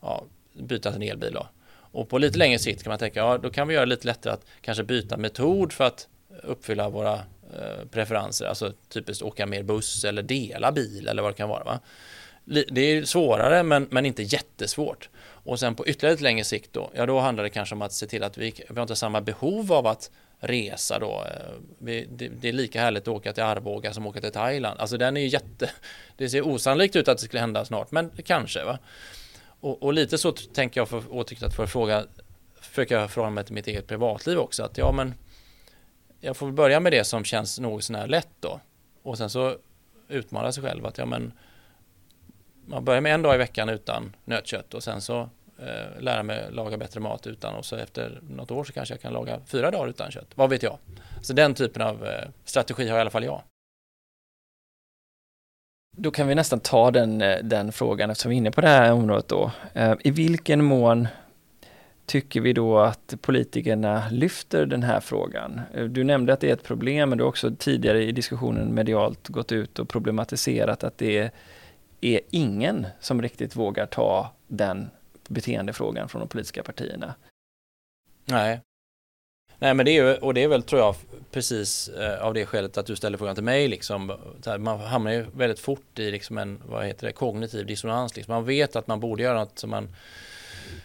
Ja, 0.01 0.23
byta 0.53 0.91
till 0.91 1.01
en 1.01 1.09
elbil 1.09 1.33
då. 1.33 1.47
Och 1.93 2.09
på 2.09 2.17
lite 2.17 2.38
längre 2.38 2.59
sikt 2.59 2.83
kan 2.83 2.91
man 2.91 2.99
tänka, 2.99 3.19
ja 3.19 3.38
då 3.38 3.49
kan 3.49 3.67
vi 3.67 3.73
göra 3.73 3.86
det 3.86 3.89
lite 3.89 4.07
lättare 4.07 4.33
att 4.33 4.45
kanske 4.62 4.83
byta 4.83 5.17
metod 5.17 5.73
för 5.73 5.83
att 5.83 6.07
uppfylla 6.43 6.89
våra 6.89 7.13
eh, 7.13 7.88
preferenser. 7.91 8.45
Alltså 8.45 8.73
typiskt 8.89 9.23
åka 9.23 9.45
mer 9.45 9.63
buss 9.63 10.03
eller 10.03 10.21
dela 10.21 10.71
bil 10.71 11.07
eller 11.07 11.21
vad 11.21 11.31
det 11.31 11.38
kan 11.38 11.49
vara. 11.49 11.63
Va? 11.63 11.79
Det 12.45 12.81
är 12.81 13.05
svårare 13.05 13.63
men, 13.63 13.88
men 13.91 14.05
inte 14.05 14.23
jättesvårt. 14.23 15.09
Och 15.19 15.59
sen 15.59 15.75
på 15.75 15.88
ytterligare 15.88 16.13
lite 16.13 16.23
längre 16.23 16.43
sikt 16.43 16.73
då, 16.73 16.91
ja 16.95 17.05
då 17.05 17.19
handlar 17.19 17.43
det 17.43 17.49
kanske 17.49 17.75
om 17.75 17.81
att 17.81 17.93
se 17.93 18.07
till 18.07 18.23
att 18.23 18.38
vi, 18.38 18.53
vi 18.69 18.75
har 18.75 18.81
inte 18.81 18.95
samma 18.95 19.21
behov 19.21 19.73
av 19.73 19.88
att 19.88 20.12
resa 20.43 20.99
då. 20.99 21.25
Eh, 21.25 21.53
det, 21.79 22.06
det, 22.10 22.49
är 22.49 22.53
lika 22.53 22.82
härligt 22.82 23.03
att 23.03 23.08
åka 23.08 23.34
till 23.34 23.43
Arboga 23.43 23.93
som 23.93 24.03
att 24.03 24.10
åka 24.10 24.21
till 24.21 24.32
Thailand. 24.32 24.79
Alltså 24.79 24.97
den 24.97 25.17
är 25.17 25.21
ju 25.21 25.27
jätte, 25.27 25.69
det 26.17 26.29
ser 26.29 26.47
osannolikt 26.47 26.95
ut 26.95 27.08
att 27.08 27.17
det 27.17 27.23
skulle 27.23 27.39
hända 27.39 27.65
snart, 27.65 27.91
men 27.91 28.12
kanske 28.25 28.63
va. 28.63 28.79
Och, 29.60 29.84
och 29.84 29.93
lite 29.93 30.17
så 30.17 30.32
tänker 30.32 30.82
jag 30.82 30.89
för 30.89 31.03
återknyta 31.13 31.56
för 31.56 31.63
att 31.63 31.71
fråga, 31.71 32.06
försöka 32.62 32.99
jag 32.99 33.12
förhålla 33.12 33.32
mig 33.32 33.43
till 33.43 33.53
mitt 33.53 33.67
eget 33.67 33.88
privatliv 33.88 34.38
också, 34.38 34.63
att 34.63 34.77
ja 34.77 34.91
men 34.91 35.13
jag 36.19 36.38
får 36.38 36.51
börja 36.51 36.79
med 36.79 36.91
det 36.91 37.03
som 37.03 37.23
känns 37.23 37.60
något 37.60 37.84
sånär 37.84 38.08
lätt 38.08 38.36
då. 38.39 38.60
Och 39.03 39.17
sen 39.17 39.29
så 39.29 39.56
utmana 40.08 40.51
sig 40.51 40.63
själv 40.63 40.86
att 40.86 40.97
ja 40.97 41.06
men 41.06 41.32
man 42.65 42.86
börjar 42.86 43.01
med 43.01 43.13
en 43.13 43.21
dag 43.21 43.36
i 43.36 43.38
veckan 43.38 43.69
utan 43.69 44.15
nötkött 44.25 44.73
och 44.73 44.84
sen 44.84 45.01
så 45.01 45.29
eh, 45.60 46.02
lära 46.02 46.24
mig 46.24 46.52
laga 46.52 46.78
bättre 46.78 47.00
mat 47.00 47.28
utan 47.28 47.56
och 47.56 47.66
så 47.66 47.76
efter 47.76 48.22
något 48.30 48.52
år 48.52 48.63
så 48.63 48.74
kanske 48.74 48.94
jag 48.94 49.02
kan 49.02 49.13
laga 49.13 49.39
fyra 49.46 49.72
dagar 49.72 49.89
utan 49.89 50.12
kött. 50.12 50.28
Vad 50.36 50.50
vet 50.50 50.63
jag? 50.63 50.78
Så 51.22 51.34
den 51.34 51.54
typen 51.54 51.82
av 51.82 52.06
eh, 52.06 52.30
strategi 52.46 52.89
har 52.89 52.98
i 52.98 53.02
alla 53.02 53.10
fall 53.10 53.24
jag. 53.24 53.42
Då 55.98 56.12
kan 56.12 56.28
vi 56.28 56.36
nästan 56.36 56.60
ta 56.60 56.92
den, 56.92 57.22
eh, 57.22 57.38
den 57.44 57.72
frågan 57.72 58.10
eftersom 58.10 58.30
vi 58.30 58.36
är 58.36 58.38
inne 58.38 58.52
på 58.52 58.62
det 58.62 58.68
här 58.68 58.92
området 58.92 59.28
då. 59.28 59.52
Eh, 59.74 59.94
I 60.04 60.12
vilken 60.12 60.63
mån 60.63 61.08
tycker 62.06 62.42
vi 62.42 62.54
då 62.54 62.80
att 62.80 63.13
politikerna 63.22 64.04
lyfter 64.12 64.66
den 64.66 64.84
här 64.84 65.00
frågan? 65.00 65.62
Eh, 65.74 65.84
du 65.84 66.04
nämnde 66.04 66.34
att 66.34 66.39
det 66.39 66.50
är 66.50 66.54
ett 66.54 66.63
problem, 66.63 67.10
men 67.10 67.18
du 67.18 67.24
har 67.24 67.30
också 67.30 67.52
tidigare 67.60 68.04
i 68.04 68.12
diskussionen 68.12 68.74
medialt 68.74 69.28
gått 69.28 69.52
ut 69.52 69.80
och 69.80 69.89
problematiserat 69.89 70.84
att 70.84 70.98
det 70.98 71.32
är 72.02 72.22
ingen 72.30 72.88
som 73.00 73.22
riktigt 73.22 73.56
vågar 73.56 73.86
ta 73.86 74.32
den 74.48 74.89
beteendefrågan 75.29 76.09
från 76.09 76.19
de 76.19 76.27
politiska 76.27 76.63
partierna. 76.63 77.15
Nej. 78.25 78.62
Nej 79.59 79.73
men 79.73 79.86
det 79.86 79.91
är 79.91 80.03
ju, 80.03 80.15
och 80.15 80.33
det 80.33 80.43
är 80.43 80.47
väl 80.47 80.63
tror 80.63 80.81
jag 80.81 80.95
precis 81.31 81.88
eh, 81.88 82.25
av 82.25 82.33
det 82.33 82.45
skälet 82.45 82.77
att 82.77 82.86
du 82.86 82.95
ställer 82.95 83.17
frågan 83.17 83.36
till 83.36 83.43
mig 83.43 83.67
liksom. 83.67 84.17
Man 84.59 84.79
hamnar 84.79 85.12
ju 85.12 85.25
väldigt 85.36 85.59
fort 85.59 85.99
i 85.99 86.12
liksom 86.12 86.38
en, 86.38 86.62
vad 86.65 86.86
heter 86.86 87.07
det, 87.07 87.13
kognitiv 87.13 87.65
dissonans. 87.65 88.15
Liksom. 88.15 88.33
Man 88.33 88.45
vet 88.45 88.75
att 88.75 88.88
man 88.88 88.99
borde 88.99 89.23
göra 89.23 89.39
något 89.39 89.59
som 89.59 89.69
man 89.69 89.95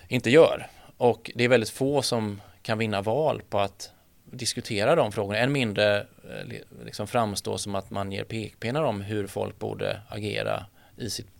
inte 0.09 0.31
gör. 0.31 0.67
Och 0.97 1.31
det 1.35 1.45
är 1.45 1.49
väldigt 1.49 1.71
få 1.71 2.03
som 2.03 2.41
kan 2.63 2.79
vinna 2.79 3.03
val 3.03 3.43
på 3.49 3.59
att 3.59 3.91
diskutera 4.25 4.95
de 4.95 5.13
frågorna. 5.13 5.39
Än 5.39 5.53
mindre 5.53 5.99
eh, 6.01 6.59
liksom 6.85 7.07
framstå 7.07 7.59
som 7.59 7.75
att 7.75 7.91
man 7.91 8.13
ger 8.13 8.25
pekpinnar 8.25 8.83
om 8.83 9.01
hur 9.01 9.27
folk 9.27 9.59
borde 9.59 10.01
agera 10.09 10.67
i 10.97 11.11
sitt 11.11 11.38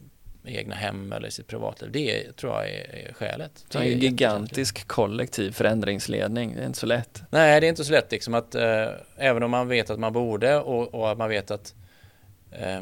egna 0.49 0.75
hem 0.75 1.13
eller 1.13 1.31
sitt 1.31 1.47
privatliv. 1.47 1.93
Det 1.93 2.37
tror 2.37 2.53
jag 2.53 2.69
är, 2.69 3.09
är 3.09 3.13
skälet. 3.13 3.65
Det 3.69 3.79
är 3.79 3.83
en 3.83 3.99
gigantisk 3.99 4.87
kollektiv 4.87 5.53
förändringsledning, 5.53 6.55
det 6.55 6.63
är 6.63 6.67
inte 6.67 6.79
så 6.79 6.87
lätt. 6.87 7.23
Nej, 7.31 7.61
det 7.61 7.67
är 7.67 7.69
inte 7.69 7.85
så 7.85 7.93
lätt 7.93 8.13
liksom 8.13 8.35
att 8.35 8.55
eh, 8.55 8.87
även 9.17 9.43
om 9.43 9.51
man 9.51 9.69
vet 9.69 9.91
att 9.91 9.99
man 9.99 10.13
borde 10.13 10.57
och, 10.57 10.95
och 10.95 11.11
att 11.11 11.19
man 11.19 11.29
vet 11.29 11.51
att 11.51 11.75
eh, 12.53 12.81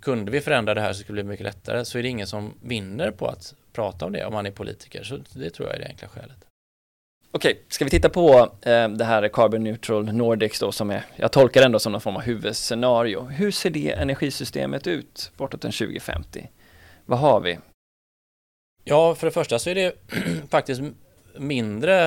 kunde 0.00 0.30
vi 0.30 0.40
förändra 0.40 0.74
det 0.74 0.80
här 0.80 0.92
så 0.92 1.00
skulle 1.00 1.18
det 1.18 1.24
bli 1.24 1.32
mycket 1.32 1.46
lättare 1.46 1.84
så 1.84 1.98
är 1.98 2.02
det 2.02 2.08
ingen 2.08 2.26
som 2.26 2.54
vinner 2.62 3.10
på 3.10 3.26
att 3.26 3.54
prata 3.72 4.06
om 4.06 4.12
det 4.12 4.24
om 4.24 4.32
man 4.32 4.46
är 4.46 4.50
politiker. 4.50 5.02
Så 5.02 5.18
det 5.32 5.50
tror 5.50 5.68
jag 5.68 5.76
är 5.76 5.80
det 5.80 5.86
enkla 5.86 6.08
skälet. 6.08 6.36
Okej, 7.30 7.62
ska 7.68 7.84
vi 7.84 7.90
titta 7.90 8.08
på 8.08 8.50
eh, 8.62 8.88
det 8.88 9.04
här 9.04 9.28
Carbon 9.28 9.64
Neutral 9.64 10.12
Nordics 10.12 10.60
då 10.60 10.72
som 10.72 10.90
är, 10.90 11.04
jag 11.16 11.32
tolkar 11.32 11.62
ändå 11.62 11.78
som 11.78 11.92
någon 11.92 12.00
form 12.00 12.16
av 12.16 12.22
huvudscenario. 12.22 13.22
Hur 13.24 13.50
ser 13.50 13.70
det 13.70 13.90
energisystemet 13.90 14.86
ut 14.86 15.32
bortåt 15.36 15.60
den 15.60 15.72
2050? 15.72 16.48
Vad 17.06 17.18
har 17.18 17.40
vi? 17.40 17.58
Ja, 18.84 19.14
för 19.14 19.26
det 19.26 19.30
första 19.30 19.58
så 19.58 19.70
är 19.70 19.74
det 19.74 19.94
faktiskt 20.50 20.82
mindre 21.38 22.06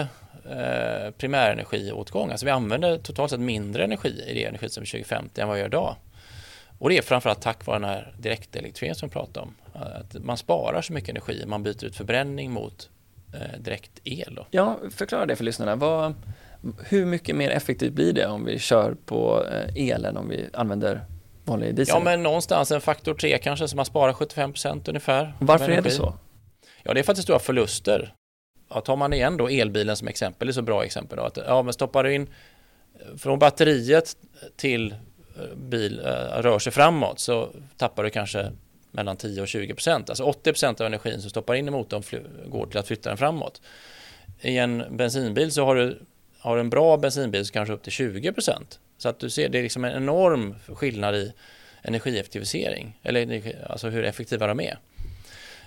eh, 0.49 1.11
primärenergiåtgång. 1.17 2.31
Alltså 2.31 2.45
vi 2.45 2.51
använder 2.51 2.97
totalt 2.97 3.31
sett 3.31 3.39
mindre 3.39 3.83
energi 3.83 4.23
i 4.27 4.33
det 4.33 4.45
energisystemet 4.45 4.89
2050 4.89 5.41
än 5.41 5.47
vad 5.47 5.55
vi 5.55 5.61
gör 5.61 5.67
idag. 5.67 5.95
Och 6.79 6.89
det 6.89 6.97
är 6.97 7.01
framförallt 7.01 7.41
tack 7.41 7.65
vare 7.65 7.79
den 7.79 7.89
här 7.89 8.13
direktelektrifieringen 8.17 8.95
som 8.95 9.09
vi 9.09 9.13
pratade 9.13 9.39
om. 9.39 9.55
Att 9.73 10.23
man 10.23 10.37
sparar 10.37 10.81
så 10.81 10.93
mycket 10.93 11.09
energi, 11.09 11.43
man 11.47 11.63
byter 11.63 11.85
ut 11.85 11.95
förbränning 11.95 12.51
mot 12.51 12.89
eh, 13.33 13.59
direkt 13.59 13.91
el. 14.03 14.35
Då. 14.35 14.47
Ja, 14.51 14.79
förklara 14.91 15.25
det 15.25 15.35
för 15.35 15.43
lyssnarna. 15.43 15.75
Vad, 15.75 16.13
hur 16.89 17.05
mycket 17.05 17.35
mer 17.35 17.49
effektivt 17.49 17.93
blir 17.93 18.13
det 18.13 18.27
om 18.27 18.45
vi 18.45 18.59
kör 18.59 18.95
på 19.05 19.45
eh, 19.51 19.89
elen 19.89 20.17
om 20.17 20.29
vi 20.29 20.49
använder 20.53 21.05
vanlig 21.49 21.75
diesel? 21.75 21.95
Ja, 21.95 22.03
men 22.03 22.23
någonstans 22.23 22.71
en 22.71 22.81
faktor 22.81 23.13
3 23.13 23.37
kanske, 23.37 23.67
så 23.67 23.75
man 23.75 23.85
sparar 23.85 24.13
75% 24.13 24.89
ungefär. 24.89 25.33
Varför 25.39 25.69
är 25.69 25.81
det 25.81 25.91
så? 25.91 26.13
Ja, 26.83 26.93
det 26.93 26.99
är 26.99 27.03
för 27.03 27.11
att 27.11 27.15
det 27.15 27.19
är 27.19 27.23
stora 27.23 27.39
förluster. 27.39 28.13
Ja, 28.69 28.81
tar 28.81 28.95
man 28.95 29.13
igen 29.13 29.37
då 29.37 29.47
elbilen 29.47 29.95
som 29.95 30.07
exempel, 30.07 30.47
det 30.47 30.51
är 30.51 30.53
så 30.53 30.61
bra 30.61 30.85
exempel 30.85 31.17
då, 31.17 31.23
att 31.23 31.37
ja, 31.47 31.61
men 31.61 31.73
stoppar 31.73 32.03
du 32.03 32.13
in 32.13 32.29
från 33.17 33.39
batteriet 33.39 34.17
till 34.55 34.91
eh, 34.91 35.55
bil 35.55 35.99
äh, 35.99 36.41
rör 36.41 36.59
sig 36.59 36.71
framåt 36.71 37.19
så 37.19 37.49
tappar 37.77 38.03
du 38.03 38.09
kanske 38.09 38.51
mellan 38.91 39.17
10 39.17 39.41
och 39.41 39.47
20 39.47 39.73
procent. 39.73 40.09
Alltså 40.09 40.23
80 40.23 40.51
procent 40.51 40.81
av 40.81 40.87
energin 40.87 41.21
som 41.21 41.29
stoppar 41.29 41.55
in 41.55 41.67
i 41.67 41.71
motorn 41.71 42.03
går 42.47 42.65
till 42.65 42.77
att 42.77 42.87
flytta 42.87 43.09
den 43.09 43.17
framåt. 43.17 43.61
I 44.41 44.57
en 44.57 44.97
bensinbil 44.97 45.51
så 45.51 45.65
har 45.65 45.75
du, 45.75 45.99
har 46.39 46.55
du 46.55 46.59
en 46.59 46.69
bra 46.69 46.97
bensinbil 46.97 47.45
så 47.45 47.53
kanske 47.53 47.73
upp 47.73 47.83
till 47.83 47.91
20 47.91 48.33
procent. 48.33 48.79
Så 48.99 49.09
att 49.09 49.19
du 49.19 49.29
ser, 49.29 49.49
det 49.49 49.59
är 49.59 49.63
liksom 49.63 49.85
en 49.85 49.95
enorm 49.95 50.55
skillnad 50.67 51.15
i 51.15 51.33
energieffektivisering, 51.81 52.99
eller 53.03 53.55
alltså 53.71 53.89
hur 53.89 54.03
effektiva 54.03 54.47
de 54.47 54.59
är. 54.59 54.79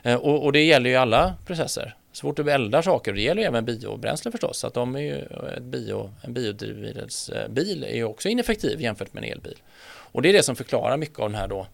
Eh, 0.02 0.14
och, 0.14 0.44
och, 0.44 0.52
det 0.52 0.64
gäller 0.64 0.90
ju 0.90 0.96
alla 0.96 1.34
processer. 1.46 1.94
Så 2.12 2.20
fort 2.20 2.36
du 2.36 2.50
eldar 2.50 2.82
saker, 2.82 3.10
och 3.10 3.16
det 3.16 3.22
gäller 3.22 3.42
ju 3.42 3.48
även 3.48 3.64
biobränsle 3.64 4.30
förstås, 4.30 4.64
att 4.64 4.74
de 4.74 4.96
är 4.96 5.00
ju 5.00 5.18
ett 5.56 5.62
bio, 5.62 6.14
en 6.22 6.34
biodrivmedelsbil 6.34 7.84
är 7.84 7.94
ju 7.94 8.04
också 8.04 8.28
ineffektiv 8.28 8.80
jämfört 8.80 9.14
med 9.14 9.24
en 9.24 9.32
elbil. 9.32 9.58
Och 9.84 10.22
det 10.22 10.28
är 10.28 10.32
det 10.32 10.42
som 10.42 10.56
förklarar 10.56 10.96
mycket 10.96 11.18
av 11.18 11.30
den 11.30 11.40
här 11.40 11.48
då, 11.48 11.66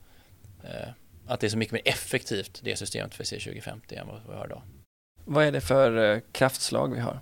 eh, 0.65 0.89
att 1.27 1.41
det 1.41 1.47
är 1.47 1.49
så 1.49 1.59
mycket 1.59 1.73
mer 1.73 1.83
effektivt 1.85 2.61
det 2.63 2.77
systemet 2.77 3.15
för 3.15 3.25
C2050 3.25 4.01
än 4.01 4.07
vad 4.07 4.21
vi 4.29 4.35
har 4.35 4.47
idag. 4.47 4.63
Vad 5.25 5.45
är 5.45 5.53
det 5.53 5.61
för 5.61 6.15
eh, 6.15 6.21
kraftslag 6.33 6.95
vi 6.95 7.01
har? 7.01 7.21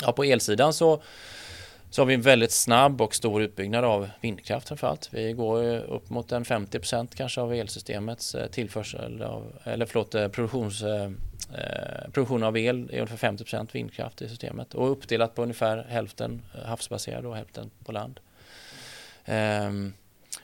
Ja, 0.00 0.12
på 0.12 0.24
elsidan 0.24 0.72
så 0.72 1.02
så 1.94 2.00
har 2.02 2.06
vi 2.06 2.14
en 2.14 2.22
väldigt 2.22 2.52
snabb 2.52 3.00
och 3.00 3.14
stor 3.14 3.42
utbyggnad 3.42 3.84
av 3.84 4.08
vindkraft 4.20 4.68
framförallt. 4.68 5.08
Vi 5.12 5.32
går 5.32 5.78
upp 5.78 6.10
mot 6.10 6.32
en 6.32 6.44
50% 6.44 7.16
kanske 7.16 7.40
av 7.40 7.54
elsystemets 7.54 8.34
eh, 8.34 8.46
tillförsel 8.46 9.22
av, 9.22 9.52
eller 9.64 9.86
förlåt, 9.86 10.14
eh, 10.14 10.28
produktions, 10.28 10.82
eh, 10.82 11.10
eh, 11.54 12.10
produktion 12.12 12.42
av 12.42 12.58
el 12.58 12.90
är 12.92 13.00
ungefär 13.00 13.16
50% 13.16 13.68
vindkraft 13.72 14.22
i 14.22 14.28
systemet 14.28 14.74
och 14.74 14.90
uppdelat 14.90 15.34
på 15.34 15.42
ungefär 15.42 15.86
hälften 15.88 16.42
havsbaserad 16.64 17.26
och 17.26 17.36
hälften 17.36 17.70
på 17.84 17.92
land. 17.92 18.20
Eh, 19.24 19.70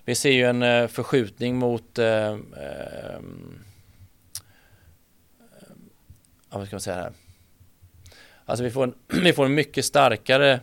vi 0.04 0.14
ser 0.14 0.30
ju 0.30 0.44
en 0.44 0.88
förskjutning 0.88 1.56
mot 1.56 1.98
eh, 1.98 2.28
ehm, 2.28 3.64
vad 6.50 6.66
ska 6.66 6.76
man 6.76 6.80
säga 6.80 6.96
här? 6.96 7.12
Alltså 8.44 8.64
vi 8.64 8.70
får 8.70 8.84
en, 8.84 8.94
vi 9.22 9.32
får 9.32 9.44
en 9.44 9.54
mycket 9.54 9.84
starkare 9.84 10.60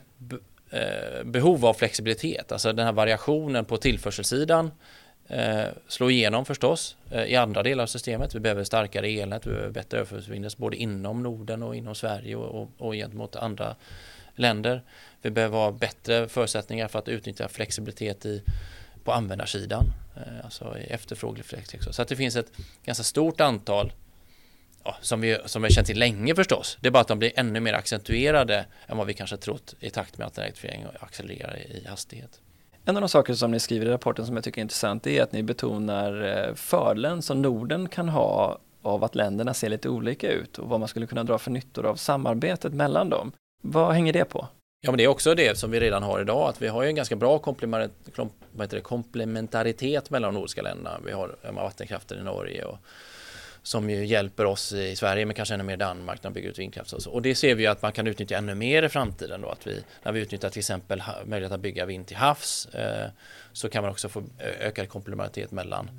Eh, 0.69 1.23
behov 1.23 1.65
av 1.65 1.73
flexibilitet, 1.73 2.51
alltså 2.51 2.73
den 2.73 2.85
här 2.85 2.93
variationen 2.93 3.65
på 3.65 3.77
tillförselsidan 3.77 4.71
eh, 5.27 5.65
slår 5.87 6.11
igenom 6.11 6.45
förstås 6.45 6.95
eh, 7.11 7.23
i 7.23 7.35
andra 7.35 7.63
delar 7.63 7.83
av 7.83 7.87
systemet. 7.87 8.35
Vi 8.35 8.39
behöver 8.39 8.63
starkare 8.63 9.07
elnät, 9.07 9.45
vi 9.45 9.49
behöver 9.49 9.71
bättre 9.71 9.97
överföringsförbindelser 9.97 10.59
både 10.59 10.77
inom 10.77 11.23
Norden 11.23 11.63
och 11.63 11.75
inom 11.75 11.95
Sverige 11.95 12.35
och, 12.35 12.61
och, 12.61 12.69
och 12.77 12.93
gentemot 12.93 13.35
andra 13.35 13.75
länder. 14.35 14.81
Vi 15.21 15.29
behöver 15.29 15.57
ha 15.57 15.71
bättre 15.71 16.27
förutsättningar 16.27 16.87
för 16.87 16.99
att 16.99 17.07
utnyttja 17.07 17.47
flexibilitet 17.47 18.25
i, 18.25 18.43
på 19.03 19.11
användarsidan, 19.11 19.85
eh, 20.15 20.45
alltså 20.45 20.77
i 20.77 20.83
efterfrågeflexibilitet. 20.83 21.95
Så 21.95 22.01
att 22.01 22.07
det 22.07 22.15
finns 22.15 22.35
ett 22.35 22.51
ganska 22.85 23.03
stort 23.03 23.41
antal 23.41 23.91
som, 25.01 25.21
vi, 25.21 25.37
som 25.45 25.61
vi 25.61 25.69
känt 25.69 25.87
till 25.87 25.99
länge 25.99 26.35
förstås. 26.35 26.77
Det 26.81 26.87
är 26.87 26.91
bara 26.91 27.01
att 27.01 27.07
de 27.07 27.19
blir 27.19 27.31
ännu 27.35 27.59
mer 27.59 27.73
accentuerade 27.73 28.65
än 28.87 28.97
vad 28.97 29.07
vi 29.07 29.13
kanske 29.13 29.37
trott 29.37 29.75
i 29.79 29.89
takt 29.89 30.17
med 30.17 30.27
att 30.27 30.37
elektrifieringen 30.37 30.89
accelererar 30.99 31.57
i 31.57 31.85
hastighet. 31.89 32.41
En 32.85 32.97
av 32.97 33.01
de 33.01 33.09
saker 33.09 33.33
som 33.33 33.51
ni 33.51 33.59
skriver 33.59 33.85
i 33.85 33.89
rapporten 33.89 34.25
som 34.25 34.35
jag 34.35 34.43
tycker 34.43 34.61
är 34.61 34.63
intressant 34.63 35.07
är 35.07 35.23
att 35.23 35.31
ni 35.31 35.43
betonar 35.43 36.25
eh, 36.47 36.55
fördelen 36.55 37.21
som 37.21 37.41
Norden 37.41 37.89
kan 37.89 38.09
ha 38.09 38.59
av 38.81 39.03
att 39.03 39.15
länderna 39.15 39.53
ser 39.53 39.69
lite 39.69 39.89
olika 39.89 40.31
ut 40.31 40.57
och 40.57 40.69
vad 40.69 40.79
man 40.79 40.89
skulle 40.89 41.07
kunna 41.07 41.23
dra 41.23 41.37
för 41.37 41.51
nyttor 41.51 41.85
av 41.85 41.95
samarbetet 41.95 42.73
mellan 42.73 43.09
dem. 43.09 43.31
Vad 43.63 43.93
hänger 43.93 44.13
det 44.13 44.25
på? 44.25 44.47
Ja, 44.81 44.91
men 44.91 44.97
det 44.97 45.03
är 45.03 45.07
också 45.07 45.35
det 45.35 45.57
som 45.57 45.71
vi 45.71 45.79
redan 45.79 46.03
har 46.03 46.21
idag, 46.21 46.49
att 46.49 46.61
vi 46.61 46.67
har 46.67 46.83
ju 46.83 46.89
en 46.89 46.95
ganska 46.95 47.15
bra 47.15 47.39
komplementaritet 48.81 50.09
mellan 50.09 50.33
de 50.33 50.39
nordiska 50.39 50.61
länderna. 50.61 50.99
Vi 51.05 51.11
har 51.11 51.35
vattenkraften 51.51 52.19
i 52.19 52.23
Norge 52.23 52.63
och 52.63 52.77
som 53.67 53.89
ju 53.89 54.05
hjälper 54.05 54.45
oss 54.45 54.73
i 54.73 54.95
Sverige 54.95 55.25
men 55.25 55.35
kanske 55.35 55.53
ännu 55.53 55.63
mer 55.63 55.77
Danmark 55.77 56.23
när 56.23 56.29
de 56.29 56.33
bygger 56.33 56.49
ut 56.49 56.59
vindkraft. 56.59 56.93
Och, 56.93 57.03
så. 57.03 57.11
och 57.11 57.21
det 57.21 57.35
ser 57.35 57.55
vi 57.55 57.67
att 57.67 57.81
man 57.81 57.91
kan 57.91 58.07
utnyttja 58.07 58.37
ännu 58.37 58.55
mer 58.55 58.83
i 58.83 58.89
framtiden 58.89 59.41
då 59.41 59.49
att 59.49 59.67
vi 59.67 59.83
när 60.03 60.11
vi 60.11 60.19
utnyttjar 60.19 60.49
till 60.49 60.59
exempel 60.59 61.03
möjlighet 61.25 61.53
att 61.53 61.59
bygga 61.59 61.85
vind 61.85 62.07
till 62.07 62.17
havs 62.17 62.65
eh, 62.65 63.09
så 63.53 63.69
kan 63.69 63.83
man 63.83 63.91
också 63.91 64.09
få 64.09 64.19
eh, 64.19 64.67
ökad 64.67 64.89
komplementaritet 64.89 65.51
mellan 65.51 65.89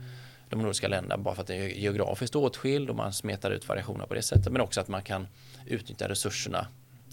de 0.51 0.63
nordiska 0.63 0.89
länderna 0.89 1.19
bara 1.19 1.35
för 1.35 1.43
att 1.43 1.47
det 1.47 1.55
är 1.57 1.69
geografiskt 1.69 2.37
åtskild 2.37 2.91
och 2.91 2.97
man 2.97 3.13
smetar 3.13 3.51
ut 3.51 3.69
variationer 3.69 4.07
på 4.07 4.15
det 4.15 4.23
sättet 4.23 4.53
men 4.53 4.61
också 4.61 4.81
att 4.81 4.89
man 4.89 5.03
kan 5.03 5.29
utnyttja 5.67 6.09
resurserna 6.09 6.67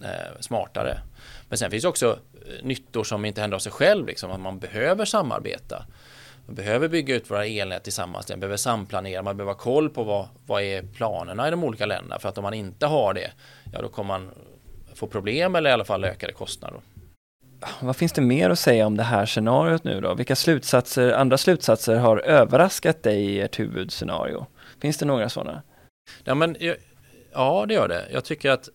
eh, 0.04 0.40
smartare. 0.40 0.98
Men 1.50 1.58
sen 1.58 1.72
finns 1.72 1.84
det 1.84 1.90
också 1.90 2.20
eh, 2.34 2.66
nyttor 2.66 3.04
som 3.04 3.26
inte 3.26 3.42
händer 3.42 3.56
av 3.56 3.60
sig 3.60 3.72
själv, 3.72 4.08
liksom, 4.08 4.32
att 4.32 4.40
man 4.40 4.60
behöver 4.60 5.06
samarbeta. 5.06 5.86
Man 6.46 6.56
behöver 6.56 6.88
bygga 6.88 7.16
ut 7.16 7.32
våra 7.32 7.46
elnät 7.46 7.84
tillsammans, 7.84 8.30
man 8.30 8.40
behöver 8.40 8.58
samplanera, 8.58 9.22
man 9.22 9.38
behöver 9.38 9.54
ha 9.54 9.60
koll 9.60 9.90
på 9.90 10.04
vad, 10.04 10.28
vad 10.46 10.62
är 10.62 10.84
planerna 10.84 11.48
i 11.48 11.52
de 11.52 11.64
olika 11.64 11.86
länderna. 11.86 12.20
För 12.20 12.30
att 12.30 12.38
om 12.38 12.44
man 12.44 12.54
inte 12.54 12.86
har 12.86 13.14
det, 13.14 13.32
ja 13.74 13.82
då 13.82 13.88
kommer 13.88 14.08
man 14.08 14.32
få 14.94 15.08
problem 15.08 15.56
eller 15.56 15.70
i 15.70 15.74
alla 15.74 15.86
fall 15.86 16.04
ökade 16.04 16.34
kostnader. 16.34 16.82
Vad 17.82 17.96
finns 17.96 18.12
det 18.14 18.22
mer 18.22 18.50
att 18.50 18.60
säga 18.60 18.88
om 18.88 18.98
det 18.98 19.04
här 19.04 19.26
scenariot 19.26 19.84
nu 19.84 20.02
då? 20.02 20.14
Vilka 20.14 20.36
slutsatser, 20.36 21.12
andra 21.12 21.38
slutsatser 21.38 21.96
har 21.96 22.18
överraskat 22.18 23.04
dig 23.04 23.26
i 23.26 23.42
ert 23.42 23.60
huvudscenario? 23.60 24.46
Finns 24.82 24.98
det 24.98 25.06
några 25.06 25.30
sådana? 25.30 25.62
Ja, 26.24 26.36
men, 26.36 26.58
ja, 27.34 27.66
det 27.68 27.74
gör 27.74 27.88
det. 27.88 28.06
Jag 28.12 28.26
tycker 28.26 28.52
att 28.52 28.70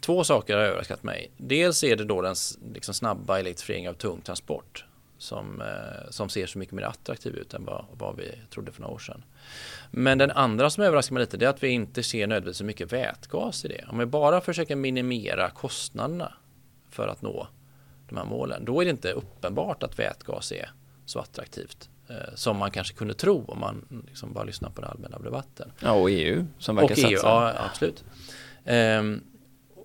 två 0.00 0.24
saker 0.24 0.56
har 0.56 0.62
överraskat 0.62 1.02
mig. 1.02 1.30
Dels 1.36 1.84
är 1.84 1.96
det 1.96 2.04
då 2.04 2.22
den 2.22 2.34
liksom, 2.74 2.94
snabba 2.94 3.38
elektrifieringen 3.38 3.90
av 3.90 3.94
tung 3.94 4.20
transport 4.20 4.84
som, 5.18 5.60
eh, 5.60 6.10
som 6.10 6.28
ser 6.28 6.46
så 6.46 6.58
mycket 6.58 6.74
mer 6.74 6.82
attraktiv 6.82 7.34
ut 7.34 7.54
än 7.54 7.64
vad, 7.64 7.84
vad 7.92 8.16
vi 8.16 8.32
trodde 8.50 8.72
för 8.72 8.80
några 8.80 8.94
år 8.94 8.98
sedan. 8.98 9.24
Men 9.90 10.18
den 10.18 10.30
andra 10.30 10.70
som 10.70 10.84
överraskar 10.84 11.14
mig 11.14 11.20
lite 11.20 11.36
det 11.36 11.44
är 11.44 11.50
att 11.50 11.62
vi 11.62 11.68
inte 11.68 12.02
ser 12.02 12.26
nödvändigtvis 12.26 12.56
så 12.56 12.64
mycket 12.64 12.92
vätgas 12.92 13.64
i 13.64 13.68
det. 13.68 13.84
Om 13.88 13.98
vi 13.98 14.06
bara 14.06 14.40
försöker 14.40 14.76
minimera 14.76 15.50
kostnaderna 15.50 16.32
för 16.90 17.08
att 17.08 17.22
nå 17.22 17.48
de 18.08 18.16
här 18.16 18.24
målen, 18.24 18.64
då 18.64 18.80
är 18.80 18.84
det 18.84 18.90
inte 18.90 19.12
uppenbart 19.12 19.82
att 19.82 19.98
vätgas 19.98 20.52
är 20.52 20.70
så 21.06 21.18
attraktivt 21.18 21.88
eh, 22.08 22.34
som 22.34 22.56
man 22.56 22.70
kanske 22.70 22.94
kunde 22.94 23.14
tro 23.14 23.44
om 23.44 23.60
man 23.60 24.02
liksom 24.06 24.32
bara 24.32 24.44
lyssnar 24.44 24.70
på 24.70 24.80
den 24.80 24.90
allmänna 24.90 25.18
debatten. 25.18 25.72
Ja, 25.80 25.92
och 25.92 26.10
EU 26.10 26.46
som 26.58 26.76
verkar 26.76 26.92
och 26.92 26.98
EU, 26.98 27.16
satsa. 27.16 27.26
Ja, 27.28 27.54
absolut. 27.70 28.04
Um, 28.64 29.22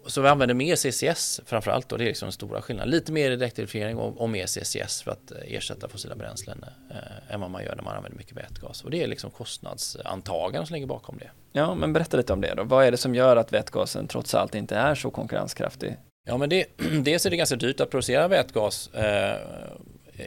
så 0.05 0.21
vi 0.21 0.27
använder 0.27 0.55
mer 0.55 0.75
CCS 0.75 1.41
framförallt 1.45 1.91
och 1.91 1.97
det 1.97 2.03
är 2.03 2.07
liksom 2.07 2.25
den 2.25 2.31
stora 2.31 2.61
skillnaden. 2.61 2.91
Lite 2.91 3.11
mer 3.11 3.31
elektrifiering 3.31 3.97
och, 3.97 4.21
och 4.21 4.29
mer 4.29 4.45
CCS 4.45 5.01
för 5.01 5.11
att 5.11 5.31
eh, 5.31 5.37
ersätta 5.55 5.89
fossila 5.89 6.15
bränslen 6.15 6.65
eh, 6.91 7.33
än 7.33 7.41
vad 7.41 7.51
man 7.51 7.63
gör 7.63 7.75
när 7.75 7.83
man 7.83 7.95
använder 7.95 8.17
mycket 8.17 8.37
vätgas. 8.37 8.83
Och 8.83 8.91
det 8.91 9.03
är 9.03 9.07
liksom 9.07 9.31
kostnadsantaganden 9.31 10.67
som 10.67 10.73
ligger 10.73 10.87
bakom 10.87 11.17
det. 11.17 11.29
Ja, 11.51 11.75
men 11.75 11.93
berätta 11.93 12.17
lite 12.17 12.33
om 12.33 12.41
det 12.41 12.53
då. 12.53 12.63
Vad 12.63 12.85
är 12.85 12.91
det 12.91 12.97
som 12.97 13.15
gör 13.15 13.35
att 13.35 13.53
vätgasen 13.53 14.07
trots 14.07 14.35
allt 14.35 14.55
inte 14.55 14.75
är 14.75 14.95
så 14.95 15.11
konkurrenskraftig? 15.11 15.97
Ja, 16.25 16.37
men 16.37 16.49
det, 16.49 16.65
dels 17.03 17.25
är 17.25 17.29
det 17.29 17.37
ganska 17.37 17.55
dyrt 17.55 17.79
att 17.79 17.89
producera 17.89 18.27
vätgas 18.27 18.93
eh, 18.93 19.37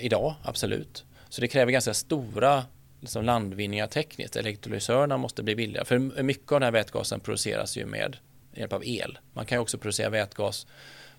idag, 0.00 0.34
absolut. 0.42 1.04
Så 1.28 1.40
det 1.40 1.48
kräver 1.48 1.72
ganska 1.72 1.94
stora 1.94 2.64
liksom 3.00 3.24
landvinningar 3.24 3.86
tekniskt. 3.86 4.36
Elektrolysörerna 4.36 5.16
måste 5.16 5.42
bli 5.42 5.56
billigare. 5.56 5.84
För 5.84 6.22
mycket 6.22 6.52
av 6.52 6.60
den 6.60 6.66
här 6.66 6.72
vätgasen 6.72 7.20
produceras 7.20 7.76
ju 7.76 7.86
med 7.86 8.16
hjälp 8.61 8.73
av 8.73 8.85
el. 8.85 9.19
Man 9.33 9.47
kan 9.47 9.57
ju 9.57 9.62
också 9.62 9.79
producera 9.79 10.11
vätgas 10.11 10.66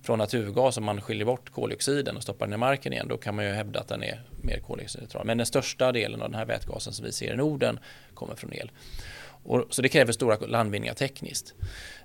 från 0.01 0.19
naturgas 0.19 0.77
om 0.77 0.83
man 0.83 1.01
skiljer 1.01 1.25
bort 1.25 1.49
koldioxiden 1.49 2.17
och 2.17 2.23
stoppar 2.23 2.45
den 2.45 2.53
i 2.53 2.57
marken 2.57 2.93
igen. 2.93 3.07
Då 3.07 3.17
kan 3.17 3.35
man 3.35 3.45
ju 3.45 3.51
hävda 3.51 3.79
att 3.79 3.87
den 3.87 4.03
är 4.03 4.21
mer 4.41 4.59
koldioxidneutral. 4.59 5.25
Men 5.25 5.37
den 5.37 5.45
största 5.45 5.91
delen 5.91 6.21
av 6.21 6.29
den 6.29 6.39
här 6.39 6.45
vätgasen 6.45 6.93
som 6.93 7.05
vi 7.05 7.11
ser 7.11 7.33
i 7.33 7.37
Norden 7.37 7.79
kommer 8.13 8.35
från 8.35 8.53
el. 8.53 8.71
Och, 9.43 9.65
så 9.69 9.81
det 9.81 9.89
kräver 9.89 10.13
stora 10.13 10.37
landvinningar 10.37 10.93
tekniskt. 10.93 11.53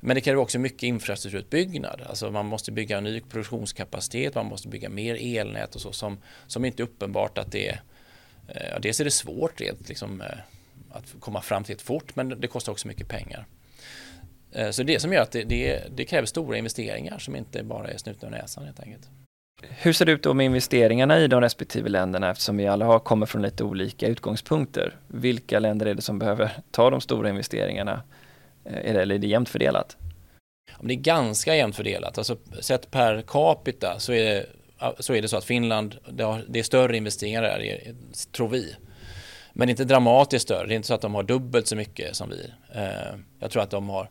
Men 0.01 0.15
det 0.15 0.21
kräver 0.21 0.41
också 0.41 0.59
mycket 0.59 0.83
infrastrukturutbyggnad. 0.83 2.01
Alltså 2.07 2.31
man 2.31 2.47
måste 2.47 2.73
bygga 2.73 3.01
ny 3.01 3.21
produktionskapacitet, 3.21 4.35
man 4.35 4.47
måste 4.47 4.69
bygga 4.69 4.89
mer 4.89 5.39
elnät 5.39 5.75
och 5.75 5.81
så 5.81 5.93
som, 5.93 6.19
som 6.47 6.65
inte 6.65 6.83
är 6.83 6.85
uppenbart 6.85 7.39
att 7.39 7.53
det 7.53 7.69
är... 7.69 7.83
Eh, 8.49 8.81
dels 8.81 9.01
är 9.01 9.05
det 9.05 9.11
svårt 9.11 9.61
rent 9.61 9.89
liksom, 9.89 10.21
eh, 10.21 10.39
att 10.91 11.15
komma 11.21 11.43
fram 11.43 11.65
till 11.65 11.77
det 11.77 11.83
fort 11.83 12.17
men 12.17 12.41
det 12.41 12.47
kostar 12.47 12.73
också 12.73 12.89
mycket 12.89 13.09
pengar. 13.09 13.47
Eh, 14.53 14.71
så 14.71 14.83
det 14.83 15.01
som 15.01 15.13
gör 15.13 15.23
att 15.23 15.33
det, 15.33 15.45
det, 15.45 15.83
det 15.97 16.05
kräver 16.05 16.27
stora 16.27 16.57
investeringar 16.57 17.19
som 17.19 17.37
inte 17.37 17.63
bara 17.63 17.89
är 17.89 17.97
snutna 17.97 18.29
ur 18.29 18.33
näsan 18.33 18.65
helt 18.65 18.81
enkelt. 18.81 19.09
Hur 19.63 19.93
ser 19.93 20.07
det 20.07 20.13
ut 20.13 20.23
då 20.23 20.35
med 20.35 20.47
investeringarna 20.47 21.19
i 21.19 21.29
de 21.29 21.41
respektive 21.41 21.89
länderna 21.89 22.31
eftersom 22.31 22.57
vi 22.57 22.67
alla 22.67 22.85
har 22.85 22.99
kommer 22.99 23.27
från 23.27 23.43
lite 23.43 23.65
olika 23.65 24.07
utgångspunkter? 24.07 24.97
Vilka 25.07 25.59
länder 25.59 25.87
är 25.87 25.95
det 25.95 26.03
som 26.03 26.19
behöver 26.19 26.51
ta 26.71 26.91
de 26.91 27.01
stora 27.01 27.29
investeringarna? 27.29 28.03
Eh, 28.65 28.91
är 28.91 28.95
det, 28.95 29.03
eller 29.03 29.15
är 29.15 29.19
det 29.19 29.27
jämnt 29.27 29.49
fördelat? 29.49 29.97
Det 30.81 30.95
är 30.95 30.99
ganska 30.99 31.57
jämnt 31.57 31.77
fördelat. 31.77 32.19
Alltså, 32.19 32.37
sett 32.61 32.91
per 32.91 33.23
capita 33.23 33.99
så 33.99 34.13
är 34.13 34.25
det, 34.25 34.47
så 34.99 35.15
är 35.15 35.23
det 35.23 35.29
så 35.29 35.37
att 35.37 35.45
Finland, 35.45 35.97
det, 36.11 36.23
har, 36.23 36.45
det 36.49 36.59
är 36.59 36.63
större 36.63 36.97
investeringar 36.97 37.43
där, 37.43 37.79
tror 38.33 38.49
vi. 38.49 38.77
Men 39.53 39.69
inte 39.69 39.85
dramatiskt 39.85 40.43
större. 40.43 40.67
Det 40.67 40.75
är 40.75 40.77
inte 40.77 40.89
så 40.89 40.95
att 40.95 41.01
de 41.01 41.15
har 41.15 41.23
dubbelt 41.23 41.67
så 41.67 41.77
mycket 41.77 42.17
som 42.17 42.31
vi. 42.31 42.53
Eh, 42.75 43.19
jag 43.41 43.51
tror 43.51 43.63
att 43.63 43.71
de 43.71 43.89
har 43.89 44.09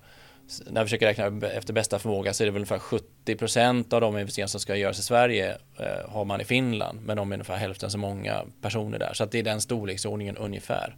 när 0.70 0.82
vi 0.82 0.86
försöker 0.86 1.06
räkna 1.06 1.48
efter 1.48 1.74
bästa 1.74 2.00
förmåga 2.00 2.34
så 2.34 2.44
är 2.44 2.46
det 2.46 2.52
väl 2.52 2.60
ungefär 2.60 2.80
70 2.80 3.36
procent 3.36 3.94
av 3.94 4.02
de 4.02 4.18
investeringar 4.18 4.48
som 4.48 4.60
ska 4.60 4.76
göras 4.76 5.00
i 5.00 5.04
Sverige 5.04 5.58
eh, 5.80 6.10
har 6.10 6.26
man 6.26 6.42
i 6.42 6.44
Finland, 6.44 7.02
men 7.02 7.18
de 7.18 7.32
är 7.32 7.36
ungefär 7.36 7.56
hälften 7.56 7.92
så 7.92 7.98
många 7.98 8.46
personer 8.62 9.00
där. 9.00 9.14
Så 9.14 9.24
att 9.24 9.32
det 9.32 9.40
är 9.40 9.44
den 9.44 9.62
storleksordningen 9.62 10.38
ungefär. 10.38 10.96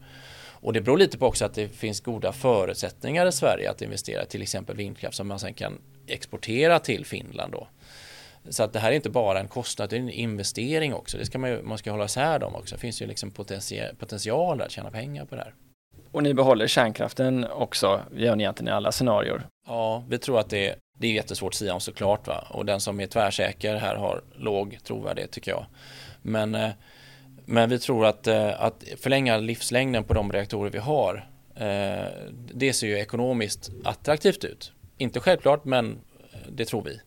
Och 0.64 0.74
det 0.74 0.82
beror 0.82 0.98
lite 0.98 1.18
på 1.18 1.28
också 1.28 1.46
att 1.46 1.54
det 1.54 1.68
finns 1.68 2.02
goda 2.02 2.32
förutsättningar 2.32 3.26
i 3.26 3.32
Sverige 3.32 3.72
att 3.72 3.82
investera 3.82 4.26
till 4.26 4.42
exempel 4.42 4.76
vindkraft 4.76 5.18
som 5.18 5.28
man 5.28 5.40
sen 5.40 5.54
kan 5.54 5.78
exportera 6.08 6.80
till 6.80 7.06
Finland 7.06 7.52
då. 7.52 7.68
Så 8.50 8.64
att 8.64 8.74
det 8.74 8.80
här 8.80 8.92
är 8.92 8.96
inte 8.96 9.10
bara 9.10 9.40
en 9.40 9.48
kostnad, 9.48 9.90
det 9.90 9.96
är 9.96 10.00
en 10.00 10.10
investering 10.10 10.94
också. 10.94 11.18
Det 11.18 11.26
ska 11.26 11.40
man, 11.40 11.50
ju, 11.50 11.62
man 11.62 11.78
ska 11.78 11.92
hålla 11.92 12.06
isär 12.06 12.40
dem 12.40 12.56
också. 12.56 12.76
Det 12.76 12.82
finns 12.82 13.02
ju 13.02 13.06
liksom 13.06 13.32
potential 14.00 14.62
att 14.62 14.72
tjäna 14.72 14.92
pengar 14.92 15.26
på 15.26 15.36
det 15.36 15.42
här. 15.42 15.54
Och 16.14 16.24
ni 16.24 16.34
behåller 16.34 16.68
kärnkraften 16.68 17.46
också, 17.52 18.02
gör 18.16 18.36
ni 18.36 18.44
egentligen 18.44 18.74
i 18.74 18.76
alla 18.76 18.92
scenarier? 18.92 19.48
Ja, 19.68 20.04
vi 20.10 20.18
tror 20.18 20.40
att 20.40 20.50
det, 20.50 20.76
det 20.98 21.08
är 21.08 21.12
jättesvårt 21.12 21.54
att 21.54 21.56
säga 21.56 21.74
om 21.74 21.80
såklart. 21.80 22.28
Va? 22.28 22.48
Och 22.50 22.66
den 22.66 22.80
som 22.80 23.00
är 23.00 23.08
tvärsäker 23.08 23.76
här 23.76 23.96
har 23.96 24.24
låg 24.36 24.80
trovärdighet 24.84 25.32
tycker 25.32 25.52
jag. 25.52 25.66
Men, 26.22 26.56
eh, 26.56 26.70
men 27.46 27.70
vi 27.70 27.80
tror 27.80 28.06
att, 28.06 28.28
eh, 28.28 28.62
att 28.62 28.84
förlänga 28.98 29.38
livslängden 29.38 30.04
på 30.04 30.14
de 30.14 30.32
reaktorer 30.32 30.70
vi 30.70 30.80
har, 30.80 31.30
eh, 31.56 32.08
det 32.54 32.74
ser 32.74 32.88
ju 32.88 33.00
ekonomiskt 33.00 33.72
attraktivt 33.84 34.44
ut. 34.44 34.72
Inte 34.98 35.20
självklart, 35.20 35.66
men 35.66 36.00
det 36.50 36.66
tror 36.66 36.84
vi. 36.84 37.00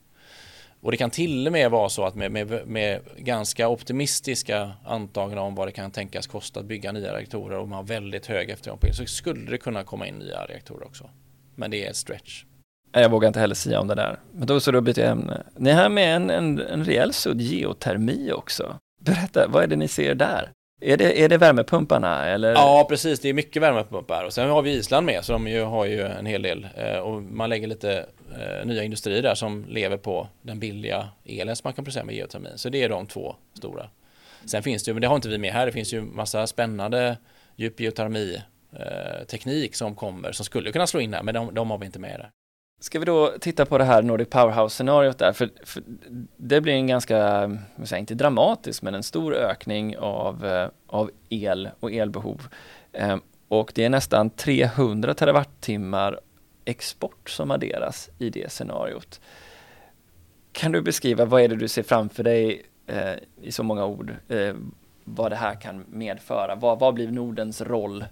Och 0.87 0.93
det 0.93 0.99
kan 0.99 1.11
till 1.11 1.47
och 1.47 1.53
med 1.53 1.70
vara 1.70 1.89
så 1.89 2.05
att 2.05 2.14
med, 2.14 2.32
med, 2.32 2.66
med 2.66 3.01
ganska 3.16 3.68
optimistiska 3.68 4.72
antaganden 4.84 5.39
om 5.39 5.55
vad 5.55 5.68
det 5.68 5.72
kan 5.72 5.91
tänkas 5.91 6.26
kosta 6.26 6.61
att 6.61 6.66
bygga 6.66 6.93
nya 6.93 7.14
reaktorer 7.16 7.59
och 7.59 7.68
man 7.68 7.76
har 7.76 7.84
väldigt 7.84 8.26
hög 8.26 8.51
efterfrågan 8.51 8.95
så 8.95 9.07
skulle 9.07 9.51
det 9.51 9.59
kunna 9.59 9.84
komma 9.84 10.07
in 10.07 10.14
nya 10.14 10.45
reaktorer 10.45 10.87
också. 10.87 11.11
Men 11.55 11.70
det 11.70 11.87
är 11.87 11.91
ett 11.91 11.97
stretch. 11.97 12.45
Jag 12.93 13.11
vågar 13.11 13.28
inte 13.28 13.41
heller 13.41 13.55
säga 13.55 13.80
om 13.80 13.89
det 13.89 13.95
där. 13.95 14.18
Men 14.32 14.47
då 14.47 14.61
så 14.61 14.70
då 14.70 14.80
byter 14.80 14.99
jag 14.99 15.11
ämne. 15.11 15.43
Ni 15.57 15.70
har 15.70 15.89
med 15.89 16.16
en, 16.16 16.30
en, 16.30 16.59
en 16.61 16.84
rejäl 16.84 17.12
sudd 17.12 17.41
geotermi 17.41 18.32
också. 18.32 18.78
Berätta, 19.01 19.49
vad 19.49 19.62
är 19.62 19.66
det 19.66 19.76
ni 19.76 19.89
ser 19.89 20.14
där? 20.14 20.53
Är 20.81 20.97
det, 20.97 21.22
är 21.22 21.29
det 21.29 21.39
värmepumparna 21.39 22.27
eller? 22.27 22.53
Ja, 22.53 22.87
precis. 22.89 23.20
Det 23.20 23.29
är 23.29 23.35
mycket 23.35 23.62
värmepumpar. 23.62 24.24
Och 24.24 24.33
sen 24.33 24.51
har 24.51 24.62
vi 24.62 24.70
Island 24.70 25.07
med, 25.07 25.24
så 25.24 25.33
de 25.33 25.49
ju, 25.49 25.62
har 25.62 25.85
ju 25.85 26.03
en 26.03 26.27
hel 26.27 26.43
del. 26.43 26.68
Eh, 26.77 26.99
och 26.99 27.22
man 27.22 27.51
lägger 27.51 27.66
lite 27.66 28.07
eh, 28.39 28.66
nya 28.66 28.83
industrier 28.83 29.22
där 29.22 29.35
som 29.35 29.64
lever 29.68 29.97
på 29.97 30.29
den 30.43 30.59
billiga 30.59 31.09
elen 31.24 31.57
som 31.57 31.62
man 31.64 31.72
kan 31.72 31.85
producera 31.85 32.05
med 32.05 32.14
geotermin. 32.14 32.53
Så 32.59 32.68
det 32.68 32.83
är 32.83 32.89
de 32.89 33.07
två 33.07 33.37
stora. 33.55 33.91
Sen 34.45 34.62
finns 34.62 34.85
det 34.85 34.89
ju, 34.89 34.95
men 34.95 35.01
det 35.01 35.07
har 35.09 35.16
inte 35.16 35.29
vi 35.29 35.39
med 35.39 35.53
här, 35.53 35.66
det 35.66 35.72
finns 35.72 35.93
ju 35.93 36.03
massa 36.03 36.47
spännande 36.47 37.16
djupgeotermi 37.57 38.43
eh, 38.72 39.27
teknik 39.27 39.74
som 39.74 39.95
kommer 39.95 40.33
som 40.33 40.45
skulle 40.45 40.72
kunna 40.72 40.87
slå 40.87 41.01
in 41.01 41.14
här, 41.14 41.22
men 41.22 41.35
de, 41.35 41.55
de 41.55 41.70
har 41.70 41.79
vi 41.79 41.87
inte 41.87 41.99
med 41.99 42.20
där. 42.20 42.31
Ska 42.79 42.99
vi 42.99 43.05
då 43.05 43.35
titta 43.41 43.66
på 43.66 43.79
det 43.79 43.85
här 43.85 44.03
Nordic 44.03 44.29
Powerhouse-scenariot 44.29 45.18
där, 45.18 45.33
för, 45.33 45.51
för, 45.64 45.83
det 46.37 46.61
blir 46.61 46.72
en 46.72 46.87
ganska, 46.87 47.51
säga, 47.85 47.99
inte 47.99 48.14
dramatisk, 48.14 48.83
men 48.83 48.95
en 48.95 49.03
stor 49.03 49.35
ökning 49.35 49.99
av, 49.99 50.47
eh, 50.47 50.68
av 50.87 51.11
el 51.29 51.70
och 51.81 51.93
elbehov. 51.93 52.49
Eh, 52.93 53.16
och 53.49 53.72
det 53.74 53.85
är 53.85 53.91
nästan 53.91 54.31
300 54.31 55.14
terawattimmar 55.14 56.20
export 56.64 57.31
som 57.31 57.51
adderas 57.51 58.11
i 58.18 58.31
det 58.31 58.53
scenariot. 58.53 59.20
Kan 60.53 60.72
du 60.72 60.83
beskriva 60.83 61.24
vad 61.24 61.43
är 61.43 61.49
det 61.49 61.57
du 61.57 61.68
ser 61.68 61.83
framför 61.83 62.24
dig 62.24 62.62
eh, 62.87 63.14
i 63.43 63.53
så 63.53 63.62
många 63.62 63.85
ord, 63.87 64.14
eh, 64.29 64.55
vad 65.05 65.33
det 65.33 65.37
här 65.37 65.61
kan 65.61 65.85
medföra? 65.89 66.55
Vad, 66.55 66.79
vad 66.79 66.95
blir 66.95 67.11
Nordens 67.11 67.61
roll 67.61 68.05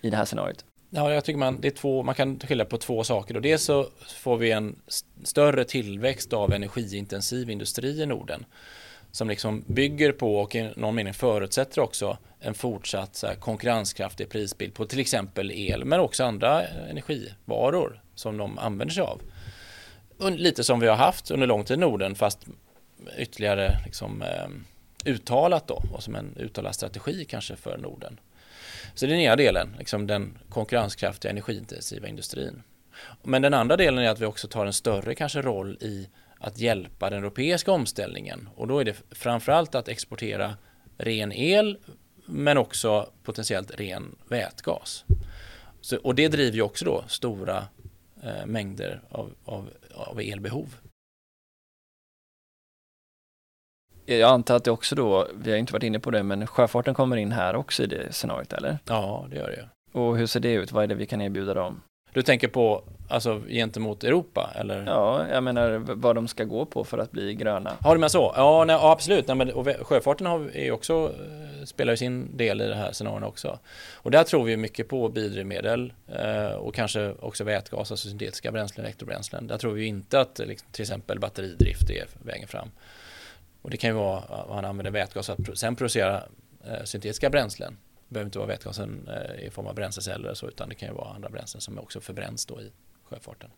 i 0.00 0.10
det 0.10 0.16
här 0.16 0.24
scenariot? 0.24 0.64
Ja, 0.96 1.12
jag 1.12 1.24
tycker 1.24 1.38
man, 1.38 1.60
det 1.60 1.68
är 1.68 1.72
två, 1.72 2.02
man 2.02 2.14
kan 2.14 2.40
skilja 2.40 2.64
på 2.64 2.78
två 2.78 3.04
saker. 3.04 3.36
Och 3.36 3.42
dels 3.42 3.64
så 3.64 3.88
får 4.16 4.36
vi 4.36 4.50
en 4.50 4.76
större 5.24 5.64
tillväxt 5.64 6.32
av 6.32 6.52
energiintensiv 6.52 7.50
industri 7.50 8.02
i 8.02 8.06
Norden 8.06 8.44
som 9.10 9.28
liksom 9.28 9.64
bygger 9.66 10.12
på 10.12 10.36
och 10.36 10.54
i 10.54 10.70
någon 10.76 10.94
mening 10.94 11.14
förutsätter 11.14 11.80
också 11.80 12.18
en 12.40 12.54
fortsatt 12.54 13.16
så 13.16 13.26
här, 13.26 13.34
konkurrenskraftig 13.34 14.28
prisbild 14.28 14.74
på 14.74 14.84
till 14.86 15.00
exempel 15.00 15.50
el 15.50 15.84
men 15.84 16.00
också 16.00 16.24
andra 16.24 16.62
energivaror 16.66 18.00
som 18.14 18.36
de 18.36 18.58
använder 18.58 18.94
sig 18.94 19.02
av. 19.02 19.22
Lite 20.30 20.64
som 20.64 20.80
vi 20.80 20.88
har 20.88 20.96
haft 20.96 21.30
under 21.30 21.46
lång 21.46 21.64
tid 21.64 21.76
i 21.76 21.80
Norden 21.80 22.14
fast 22.14 22.46
ytterligare 23.18 23.78
liksom, 23.84 24.22
eh, 24.22 24.48
uttalat 25.12 25.68
då 25.68 25.82
och 25.92 26.02
som 26.02 26.14
en 26.14 26.36
uttalad 26.36 26.74
strategi 26.74 27.24
kanske 27.24 27.56
för 27.56 27.78
Norden. 27.78 28.18
Så 28.94 29.06
det 29.06 29.12
är 29.12 29.14
den 29.14 29.24
ena 29.24 29.36
delen, 29.36 29.76
liksom 29.78 30.06
den 30.06 30.38
konkurrenskraftiga 30.48 31.30
energiintensiva 31.30 32.08
industrin. 32.08 32.62
Men 33.22 33.42
den 33.42 33.54
andra 33.54 33.76
delen 33.76 34.04
är 34.04 34.08
att 34.08 34.20
vi 34.20 34.26
också 34.26 34.48
tar 34.48 34.66
en 34.66 34.72
större 34.72 35.14
kanske 35.14 35.42
roll 35.42 35.78
i 35.80 36.08
att 36.38 36.58
hjälpa 36.58 37.10
den 37.10 37.18
europeiska 37.18 37.72
omställningen 37.72 38.48
och 38.56 38.68
då 38.68 38.78
är 38.78 38.84
det 38.84 39.02
framförallt 39.10 39.74
att 39.74 39.88
exportera 39.88 40.54
ren 40.98 41.32
el 41.32 41.78
men 42.26 42.58
också 42.58 43.10
potentiellt 43.22 43.80
ren 43.80 44.16
vätgas. 44.28 45.04
Så, 45.80 45.96
och 45.96 46.14
det 46.14 46.28
driver 46.28 46.56
ju 46.56 46.62
också 46.62 46.84
då 46.84 47.04
stora 47.08 47.66
eh, 48.22 48.46
mängder 48.46 49.00
av, 49.10 49.34
av, 49.44 49.70
av 49.94 50.20
elbehov. 50.20 50.76
Jag 54.06 54.30
antar 54.30 54.56
att 54.56 54.64
det 54.64 54.70
också 54.70 54.94
då, 54.94 55.28
vi 55.34 55.50
har 55.50 55.58
inte 55.58 55.72
varit 55.72 55.82
inne 55.82 55.98
på 55.98 56.10
det, 56.10 56.22
men 56.22 56.46
sjöfarten 56.46 56.94
kommer 56.94 57.16
in 57.16 57.32
här 57.32 57.56
också 57.56 57.82
i 57.82 57.86
det 57.86 58.12
scenariot, 58.12 58.52
eller? 58.52 58.78
Ja, 58.84 59.26
det 59.30 59.36
gör 59.36 59.50
det. 59.50 59.98
Och 59.98 60.16
hur 60.16 60.26
ser 60.26 60.40
det 60.40 60.52
ut? 60.52 60.72
Vad 60.72 60.84
är 60.84 60.88
det 60.88 60.94
vi 60.94 61.06
kan 61.06 61.20
erbjuda 61.20 61.54
dem? 61.54 61.80
Du 62.12 62.22
tänker 62.22 62.48
på 62.48 62.84
alltså 63.08 63.42
gentemot 63.48 64.04
Europa 64.04 64.50
eller? 64.54 64.84
Ja, 64.86 65.26
jag 65.32 65.42
menar 65.42 65.82
vad 65.86 66.14
de 66.14 66.28
ska 66.28 66.44
gå 66.44 66.64
på 66.64 66.84
för 66.84 66.98
att 66.98 67.10
bli 67.10 67.34
gröna. 67.34 67.72
Har 67.80 67.94
du 67.94 68.00
med 68.00 68.10
så? 68.10 68.32
Ja, 68.36 68.64
nej, 68.64 68.76
absolut. 68.80 69.26
Nej, 69.26 69.36
men, 69.36 69.52
och 69.52 69.66
sjöfarten 69.82 70.26
har, 70.26 70.56
är 70.56 70.70
också, 70.70 70.94
eh, 70.94 71.64
spelar 71.64 71.92
ju 71.92 71.96
sin 71.96 72.36
del 72.36 72.60
i 72.60 72.66
det 72.66 72.74
här 72.74 72.92
scenariot 72.92 73.28
också. 73.28 73.58
Och 73.94 74.10
där 74.10 74.24
tror 74.24 74.44
vi 74.44 74.56
mycket 74.56 74.88
på 74.88 75.08
biodrivmedel 75.08 75.92
eh, 76.08 76.54
och 76.54 76.74
kanske 76.74 77.14
också 77.20 77.44
vätgas, 77.44 77.78
alltså 77.78 77.96
syntetiska 77.96 78.52
bränslen, 78.52 78.86
elektrobränslen. 78.86 79.46
Där 79.46 79.58
tror 79.58 79.72
vi 79.72 79.86
inte 79.86 80.20
att 80.20 80.40
liksom, 80.44 80.68
till 80.72 80.82
exempel 80.82 81.18
batteridrift 81.18 81.90
är 81.90 82.06
vägen 82.22 82.48
fram. 82.48 82.70
Och 83.64 83.70
det 83.70 83.76
kan 83.76 83.90
ju 83.90 83.96
vara 83.96 84.18
att 84.18 84.48
man 84.48 84.64
använder 84.64 84.90
vätgas 84.90 85.26
för 85.26 85.52
att 85.52 85.58
sen 85.58 85.76
producera 85.76 86.22
eh, 86.64 86.84
syntetiska 86.84 87.30
bränslen. 87.30 87.76
Det 88.08 88.14
behöver 88.14 88.26
inte 88.26 88.38
vara 88.38 88.48
vätgasen 88.48 89.08
eh, 89.08 89.46
i 89.46 89.50
form 89.50 89.66
av 89.66 89.74
bränsleceller 89.74 90.34
så, 90.34 90.48
utan 90.48 90.68
det 90.68 90.74
kan 90.74 90.88
ju 90.88 90.94
vara 90.94 91.14
andra 91.14 91.28
bränslen 91.28 91.60
som 91.60 91.78
också 91.78 92.00
förbränns 92.00 92.46
då 92.46 92.60
i 92.60 92.72
sjöfarten. 93.04 93.50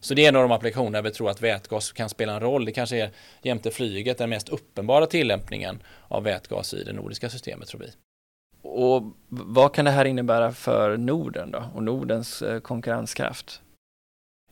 Så 0.00 0.14
det 0.14 0.24
är 0.24 0.28
en 0.28 0.36
av 0.36 0.42
de 0.42 0.52
applikationer 0.52 0.90
där 0.90 1.02
vi 1.02 1.10
tror 1.10 1.30
att 1.30 1.42
vätgas 1.42 1.92
kan 1.92 2.08
spela 2.08 2.34
en 2.34 2.40
roll. 2.40 2.64
Det 2.64 2.72
kanske 2.72 2.96
är 2.96 3.10
jämte 3.42 3.70
flyget 3.70 4.18
den 4.18 4.30
mest 4.30 4.48
uppenbara 4.48 5.06
tillämpningen 5.06 5.82
av 6.08 6.22
vätgas 6.22 6.74
i 6.74 6.84
det 6.84 6.92
nordiska 6.92 7.30
systemet 7.30 7.68
tror 7.68 7.80
vi. 7.80 7.90
Och 8.62 9.02
vad 9.28 9.74
kan 9.74 9.84
det 9.84 9.90
här 9.90 10.04
innebära 10.04 10.52
för 10.52 10.96
Norden 10.96 11.50
då 11.50 11.64
och 11.74 11.82
Nordens 11.82 12.42
eh, 12.42 12.60
konkurrenskraft? 12.60 13.62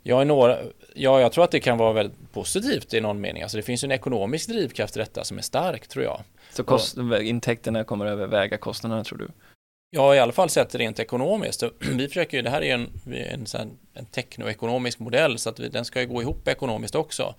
Ja, 0.07 0.23
i 0.23 0.25
några, 0.25 0.59
ja, 0.95 1.21
jag 1.21 1.33
tror 1.33 1.45
att 1.45 1.51
det 1.51 1.61
kan 1.61 1.79
vara 1.79 1.93
väldigt 1.93 2.33
positivt 2.33 2.95
i 2.95 3.01
någon 3.01 3.21
mening. 3.21 3.43
Alltså 3.43 3.57
det 3.57 3.63
finns 3.63 3.85
en 3.85 3.93
ekonomisk 3.93 4.49
drivkraft 4.49 4.97
i 4.97 4.99
detta 4.99 5.25
som 5.25 5.39
är 5.39 5.43
stark 5.43 5.89
tror 5.89 6.05
jag. 6.05 6.21
Så 6.53 6.65
kost, 6.65 6.97
intäkterna 7.23 7.85
kommer 7.85 8.07
överväga 8.07 8.59
kostnaderna 8.59 9.05
tror 9.05 9.19
du? 9.19 9.29
Ja, 9.91 10.15
i 10.15 10.19
alla 10.19 10.33
fall 10.33 10.51
sett 10.51 10.75
rent 10.75 10.99
ekonomiskt. 10.99 11.63
Vi 11.79 12.09
försöker 12.09 12.37
ju, 12.37 12.43
det 12.43 12.51
här 12.51 12.63
är 12.63 12.75
en, 12.75 12.91
en, 13.15 13.47
en 13.95 14.07
teknoekonomisk 14.07 14.99
modell 14.99 15.39
så 15.39 15.51
att 15.51 15.61
vi, 15.61 15.69
den 15.69 15.85
ska 15.85 16.01
ju 16.01 16.07
gå 16.07 16.23
ihop 16.23 16.49
ekonomiskt 16.49 16.95
också. 16.95 17.35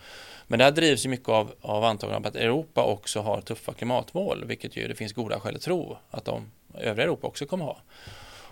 Men 0.47 0.59
det 0.59 0.65
här 0.65 0.71
drivs 0.71 1.05
ju 1.05 1.09
mycket 1.09 1.29
av, 1.29 1.51
av 1.61 1.83
antagandet 1.83 2.35
att 2.35 2.41
Europa 2.41 2.83
också 2.83 3.21
har 3.21 3.41
tuffa 3.41 3.73
klimatmål, 3.73 4.45
vilket 4.45 4.77
ju 4.77 4.87
det 4.87 4.95
finns 4.95 5.13
goda 5.13 5.39
skäl 5.39 5.55
att 5.55 5.61
tro 5.61 5.97
att 6.11 6.25
de 6.25 6.51
övriga 6.73 7.03
Europa 7.03 7.27
också 7.27 7.45
kommer 7.45 7.65
ha. 7.65 7.77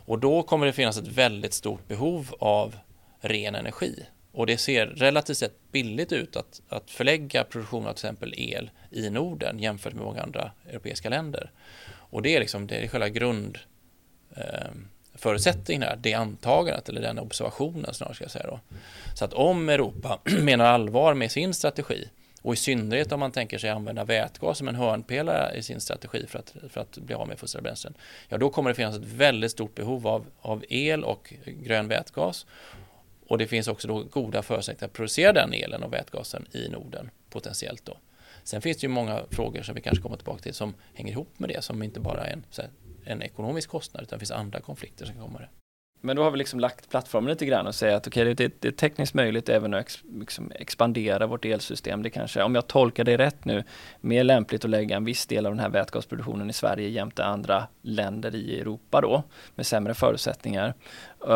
Och 0.05 0.19
då 0.19 0.43
kommer 0.43 0.65
det 0.65 0.73
finnas 0.73 0.97
ett 0.97 1.07
väldigt 1.07 1.53
stort 1.53 1.87
behov 1.87 2.35
av 2.39 2.75
ren 3.23 3.55
energi. 3.55 4.05
Och 4.31 4.47
det 4.47 4.57
ser 4.57 4.85
relativt 4.85 5.37
sett 5.37 5.71
billigt 5.71 6.11
ut 6.11 6.35
att, 6.35 6.61
att 6.69 6.91
förlägga 6.91 7.43
produktion 7.43 7.87
av 7.87 7.93
till 7.93 8.05
exempel 8.05 8.33
el 8.37 8.71
i 8.91 9.09
Norden 9.09 9.59
jämfört 9.59 9.93
med 9.93 10.03
många 10.03 10.21
andra 10.21 10.51
europeiska 10.69 11.09
länder. 11.09 11.51
Och 11.87 12.21
det 12.21 12.35
är, 12.35 12.39
liksom, 12.39 12.67
det 12.67 12.75
är 12.75 12.87
själva 12.87 13.09
grundförutsättningen 13.09 15.83
ehm, 15.83 15.87
eh, 15.87 15.89
här, 15.89 15.99
det 16.01 16.13
antagandet 16.13 16.89
eller 16.89 17.01
den 17.01 17.19
observationen 17.19 17.93
snarare 17.93 18.15
ska 18.15 18.23
jag 18.23 18.31
säga 18.31 18.47
då. 18.47 18.59
Så 19.15 19.25
att 19.25 19.33
om 19.33 19.69
Europa 19.69 20.19
menar 20.41 20.65
allvar 20.65 21.13
med 21.13 21.31
sin 21.31 21.53
strategi 21.53 22.09
och 22.41 22.53
i 22.53 22.57
synnerhet 22.57 23.11
om 23.11 23.19
man 23.19 23.31
tänker 23.31 23.57
sig 23.57 23.69
använda 23.69 24.03
vätgas 24.03 24.57
som 24.57 24.67
en 24.67 24.75
hörnpelare 24.75 25.57
i 25.57 25.63
sin 25.63 25.79
strategi 25.79 26.25
för 26.27 26.39
att, 26.39 26.55
för 26.69 26.81
att 26.81 26.97
bli 26.97 27.15
av 27.15 27.27
med 27.27 27.39
fossila 27.39 27.61
bränslen, 27.61 27.93
ja 28.29 28.37
då 28.37 28.49
kommer 28.49 28.69
det 28.69 28.75
finnas 28.75 28.95
ett 28.95 29.03
väldigt 29.03 29.51
stort 29.51 29.75
behov 29.75 30.07
av, 30.07 30.25
av 30.41 30.63
el 30.69 31.03
och 31.03 31.33
grön 31.45 31.87
vätgas. 31.87 32.45
Och 33.27 33.37
det 33.37 33.47
finns 33.47 33.67
också 33.67 33.87
då 33.87 34.03
goda 34.03 34.41
förutsättningar 34.41 34.87
att 34.87 34.93
producera 34.93 35.33
den 35.33 35.53
elen 35.53 35.83
och 35.83 35.93
vätgasen 35.93 36.45
i 36.51 36.69
Norden 36.69 37.09
potentiellt 37.29 37.85
då. 37.85 37.97
Sen 38.43 38.61
finns 38.61 38.77
det 38.77 38.83
ju 38.83 38.89
många 38.89 39.23
frågor 39.31 39.61
som 39.61 39.75
vi 39.75 39.81
kanske 39.81 40.01
kommer 40.01 40.17
tillbaka 40.17 40.41
till 40.41 40.53
som 40.53 40.73
hänger 40.93 41.11
ihop 41.11 41.39
med 41.39 41.49
det 41.49 41.61
som 41.61 41.83
inte 41.83 41.99
bara 41.99 42.25
är 42.25 42.33
en, 42.33 42.43
en 43.05 43.21
ekonomisk 43.21 43.69
kostnad 43.69 44.03
utan 44.03 44.15
det 44.15 44.19
finns 44.19 44.31
andra 44.31 44.59
konflikter 44.59 45.05
som 45.05 45.15
kommer. 45.15 45.49
Men 46.05 46.15
då 46.15 46.23
har 46.23 46.31
vi 46.31 46.37
liksom 46.37 46.59
lagt 46.59 46.89
plattformen 46.89 47.29
lite 47.29 47.45
grann 47.45 47.67
och 47.67 47.75
säger 47.75 47.95
att 47.95 48.07
okej, 48.07 48.21
okay, 48.21 48.33
det, 48.33 48.61
det, 48.61 48.67
är 48.67 48.71
tekniskt 48.71 49.13
möjligt 49.13 49.49
även 49.49 49.73
att 49.73 49.81
ex, 49.81 49.99
liksom 50.19 50.51
expandera 50.55 51.27
vårt 51.27 51.45
elsystem. 51.45 52.03
Det 52.03 52.09
kanske, 52.09 52.43
om 52.43 52.55
jag 52.55 52.67
tolkar 52.67 53.03
det 53.03 53.17
rätt 53.17 53.45
nu, 53.45 53.63
mer 54.01 54.23
lämpligt 54.23 54.65
att 54.65 54.71
lägga 54.71 54.95
en 54.95 55.05
viss 55.05 55.25
del 55.25 55.45
av 55.45 55.51
den 55.51 55.59
här 55.59 55.69
vätgasproduktionen 55.69 56.49
i 56.49 56.53
Sverige 56.53 56.89
jämte 56.89 57.25
andra 57.25 57.67
länder 57.81 58.35
i 58.35 58.59
Europa 58.59 59.01
då, 59.01 59.23
med 59.55 59.65
sämre 59.65 59.93
förutsättningar. 59.93 60.73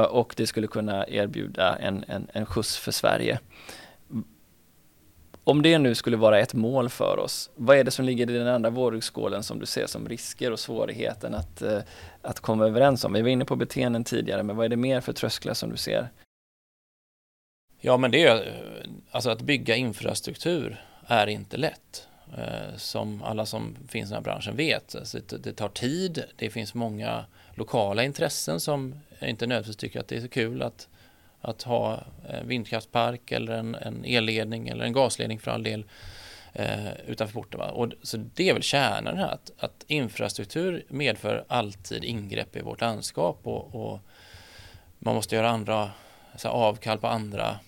Och 0.09 0.33
det 0.37 0.47
skulle 0.47 0.67
kunna 0.67 1.07
erbjuda 1.07 1.75
en, 1.75 2.03
en, 2.07 2.27
en 2.33 2.45
skjuts 2.45 2.77
för 2.77 2.91
Sverige. 2.91 3.39
Om 5.47 5.61
det 5.61 5.77
nu 5.77 5.95
skulle 5.95 6.17
vara 6.17 6.39
ett 6.39 6.53
mål 6.53 6.89
för 6.89 7.19
oss, 7.19 7.49
vad 7.55 7.77
är 7.77 7.83
det 7.83 7.91
som 7.91 8.05
ligger 8.05 8.29
i 8.29 8.37
den 8.37 8.47
andra 8.47 8.69
vågskålen 8.69 9.43
som 9.43 9.59
du 9.59 9.65
ser 9.65 9.87
som 9.87 10.09
risker 10.09 10.51
och 10.51 10.59
svårigheten 10.59 11.35
att, 11.35 11.61
eh, 11.61 11.79
att 12.21 12.39
komma 12.39 12.65
överens 12.65 13.05
om? 13.05 13.13
Vi 13.13 13.21
var 13.21 13.29
inne 13.29 13.45
på 13.45 13.55
beteenden 13.55 14.03
tidigare, 14.03 14.43
men 14.43 14.55
vad 14.55 14.65
är 14.65 14.69
det 14.69 14.75
mer 14.75 15.01
för 15.01 15.13
trösklar 15.13 15.53
som 15.53 15.69
du 15.69 15.77
ser? 15.77 16.09
Ja, 17.79 17.97
men 17.97 18.11
det 18.11 18.23
är 18.23 18.61
alltså 19.11 19.29
att 19.29 19.41
bygga 19.41 19.75
infrastruktur 19.75 20.81
är 21.05 21.27
inte 21.27 21.57
lätt. 21.57 22.07
Eh, 22.37 22.77
som 22.77 23.23
alla 23.23 23.45
som 23.45 23.75
finns 23.87 24.09
i 24.09 24.13
den 24.13 24.23
här 24.23 24.31
branschen 24.31 24.55
vet. 24.55 24.95
Alltså 24.95 25.19
det 25.39 25.53
tar 25.53 25.69
tid, 25.69 26.23
det 26.35 26.49
finns 26.49 26.73
många 26.73 27.25
lokala 27.53 28.03
intressen 28.03 28.59
som 28.59 28.99
inte 29.21 29.47
nödvändigtvis 29.47 29.77
tycker 29.77 29.99
att 29.99 30.07
det 30.07 30.15
är 30.15 30.21
så 30.21 30.29
kul 30.29 30.61
att 30.61 30.87
att 31.47 31.63
ha 31.63 32.03
en 32.29 32.47
vindkraftspark 32.47 33.31
eller 33.31 33.53
en, 33.53 33.75
en 33.75 34.05
elledning 34.05 34.67
eller 34.67 34.85
en 34.85 34.93
gasledning 34.93 35.39
för 35.39 35.51
all 35.51 35.63
del 35.63 35.85
eh, 36.53 36.91
utanför 37.07 37.33
porten. 37.33 37.59
Va? 37.59 37.71
Och, 37.71 37.91
så 38.01 38.17
det 38.17 38.49
är 38.49 38.53
väl 38.53 38.63
kärnan 38.63 39.17
här, 39.17 39.27
att, 39.27 39.51
att 39.57 39.85
infrastruktur 39.87 40.85
medför 40.89 41.45
alltid 41.47 42.03
ingrepp 42.03 42.55
i 42.55 42.61
vårt 42.61 42.81
landskap 42.81 43.39
och, 43.43 43.75
och 43.75 43.99
man 44.99 45.15
måste 45.15 45.35
göra 45.35 45.49
andra, 45.49 45.91
så 46.35 46.49
avkall 46.49 46.97
på 46.97 47.07
andra 47.07 47.59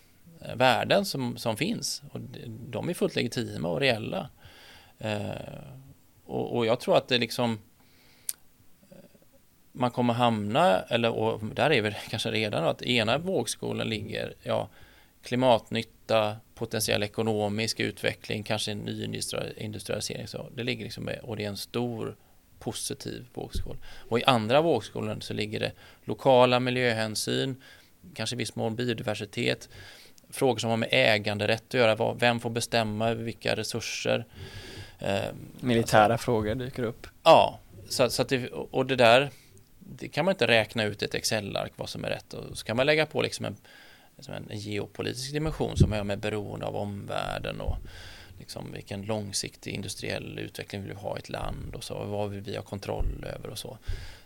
eh, 0.42 0.56
värden 0.56 1.06
som, 1.06 1.38
som 1.38 1.58
finns. 1.58 2.02
Och 2.12 2.20
de 2.48 2.90
är 2.90 2.94
fullt 2.94 3.16
legitima 3.16 3.70
och 3.70 3.80
reella. 3.80 4.30
Eh, 4.98 5.30
och, 6.26 6.56
och, 6.56 6.66
jag 6.66 6.80
tror 6.80 6.98
att 6.98 7.08
det 7.08 7.18
liksom 7.18 7.60
man 9.72 9.92
kommer 9.92 10.14
hamna, 10.14 10.82
eller 10.82 11.10
och 11.10 11.46
där 11.46 11.72
är 11.72 11.82
vi 11.82 11.96
kanske 12.10 12.32
redan, 12.32 12.64
att 12.64 12.82
ena 12.82 13.18
vågskålen 13.18 13.90
ligger 13.90 14.34
ja, 14.44 14.70
klimatnytta, 15.24 16.38
potentiell 16.56 17.04
ekonomisk 17.04 17.80
utveckling, 17.80 18.44
kanske 18.44 18.72
en 18.72 18.80
ny 18.80 19.22
industrialisering. 19.58 20.28
Så 20.28 20.50
det 20.56 20.64
ligger 20.64 20.84
liksom 20.84 21.04
med, 21.04 21.20
och 21.24 21.38
det 21.38 21.44
är 21.44 21.50
en 21.50 21.58
stor 21.58 22.16
positiv 22.60 23.26
vågskål. 23.34 23.78
Och 24.10 24.20
i 24.20 24.24
andra 24.24 24.62
vågskålen 24.62 25.22
så 25.22 25.34
ligger 25.34 25.60
det 25.60 25.72
lokala 26.04 26.60
miljöhänsyn, 26.60 27.56
kanske 28.14 28.36
viss 28.36 28.56
mån 28.56 28.76
biodiversitet, 28.76 29.70
frågor 30.30 30.60
som 30.60 30.70
har 30.70 30.78
med 30.78 30.90
äganderätt 30.92 31.64
att 31.68 31.74
göra, 31.74 32.14
vem 32.14 32.40
får 32.40 32.50
bestämma 32.50 33.10
över 33.10 33.24
vilka 33.24 33.56
resurser. 33.56 34.26
Eh, 35.00 35.20
Militära 35.60 36.14
alltså, 36.14 36.26
frågor 36.26 36.56
dyker 36.56 36.84
upp. 36.84 37.08
Ja, 37.24 37.60
så, 37.90 38.10
så 38.10 38.22
att 38.22 38.30
det, 38.30 38.48
och 38.48 38.86
det 38.86 38.96
där 38.96 39.30
det 39.96 40.08
kan 40.08 40.26
man 40.26 40.34
inte 40.34 40.48
räkna 40.48 40.84
ut 40.84 41.02
i 41.02 41.06
ett 41.06 41.16
Excel-ark 41.16 41.72
vad 41.76 41.90
som 41.90 42.06
är 42.06 42.10
rätt 42.10 42.34
och 42.34 42.58
så 42.58 42.66
kan 42.66 42.78
man 42.78 42.86
lägga 42.86 43.06
på 43.06 43.22
liksom 43.22 43.46
en, 43.46 43.56
liksom 44.18 44.34
en 44.34 44.60
geopolitisk 44.60 45.34
dimension 45.34 45.78
som 45.78 45.94
är 45.94 46.04
med 46.04 46.20
beroende 46.20 46.66
av 46.66 46.76
omvärlden 46.76 47.62
och 47.62 47.78
liksom 48.40 48.72
vilken 48.74 49.02
långsiktig 49.02 49.74
industriell 49.74 50.40
utveckling 50.40 50.82
vill 50.82 50.92
vi 50.92 50.98
ha 51.00 51.16
i 51.18 51.20
ett 51.20 51.30
land 51.30 51.76
och 51.76 51.84
så 51.84 51.94
och 51.94 52.10
vad 52.10 52.30
vill 52.30 52.42
vi 52.42 52.56
ha 52.56 52.64
kontroll 52.64 53.26
över 53.36 53.50
och 53.50 53.58
så 53.58 53.78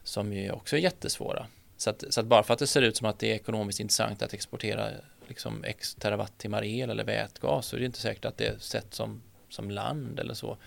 som 0.03 0.33
ju 0.33 0.51
också 0.51 0.75
är 0.75 0.79
jättesvåra. 0.79 1.47
Så 1.77 1.89
att, 1.89 2.03
så 2.09 2.19
att 2.19 2.25
bara 2.25 2.43
för 2.43 2.53
att 2.53 2.59
det 2.59 2.67
ser 2.67 2.81
ut 2.81 2.97
som 2.97 3.07
att 3.07 3.19
det 3.19 3.31
är 3.31 3.35
ekonomiskt 3.35 3.79
intressant 3.79 4.21
att 4.21 4.33
exportera 4.33 4.89
liksom 5.27 5.63
x 5.63 5.95
terawattimmar 5.95 6.63
el 6.63 6.89
eller 6.89 7.03
vätgas 7.03 7.65
så 7.65 7.75
är 7.75 7.79
det 7.79 7.85
inte 7.85 7.99
säkert 7.99 8.25
att 8.25 8.37
det 8.37 8.47
är 8.47 8.57
sett 8.59 8.93
som, 8.93 9.21
som 9.49 9.71
land 9.71 10.19
eller 10.19 10.33
så. 10.33 10.57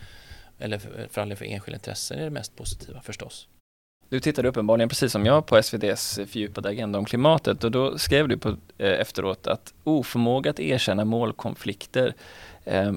Eller 0.59 0.79
för, 0.79 1.09
för 1.11 1.35
för 1.35 1.45
enskilda 1.45 1.77
intressen 1.77 2.19
är 2.19 2.25
det 2.25 2.31
mest 2.31 2.57
positiva 2.57 3.01
förstås. 3.01 3.49
Du 4.09 4.21
tittade 4.21 4.49
uppenbarligen 4.49 4.89
precis 4.89 5.13
som 5.13 5.27
jag 5.27 5.47
på 5.47 5.57
SVDs 5.57 6.15
fördjupade 6.15 6.69
agenda 6.69 6.99
om 6.99 7.05
klimatet 7.05 7.65
och 7.65 7.71
då 7.71 7.99
skrev 7.99 8.29
du 8.29 8.37
på, 8.37 8.49
eh, 8.79 9.01
efteråt 9.01 9.47
att 9.47 9.75
oförmåga 9.85 10.51
att 10.51 10.61
erkänna 10.61 11.05
målkonflikter 11.05 12.15
eh, 12.65 12.93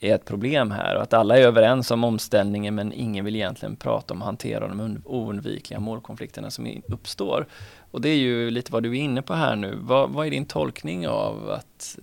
är 0.00 0.14
ett 0.14 0.24
problem 0.24 0.70
här 0.70 0.96
och 0.96 1.02
att 1.02 1.12
alla 1.12 1.38
är 1.38 1.42
överens 1.42 1.90
om 1.90 2.04
omställningen 2.04 2.74
men 2.74 2.92
ingen 2.92 3.24
vill 3.24 3.36
egentligen 3.36 3.76
prata 3.76 4.14
om 4.14 4.22
att 4.22 4.26
hantera 4.26 4.68
de 4.68 5.02
oundvikliga 5.04 5.80
målkonflikterna 5.80 6.50
som 6.50 6.82
uppstår. 6.88 7.46
Och 7.90 8.00
det 8.00 8.08
är 8.08 8.16
ju 8.16 8.50
lite 8.50 8.72
vad 8.72 8.82
du 8.82 8.90
är 8.90 9.02
inne 9.02 9.22
på 9.22 9.34
här 9.34 9.56
nu. 9.56 9.78
Vad, 9.80 10.10
vad 10.10 10.26
är 10.26 10.30
din 10.30 10.46
tolkning 10.46 11.08
av 11.08 11.50
att, 11.50 11.98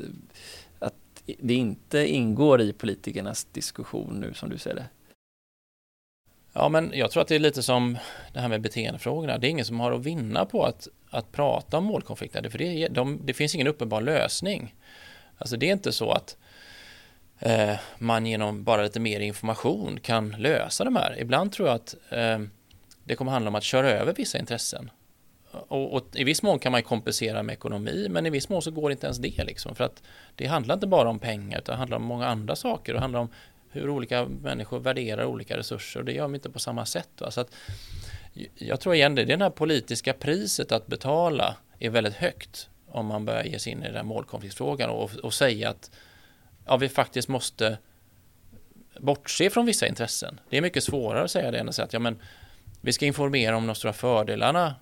att 0.79 1.23
det 1.39 1.53
inte 1.53 2.07
ingår 2.07 2.61
i 2.61 2.73
politikernas 2.73 3.43
diskussion 3.43 4.13
nu 4.19 4.33
som 4.33 4.49
du 4.49 4.57
ser 4.57 4.75
det? 4.75 4.85
Ja, 6.59 6.69
men 6.69 6.91
jag 6.95 7.11
tror 7.11 7.21
att 7.21 7.27
det 7.27 7.35
är 7.35 7.39
lite 7.39 7.63
som 7.63 7.97
det 8.33 8.39
här 8.39 8.47
med 8.47 8.61
beteendefrågorna. 8.61 9.37
Det 9.37 9.47
är 9.47 9.49
ingen 9.49 9.65
som 9.65 9.79
har 9.79 9.91
att 9.91 10.05
vinna 10.05 10.45
på 10.45 10.63
att, 10.65 10.87
att 11.09 11.31
prata 11.31 11.77
om 11.77 11.83
målkonflikter, 11.83 12.49
för 12.49 12.57
det, 12.57 12.87
de, 12.87 13.19
det 13.23 13.33
finns 13.33 13.55
ingen 13.55 13.67
uppenbar 13.67 14.01
lösning. 14.01 14.75
Alltså 15.37 15.57
det 15.57 15.69
är 15.69 15.73
inte 15.73 15.91
så 15.91 16.11
att 16.11 16.37
eh, 17.39 17.75
man 17.97 18.25
genom 18.25 18.63
bara 18.63 18.83
lite 18.83 18.99
mer 18.99 19.19
information 19.19 19.99
kan 19.99 20.29
lösa 20.29 20.83
de 20.83 20.95
här. 20.95 21.19
Ibland 21.19 21.51
tror 21.51 21.67
jag 21.67 21.75
att 21.75 21.95
eh, 22.09 22.39
det 23.03 23.15
kommer 23.15 23.31
handla 23.31 23.49
om 23.49 23.55
att 23.55 23.63
köra 23.63 23.89
över 23.91 24.13
vissa 24.13 24.37
intressen. 24.37 24.91
Och, 25.51 25.93
och, 25.93 26.07
i 26.13 26.23
viss 26.23 26.43
mån 26.43 26.59
kan 26.59 26.71
man 26.71 26.83
kompensera 26.83 27.43
med 27.43 27.53
ekonomi, 27.53 28.07
men 28.09 28.25
i 28.25 28.29
viss 28.29 28.49
mån 28.49 28.61
så 28.61 28.71
går 28.71 28.89
det 28.89 28.93
inte 28.93 29.07
ens 29.07 29.17
det. 29.17 29.43
Liksom, 29.43 29.75
för 29.75 29.83
att 29.83 30.03
det 30.35 30.45
handlar 30.45 30.75
inte 30.75 30.87
bara 30.87 31.09
om 31.09 31.19
pengar, 31.19 31.57
utan 31.57 31.73
det 31.73 31.77
handlar 31.77 31.97
om 31.97 32.03
många 32.03 32.27
andra 32.27 32.55
saker. 32.55 32.93
Det 32.93 32.99
handlar 32.99 33.19
om 33.19 33.29
hur 33.71 33.89
olika 33.89 34.25
människor 34.25 34.79
värderar 34.79 35.25
olika 35.25 35.57
resurser 35.57 35.99
och 35.99 36.05
det 36.05 36.11
gör 36.11 36.21
de 36.21 36.35
inte 36.35 36.49
på 36.49 36.59
samma 36.59 36.85
sätt. 36.85 37.09
Va? 37.19 37.31
Så 37.31 37.41
att, 37.41 37.51
jag 38.55 38.79
tror 38.79 38.95
igen 38.95 39.15
det, 39.15 39.25
det 39.25 39.37
här 39.37 39.49
politiska 39.49 40.13
priset 40.13 40.71
att 40.71 40.87
betala 40.87 41.55
är 41.79 41.89
väldigt 41.89 42.15
högt 42.15 42.69
om 42.87 43.05
man 43.05 43.25
börjar 43.25 43.43
ge 43.43 43.59
sig 43.59 43.71
in 43.71 43.83
i 43.83 43.85
den 43.85 43.95
här 43.95 44.03
målkonfliktfrågan 44.03 44.89
och, 44.89 45.11
och 45.15 45.33
säga 45.33 45.69
att 45.69 45.91
ja, 46.65 46.77
vi 46.77 46.89
faktiskt 46.89 47.27
måste 47.27 47.77
bortse 48.99 49.49
från 49.49 49.65
vissa 49.65 49.87
intressen. 49.87 50.39
Det 50.49 50.57
är 50.57 50.61
mycket 50.61 50.83
svårare 50.83 51.23
att 51.23 51.31
säga 51.31 51.51
det 51.51 51.59
än 51.59 51.69
att 51.69 51.75
säga 51.75 51.85
att 51.85 51.93
ja, 51.93 51.99
men, 51.99 52.19
vi 52.81 52.93
ska 52.93 53.05
informera 53.05 53.57
om 53.57 53.67
de 53.67 53.75
stora 53.75 53.93
fördelarna 53.93 54.75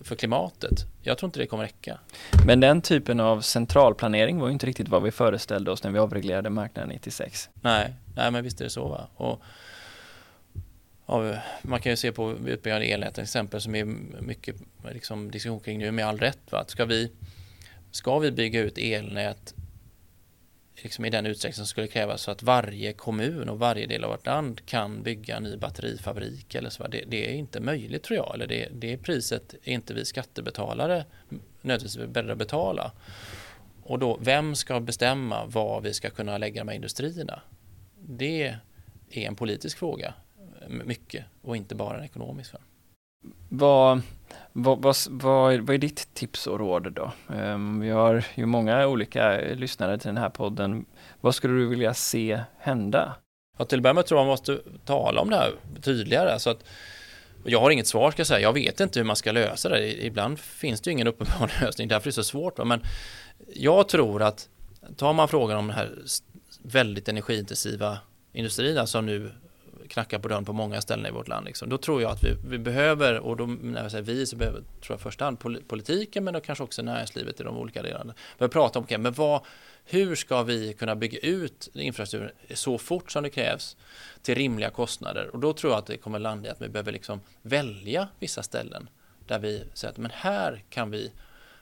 för 0.00 0.16
klimatet. 0.16 0.72
Jag 1.02 1.18
tror 1.18 1.28
inte 1.28 1.38
det 1.38 1.46
kommer 1.46 1.62
räcka. 1.62 1.98
Men 2.46 2.60
den 2.60 2.82
typen 2.82 3.20
av 3.20 3.40
centralplanering 3.40 4.38
var 4.38 4.46
ju 4.46 4.52
inte 4.52 4.66
riktigt 4.66 4.88
vad 4.88 5.02
vi 5.02 5.10
föreställde 5.10 5.70
oss 5.70 5.82
när 5.82 5.90
vi 5.90 5.98
avreglerade 5.98 6.50
marknaden 6.50 6.88
96. 6.88 7.50
Nej, 7.54 7.94
nej 8.16 8.30
men 8.30 8.44
visst 8.44 8.60
är 8.60 8.64
det 8.64 8.70
så. 8.70 8.88
Va? 8.88 9.08
Och, 9.14 9.42
ja, 11.06 11.36
man 11.62 11.80
kan 11.80 11.92
ju 11.92 11.96
se 11.96 12.12
på 12.12 12.32
utbyggnad 12.32 12.82
av 12.82 12.82
elnät 12.82 13.14
till 13.14 13.22
exempel 13.22 13.60
som 13.60 13.74
är 13.74 13.84
mycket 14.20 14.56
liksom, 14.92 15.30
diskussion 15.30 15.60
kring 15.60 15.78
nu 15.78 15.90
med 15.90 16.06
all 16.06 16.18
rätt. 16.18 16.52
Va? 16.52 16.64
Ska, 16.68 16.84
vi, 16.84 17.12
ska 17.90 18.18
vi 18.18 18.30
bygga 18.30 18.60
ut 18.60 18.78
elnät 18.78 19.54
liksom 20.82 21.04
i 21.04 21.10
den 21.10 21.26
utsträckning 21.26 21.54
som 21.56 21.66
skulle 21.66 21.86
krävas 21.86 22.22
så 22.22 22.30
att 22.30 22.42
varje 22.42 22.92
kommun 22.92 23.48
och 23.48 23.58
varje 23.58 23.86
del 23.86 24.04
av 24.04 24.10
vårt 24.10 24.26
land 24.26 24.66
kan 24.66 25.02
bygga 25.02 25.36
en 25.36 25.42
ny 25.42 25.56
batterifabrik 25.56 26.54
eller 26.54 26.70
så. 26.70 26.86
Det, 26.86 27.04
det 27.06 27.30
är 27.30 27.34
inte 27.34 27.60
möjligt 27.60 28.02
tror 28.02 28.16
jag. 28.16 28.34
Eller 28.34 28.46
det, 28.46 28.68
det 28.72 28.96
priset 28.96 29.54
är 29.64 29.72
inte 29.72 29.94
vi 29.94 30.04
skattebetalare 30.04 31.04
nödvändigtvis 31.60 32.06
beredda 32.06 32.32
att 32.32 32.38
betala. 32.38 32.92
Och 33.82 33.98
då, 33.98 34.18
vem 34.20 34.54
ska 34.54 34.80
bestämma 34.80 35.44
vad 35.46 35.82
vi 35.82 35.94
ska 35.94 36.10
kunna 36.10 36.38
lägga 36.38 36.60
de 36.60 36.68
här 36.68 36.74
industrierna? 36.74 37.42
Det 38.06 38.46
är 39.10 39.28
en 39.28 39.36
politisk 39.36 39.78
fråga, 39.78 40.14
mycket, 40.68 41.24
och 41.42 41.56
inte 41.56 41.74
bara 41.74 41.98
en 41.98 42.04
ekonomisk. 42.04 42.54
Vad, 43.48 44.00
vad, 44.52 44.82
vad, 44.82 44.96
vad, 45.10 45.54
är, 45.54 45.58
vad 45.58 45.74
är 45.74 45.78
ditt 45.78 46.14
tips 46.14 46.46
och 46.46 46.58
råd 46.58 46.92
då? 46.92 47.12
Um, 47.26 47.80
vi 47.80 47.90
har 47.90 48.24
ju 48.34 48.46
många 48.46 48.86
olika 48.86 49.40
lyssnare 49.40 49.98
till 49.98 50.08
den 50.08 50.16
här 50.16 50.30
podden. 50.30 50.84
Vad 51.20 51.34
skulle 51.34 51.54
du 51.54 51.66
vilja 51.66 51.94
se 51.94 52.40
hända? 52.58 53.14
Ja, 53.58 53.64
till 53.64 53.78
att 53.78 53.82
börja 53.82 53.94
med 53.94 54.06
tror 54.06 54.20
jag 54.20 54.24
man 54.24 54.32
måste 54.32 54.60
tala 54.84 55.20
om 55.20 55.30
det 55.30 55.36
här 55.36 55.52
tydligare. 55.82 56.38
Så 56.38 56.50
att, 56.50 56.64
jag 57.44 57.60
har 57.60 57.70
inget 57.70 57.86
svar 57.86 58.10
ska 58.10 58.20
jag 58.20 58.26
säga. 58.26 58.40
Jag 58.40 58.52
vet 58.52 58.80
inte 58.80 58.98
hur 58.98 59.04
man 59.04 59.16
ska 59.16 59.32
lösa 59.32 59.68
det. 59.68 60.04
Ibland 60.06 60.38
finns 60.38 60.80
det 60.80 60.90
ju 60.90 60.92
ingen 60.92 61.06
uppenbar 61.06 61.52
lösning. 61.60 61.88
Därför 61.88 62.06
är 62.06 62.10
det 62.10 62.14
så 62.14 62.24
svårt. 62.24 62.66
Men 62.66 62.82
jag 63.54 63.88
tror 63.88 64.22
att 64.22 64.48
tar 64.96 65.12
man 65.12 65.28
frågan 65.28 65.58
om 65.58 65.66
den 65.66 65.76
här 65.76 65.90
väldigt 66.62 67.08
energiintensiva 67.08 67.98
industrierna 68.32 68.86
som 68.86 69.06
nu 69.06 69.30
knackar 69.88 70.18
på 70.18 70.28
dörren 70.28 70.44
på 70.44 70.52
många 70.52 70.80
ställen 70.80 71.06
i 71.06 71.10
vårt 71.10 71.28
land. 71.28 71.46
Liksom. 71.46 71.68
Då 71.68 71.78
tror 71.78 72.02
jag 72.02 72.10
att 72.10 72.24
vi, 72.24 72.36
vi 72.44 72.58
behöver, 72.58 73.18
och 73.18 73.36
då, 73.36 73.46
när 73.46 73.82
jag 73.82 73.90
säger 73.90 74.04
vi 74.04 74.26
så 74.26 74.36
behöver 74.36 74.58
tror 74.58 74.88
jag 74.88 74.98
i 74.98 75.02
första 75.02 75.24
hand 75.24 75.38
politiken 75.68 76.24
men 76.24 76.34
då 76.34 76.40
kanske 76.40 76.64
också 76.64 76.82
näringslivet 76.82 77.40
i 77.40 77.42
de 77.42 77.56
olika 77.56 77.82
delarna. 77.82 78.14
Vi 78.38 78.48
pratar 78.48 78.80
om, 78.80 78.84
okay, 78.84 78.98
men 78.98 79.12
vad, 79.12 79.40
hur 79.84 80.14
ska 80.14 80.42
vi 80.42 80.72
kunna 80.72 80.96
bygga 80.96 81.18
ut 81.18 81.68
infrastrukturen 81.74 82.32
så 82.54 82.78
fort 82.78 83.10
som 83.12 83.22
det 83.22 83.30
krävs 83.30 83.76
till 84.22 84.34
rimliga 84.34 84.70
kostnader? 84.70 85.30
Och 85.32 85.38
då 85.38 85.52
tror 85.52 85.72
jag 85.72 85.78
att 85.78 85.86
det 85.86 85.96
kommer 85.96 86.18
landa 86.18 86.48
i 86.48 86.52
att 86.52 86.62
vi 86.62 86.68
behöver 86.68 86.92
liksom 86.92 87.20
välja 87.42 88.08
vissa 88.18 88.42
ställen 88.42 88.88
där 89.26 89.38
vi 89.38 89.64
säger 89.74 89.92
att 89.92 89.98
men 89.98 90.10
här 90.14 90.64
kan 90.70 90.90
vi 90.90 91.12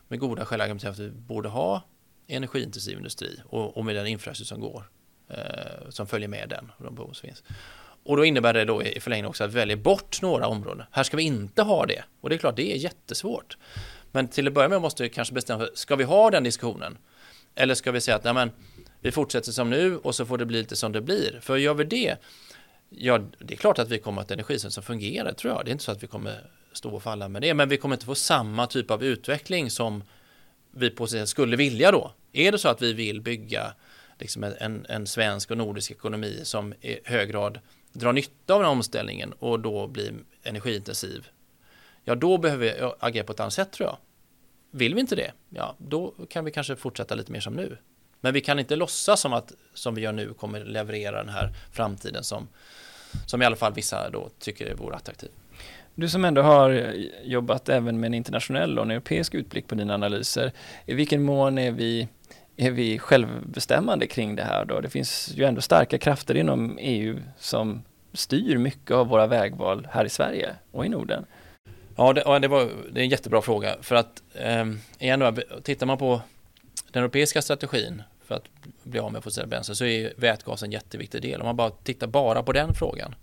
med 0.09 0.19
goda 0.19 0.45
skäl 0.45 0.61
argumentera 0.61 0.91
att 0.91 0.99
vi 0.99 1.11
borde 1.11 1.49
ha 1.49 1.83
energiintensiv 2.31 2.97
industri 2.97 3.41
och, 3.45 3.77
och 3.77 3.85
med 3.85 3.97
den 3.97 4.07
infrastruktur 4.07 4.55
som 4.55 4.61
går, 4.61 4.85
eh, 5.29 5.91
som 5.91 6.07
följer 6.07 6.29
med 6.29 6.49
den 6.49 6.73
och 6.77 6.85
de 6.85 6.95
behov 6.95 7.13
som 7.13 7.29
finns. 7.29 7.43
Och 8.05 8.17
då 8.17 8.25
innebär 8.25 8.53
det 8.53 8.65
då 8.65 8.83
i 8.83 9.01
förlängningen 9.01 9.29
också 9.29 9.45
att 9.45 9.51
vi 9.51 9.55
väljer 9.55 9.77
bort 9.77 10.23
några 10.23 10.47
områden. 10.47 10.87
Här 10.91 11.03
ska 11.03 11.17
vi 11.17 11.23
inte 11.23 11.63
ha 11.63 11.87
det. 11.87 12.05
Och 12.21 12.29
det 12.29 12.37
är 12.37 12.39
klart, 12.39 12.57
det 12.57 12.73
är 12.73 12.77
jättesvårt. 12.77 13.57
Men 14.13 14.29
till 14.29 14.47
att 14.47 14.53
börja 14.53 14.69
med 14.69 14.81
måste 14.81 15.03
vi 15.03 15.09
kanske 15.09 15.35
bestämma, 15.35 15.69
ska 15.75 15.97
vi 15.97 16.05
ha 16.05 16.31
den 16.31 16.45
diskussionen? 16.45 16.99
Eller 17.55 17.75
ska 17.75 17.93
vi 17.93 18.01
säga 18.01 18.17
att 18.17 18.25
nej, 18.25 18.35
men, 18.35 18.51
vi 19.01 19.13
fortsätter 19.13 19.53
som 19.53 19.71
nu 19.71 19.97
och 19.97 20.15
så 20.15 20.27
får 20.27 20.39
det 20.39 20.47
bli 20.47 20.59
lite 20.59 20.77
som 20.77 20.93
det 20.93 21.01
blir. 21.01 21.39
För 21.43 21.57
gör 21.57 21.75
vi 21.75 21.85
det, 21.85 22.17
ja, 22.91 23.19
det 23.39 23.55
är 23.55 23.59
klart 23.59 23.79
att 23.79 23.89
vi 23.89 23.99
kommer 23.99 24.23
att 24.23 24.29
ha 24.29 24.35
ett 24.35 24.39
energisystem 24.39 24.71
som 24.71 24.83
fungerar, 24.83 25.33
tror 25.33 25.55
jag. 25.55 25.65
Det 25.65 25.71
är 25.71 25.73
inte 25.73 25.85
så 25.85 25.93
att 25.93 26.03
vi 26.03 26.07
kommer 26.07 26.51
stå 26.73 26.91
och 26.91 27.03
falla 27.03 27.29
med 27.29 27.43
det, 27.43 27.55
men 27.55 27.69
vi 27.69 27.77
kommer 27.77 27.95
inte 27.95 28.07
få 28.07 28.15
samma 28.15 28.67
typ 28.67 28.91
av 28.91 29.05
utveckling 29.05 29.71
som 29.71 30.03
vi 30.71 30.91
på 30.91 31.07
sig 31.07 31.27
skulle 31.27 31.57
vilja 31.57 31.91
då. 31.91 32.13
Är 32.33 32.53
det 32.53 32.59
så 32.59 32.69
att 32.69 32.83
vi 32.83 32.93
vill 32.93 33.21
bygga 33.21 33.75
liksom 34.19 34.45
en, 34.45 34.87
en 34.89 35.07
svensk 35.07 35.51
och 35.51 35.57
nordisk 35.57 35.91
ekonomi 35.91 36.41
som 36.43 36.73
i 36.73 37.01
hög 37.05 37.31
grad 37.31 37.61
drar 37.93 38.13
nytta 38.13 38.55
av 38.55 38.61
den 38.61 38.67
här 38.67 38.73
omställningen 38.73 39.33
och 39.33 39.61
då 39.61 39.87
blir 39.87 40.15
energiintensiv, 40.43 41.29
ja 42.05 42.15
då 42.15 42.39
behöver 42.39 42.65
vi 42.65 42.93
agera 42.99 43.25
på 43.25 43.33
ett 43.33 43.41
annat 43.41 43.53
sätt 43.53 43.73
tror 43.73 43.89
jag. 43.89 43.97
Vill 44.71 44.95
vi 44.95 45.01
inte 45.01 45.17
det, 45.17 45.33
ja 45.49 45.77
då 45.79 46.15
kan 46.29 46.45
vi 46.45 46.51
kanske 46.51 46.77
fortsätta 46.77 47.15
lite 47.15 47.33
mer 47.33 47.41
som 47.41 47.55
nu. 47.55 47.77
Men 48.21 48.35
vi 48.35 48.41
kan 48.41 48.59
inte 48.59 48.77
låtsas 48.77 49.21
som 49.21 49.33
att 49.33 49.53
som 49.75 49.95
vi 49.95 50.01
gör 50.03 50.13
nu 50.13 50.35
kommer 50.35 50.65
leverera 50.65 51.17
den 51.17 51.29
här 51.29 51.53
framtiden 51.73 52.25
som, 52.25 52.49
som 53.27 53.43
i 53.43 53.45
alla 53.45 53.57
fall 53.57 53.73
vissa 53.73 54.11
då 54.11 54.31
tycker 54.39 54.75
vore 54.75 54.97
attraktiv. 54.97 55.31
Du 56.01 56.09
som 56.09 56.25
ändå 56.25 56.43
har 56.43 56.71
eh, 56.71 56.91
jobbat 57.25 57.69
även 57.69 58.01
med 58.01 58.07
en 58.07 58.15
internationell 58.15 58.79
och 58.79 58.85
en 58.85 58.91
europeisk 58.91 59.35
utblick 59.35 59.69
på 59.69 59.75
dina 59.75 59.95
analyser, 59.95 60.53
i 60.87 60.95
vilken 60.95 61.23
mån 61.23 61.59
är 61.59 61.71
vi 61.71 62.09
är 62.57 62.71
vi 62.71 62.99
självbestämmande 62.99 64.07
kring 64.07 64.37
det 64.37 64.43
här 64.43 64.65
då? 64.65 64.81
Det 64.81 64.91
finns 64.91 65.33
ju 65.35 65.45
ändå 65.45 65.61
starka 65.61 65.99
krafter 65.99 66.35
inom 66.35 66.79
EU 66.81 67.19
som 67.39 67.83
styr 68.13 68.59
mycket 68.59 68.91
av 68.91 69.09
våra 69.09 69.27
vägval 69.27 69.89
här 69.91 70.05
i 70.05 70.09
Sverige 70.09 70.55
och 70.71 70.87
i 70.87 70.89
Norden. 70.89 71.25
Ja, 71.97 72.13
det, 72.13 72.39
det, 72.39 72.49
var, 72.49 72.69
det 72.93 73.01
är 73.01 73.05
en 73.05 73.11
jättebra 73.11 73.43
fråga 73.43 73.77
för 73.81 73.95
att 73.95 74.23
eh, 74.35 74.67
igen 74.99 75.21
då, 75.21 75.33
tittar 75.63 75.87
man 75.87 75.99
på 75.99 76.21
den 76.91 77.03
europeiska 77.03 77.43
strategin 77.43 78.03
för 78.25 78.35
att 78.35 78.45
bli 78.83 79.01
av 79.01 79.13
med 79.13 79.25
fossila 79.25 79.47
bränslen 79.47 79.77
så 79.77 79.85
är 79.85 80.13
vätgas 80.17 80.63
en 80.63 80.73
jätteviktig 80.73 81.23
del. 81.23 81.41
Om 81.41 81.47
man 81.47 81.57
bara 81.57 81.71
tittar 81.71 82.07
bara 82.07 82.43
på 82.43 82.53
den 82.53 82.75
frågan 82.75 83.15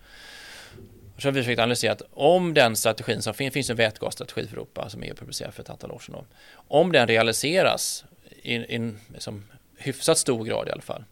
så 1.18 1.28
har 1.28 1.32
vi 1.32 1.42
försökt 1.42 1.60
analysera 1.60 1.92
att 1.92 2.02
om 2.12 2.54
den 2.54 2.76
strategin 2.76 3.22
som 3.22 3.34
finns, 3.34 3.54
finns 3.54 3.70
en 3.70 3.76
vätgasstrategi 3.76 4.48
för 4.48 4.56
Europa 4.56 4.90
som 4.90 5.04
EU 5.04 5.16
publicerade 5.16 5.54
för 5.54 5.64
ett 5.64 5.70
antal 5.70 5.92
år 5.92 6.00
sedan. 6.00 6.16
Då, 6.16 6.26
om 6.68 6.92
den 6.92 7.08
realiseras 7.08 8.06
i 8.42 8.76
en 8.76 9.00
liksom, 9.14 9.44
hyfsat 9.78 10.18
stor 10.18 10.46
grad 10.46 10.68
i 10.68 10.72
alla 10.72 10.82
fall, 10.82 11.04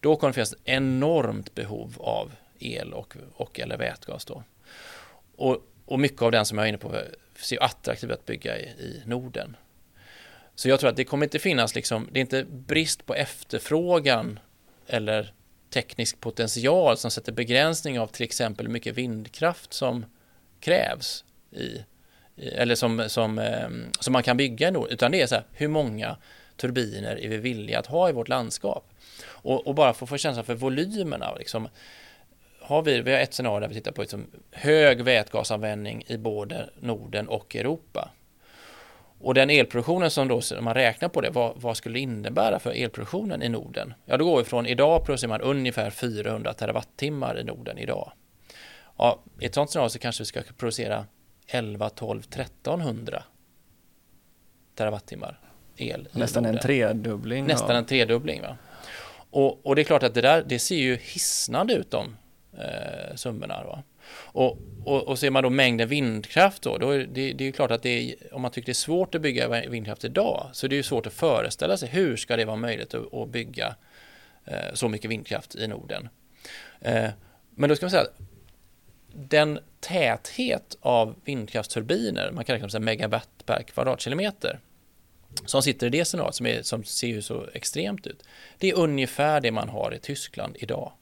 då 0.00 0.16
kommer 0.16 0.30
det 0.30 0.34
finnas 0.34 0.52
ett 0.52 0.58
enormt 0.64 1.54
behov 1.54 1.94
av 1.98 2.32
el 2.58 2.92
och, 2.92 3.16
och 3.34 3.60
eller 3.60 3.76
vätgas 3.76 4.24
då. 4.24 4.42
Och, 5.36 5.58
och 5.84 6.00
mycket 6.00 6.22
av 6.22 6.32
den 6.32 6.46
som 6.46 6.58
jag 6.58 6.64
är 6.64 6.68
inne 6.68 6.78
på 6.78 7.02
ser 7.36 7.62
attraktivt 7.62 8.10
att 8.10 8.26
bygga 8.26 8.58
i, 8.58 8.62
i 8.62 9.02
Norden. 9.04 9.56
Så 10.54 10.68
jag 10.68 10.80
tror 10.80 10.90
att 10.90 10.96
det 10.96 11.04
kommer 11.04 11.26
inte 11.26 11.38
finnas 11.38 11.74
liksom, 11.74 12.08
det 12.12 12.18
är 12.18 12.20
inte 12.20 12.44
brist 12.44 13.06
på 13.06 13.14
efterfrågan 13.14 14.38
eller 14.86 15.32
teknisk 15.76 16.20
potential 16.20 16.96
som 16.96 17.10
sätter 17.10 17.32
begränsning 17.32 18.00
av 18.00 18.06
till 18.06 18.24
exempel 18.24 18.66
hur 18.66 18.72
mycket 18.72 18.94
vindkraft 18.94 19.72
som 19.72 20.04
krävs 20.60 21.24
i, 21.50 21.84
eller 22.36 22.74
som, 22.74 23.04
som, 23.08 23.38
ehm, 23.38 23.84
som 24.00 24.12
man 24.12 24.22
kan 24.22 24.36
bygga 24.36 24.68
ändå, 24.68 24.88
utan 24.88 25.12
det 25.12 25.22
är 25.22 25.26
så 25.26 25.34
här, 25.34 25.44
hur 25.52 25.68
många 25.68 26.16
turbiner 26.56 27.16
är 27.16 27.28
vi 27.28 27.36
villiga 27.36 27.78
att 27.78 27.86
ha 27.86 28.08
i 28.08 28.12
vårt 28.12 28.28
landskap? 28.28 28.84
Och, 29.24 29.66
och 29.66 29.74
bara 29.74 29.94
för 29.94 30.04
att 30.04 30.08
få 30.08 30.16
känsla 30.16 30.42
för 30.42 30.54
volymerna, 30.54 31.34
liksom, 31.34 31.68
har 32.60 32.82
vi, 32.82 33.00
vi 33.00 33.12
har 33.12 33.18
ett 33.18 33.34
scenario 33.34 33.60
där 33.60 33.68
vi 33.68 33.74
tittar 33.74 33.92
på 33.92 34.00
liksom, 34.00 34.26
hög 34.50 35.02
vätgasanvändning 35.02 36.04
i 36.06 36.16
både 36.16 36.70
Norden 36.80 37.28
och 37.28 37.56
Europa. 37.56 38.10
Och 39.18 39.34
den 39.34 39.50
elproduktionen 39.50 40.10
som 40.10 40.28
då, 40.28 40.40
om 40.58 40.64
man 40.64 40.74
räknar 40.74 41.08
på 41.08 41.20
det, 41.20 41.30
vad, 41.30 41.52
vad, 41.56 41.76
skulle 41.76 41.94
det 41.94 42.00
innebära 42.00 42.58
för 42.58 42.70
elproduktionen 42.70 43.42
i 43.42 43.48
Norden? 43.48 43.94
Ja, 44.04 44.16
då 44.16 44.24
går 44.24 44.38
vi 44.38 44.44
från 44.44 44.66
idag 44.66 45.04
producerar 45.04 45.28
man 45.28 45.40
ungefär 45.40 45.90
400 45.90 46.52
terawattimmar 46.52 47.40
i 47.40 47.44
Norden 47.44 47.78
idag. 47.78 48.12
Ja, 48.98 49.22
I 49.40 49.46
ett 49.46 49.54
sådant 49.54 49.70
scenario 49.70 49.88
så 49.88 49.98
kanske 49.98 50.22
vi 50.22 50.26
ska 50.26 50.42
producera 50.56 51.06
11, 51.46 51.90
12, 51.90 52.20
1300 52.20 53.22
terawattimmar 54.74 55.40
el. 55.76 56.08
Nästan 56.12 56.44
en 56.44 56.58
tredubbling. 56.58 57.44
Nästan 57.44 57.76
en 57.76 57.84
tredubbling. 57.84 58.42
Va? 58.42 58.56
Och, 59.30 59.66
och, 59.66 59.76
det 59.76 59.82
är 59.82 59.84
klart 59.84 60.02
att 60.02 60.14
det 60.14 60.20
där, 60.20 60.44
det 60.46 60.58
ser 60.58 60.76
ju 60.76 60.96
hisnande 60.96 61.74
ut 61.74 61.90
de 61.90 62.16
eh, 62.58 63.14
summorna. 63.16 63.64
Va? 63.64 63.82
Och, 64.16 64.58
och, 64.84 65.08
och 65.08 65.18
ser 65.18 65.30
man 65.30 65.42
då 65.42 65.50
mängden 65.50 65.88
vindkraft 65.88 66.62
då, 66.62 66.78
då 66.78 66.90
är 66.90 66.98
det, 66.98 67.32
det 67.32 67.48
är 67.48 67.52
klart 67.52 67.70
att 67.70 67.82
det 67.82 67.90
är, 67.90 68.34
om 68.34 68.42
man 68.42 68.50
tycker 68.50 68.66
det 68.66 68.72
är 68.72 68.74
svårt 68.74 69.14
att 69.14 69.20
bygga 69.20 69.68
vindkraft 69.68 70.04
idag 70.04 70.50
så 70.52 70.66
är 70.66 70.68
det 70.68 70.76
ju 70.76 70.82
svårt 70.82 71.06
att 71.06 71.12
föreställa 71.12 71.76
sig 71.76 71.88
hur 71.88 72.16
ska 72.16 72.36
det 72.36 72.44
vara 72.44 72.56
möjligt 72.56 72.94
att, 72.94 73.14
att 73.14 73.28
bygga 73.28 73.74
eh, 74.44 74.74
så 74.74 74.88
mycket 74.88 75.10
vindkraft 75.10 75.54
i 75.54 75.66
Norden. 75.66 76.08
Eh, 76.80 77.08
men 77.50 77.68
då 77.68 77.76
ska 77.76 77.86
man 77.86 77.90
säga 77.90 78.02
att 78.02 78.18
den 79.12 79.58
täthet 79.80 80.76
av 80.80 81.14
vindkraftsturbiner, 81.24 82.30
man 82.32 82.44
kan 82.44 82.54
räkna 82.54 82.68
med 82.72 82.82
megawatt 82.82 83.46
per 83.46 83.62
kvadratkilometer, 83.62 84.60
som 85.46 85.62
sitter 85.62 85.86
i 85.86 85.90
det 85.90 86.04
scenariot 86.04 86.34
som, 86.34 86.46
är, 86.46 86.62
som 86.62 86.84
ser 86.84 87.06
ju 87.06 87.22
så 87.22 87.46
extremt 87.54 88.06
ut. 88.06 88.22
Det 88.58 88.70
är 88.70 88.78
ungefär 88.78 89.40
det 89.40 89.52
man 89.52 89.68
har 89.68 89.94
i 89.94 89.98
Tyskland 89.98 90.56
idag. 90.58 90.92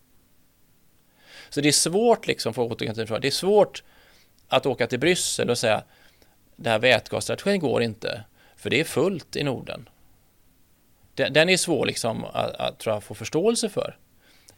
Så 1.54 1.60
det 1.60 1.68
är 1.68 1.72
svårt, 1.72 2.26
liksom, 2.26 2.54
för 2.54 2.64
att 2.64 2.72
återgå 2.72 2.94
till 2.94 3.20
det 3.20 3.28
är 3.28 3.30
svårt 3.30 3.82
att 4.48 4.66
åka 4.66 4.86
till 4.86 4.98
Bryssel 4.98 5.50
och 5.50 5.58
säga 5.58 5.82
det 6.56 6.70
här 6.70 6.78
vätgasstrategin 6.78 7.60
går 7.60 7.82
inte, 7.82 8.24
för 8.56 8.70
det 8.70 8.80
är 8.80 8.84
fullt 8.84 9.36
i 9.36 9.42
Norden. 9.42 9.88
Den, 11.14 11.32
den 11.32 11.48
är 11.48 11.56
svår 11.56 11.86
liksom, 11.86 12.24
att, 12.24 12.54
att 12.54 12.78
tror 12.78 12.94
jag, 12.94 13.02
få 13.02 13.14
förståelse 13.14 13.68
för. 13.68 13.96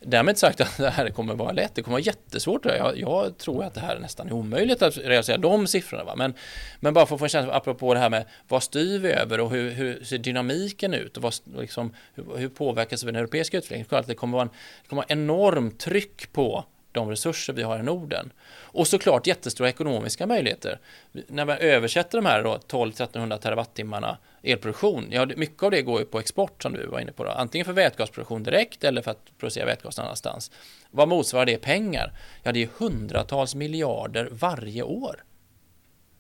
Därmed 0.01 0.39
sagt 0.39 0.61
att 0.61 0.77
det 0.77 0.91
här 0.91 1.11
kommer 1.11 1.35
vara 1.35 1.53
lätt, 1.53 1.75
det 1.75 1.83
kommer 1.83 1.95
vara 1.95 2.03
jättesvårt. 2.03 2.65
Jag, 2.65 2.99
jag 2.99 3.39
tror 3.39 3.65
att 3.65 3.75
det 3.75 3.81
här 3.81 3.97
är 3.97 4.01
nästan 4.01 4.33
omöjligt 4.33 4.83
att 4.83 4.97
realisera 4.97 5.37
de 5.37 5.67
siffrorna. 5.67 6.05
Va? 6.05 6.15
Men, 6.17 6.35
men 6.81 6.95
bara 6.95 7.07
för 7.07 7.15
att 7.15 7.19
få 7.19 7.25
en 7.25 7.29
känsla, 7.29 7.55
apropå 7.55 7.95
det 7.95 8.01
här 8.01 8.11
med 8.11 8.25
vad 8.49 8.63
styr 8.63 8.99
vi 8.99 9.13
över 9.13 9.41
och 9.41 9.51
hur, 9.51 9.71
hur 9.71 10.05
ser 10.05 10.19
dynamiken 10.19 10.95
ut 10.95 11.17
och 11.17 11.23
vad, 11.23 11.35
liksom, 11.59 11.95
hur, 12.15 12.37
hur 12.37 12.49
påverkas 12.49 13.03
vi 13.03 13.07
den 13.07 13.17
europeiska 13.17 13.59
utvecklingen? 13.59 14.05
Det 14.07 14.15
kommer 14.15 14.33
vara, 14.39 14.43
en, 14.43 14.51
det 14.83 14.89
kommer 14.89 15.03
vara 15.03 15.13
enormt 15.13 15.79
tryck 15.79 16.33
på 16.33 16.65
de 16.97 17.11
resurser 17.11 17.53
vi 17.53 17.63
har 17.63 17.79
i 17.79 17.83
Norden. 17.83 18.33
Och 18.49 18.89
såklart 18.89 19.27
jättestora 19.27 19.69
ekonomiska 19.69 20.27
möjligheter. 20.27 20.79
När 21.13 21.45
man 21.45 21.59
översätter 21.59 22.19
de 22.19 22.27
här 22.27 22.43
12-1300 22.43 23.39
terawattimmarna 23.39 24.19
elproduktion, 24.43 25.07
ja 25.11 25.27
mycket 25.37 25.63
av 25.63 25.71
det 25.71 25.83
går 25.83 26.01
ju 26.01 26.07
på 26.07 26.19
export 26.19 26.63
som 26.63 26.73
du 26.73 26.87
var 26.87 27.01
inne 27.01 27.13
på. 27.13 27.25
Då. 27.25 27.31
Antingen 27.31 27.65
för 27.65 27.73
vätgasproduktion 27.73 28.43
direkt 28.43 28.85
eller 28.85 29.03
för 29.03 29.11
att 29.11 29.39
producera 29.39 29.67
vätgas 29.67 29.97
någon 29.97 30.05
annanstans. 30.07 30.51
Vad 30.91 31.09
motsvarar 31.09 31.47
det 31.47 31.59
pengar? 31.59 32.13
Ja, 32.43 32.53
det 32.53 32.63
är 32.63 32.69
hundratals 32.79 33.55
miljarder 33.55 34.29
varje 34.33 34.83
år 34.83 35.25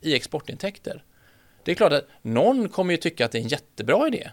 i 0.01 0.15
exportintäkter. 0.15 1.05
Det 1.65 1.71
är 1.71 1.75
klart 1.75 1.93
att 1.93 2.09
någon 2.23 2.69
kommer 2.69 2.93
ju 2.93 2.97
tycka 2.97 3.25
att 3.25 3.33
det 3.33 3.39
är 3.39 3.43
en 3.43 3.49
jättebra 3.49 4.07
idé. 4.09 4.31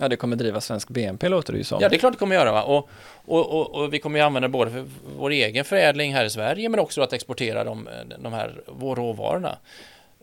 Ja, 0.00 0.08
det 0.08 0.16
kommer 0.16 0.36
driva 0.36 0.60
svensk 0.60 0.88
BNP 0.88 1.28
låter 1.28 1.52
det 1.52 1.58
ju 1.58 1.64
som. 1.64 1.78
Ja, 1.80 1.88
det 1.88 1.96
är 1.96 1.98
klart 1.98 2.12
det 2.12 2.18
kommer 2.18 2.34
göra. 2.34 2.52
Va? 2.52 2.62
Och, 2.62 2.90
och, 3.26 3.60
och, 3.60 3.74
och 3.74 3.94
vi 3.94 3.98
kommer 3.98 4.18
ju 4.18 4.24
använda 4.24 4.48
både 4.48 4.70
för 4.70 4.84
vår 5.18 5.30
egen 5.30 5.64
förädling 5.64 6.14
här 6.14 6.24
i 6.24 6.30
Sverige 6.30 6.68
men 6.68 6.80
också 6.80 7.02
att 7.02 7.12
exportera 7.12 7.64
de, 7.64 7.88
de 8.18 8.32
här 8.32 8.54
råvarorna. 8.80 9.58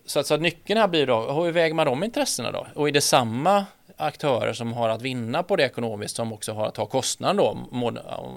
så, 0.05 0.19
att, 0.19 0.28
så 0.28 0.34
att 0.34 0.41
nyckeln 0.41 0.80
här 0.80 0.88
blir 0.88 1.07
då, 1.07 1.32
hur 1.32 1.51
väger 1.51 1.76
man 1.76 1.86
de 1.86 2.03
intressena 2.03 2.51
då? 2.51 2.67
Och 2.73 2.88
är 2.88 2.91
det 2.91 3.01
samma 3.01 3.65
aktörer 3.97 4.53
som 4.53 4.73
har 4.73 4.89
att 4.89 5.01
vinna 5.01 5.43
på 5.43 5.55
det 5.55 5.63
ekonomiskt 5.63 6.15
som 6.15 6.34
också 6.34 6.53
har 6.53 6.67
att 6.67 6.76
ta 6.76 6.86
kostnaden 6.86 7.38
då, 7.38 7.57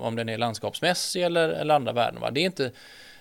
om 0.00 0.16
den 0.16 0.28
är 0.28 0.38
landskapsmässig 0.38 1.22
eller, 1.22 1.48
eller 1.48 1.74
andra 1.74 1.92
värden. 1.92 2.20
Va? 2.20 2.30
Det 2.30 2.40
är 2.40 2.44
inte, 2.44 2.70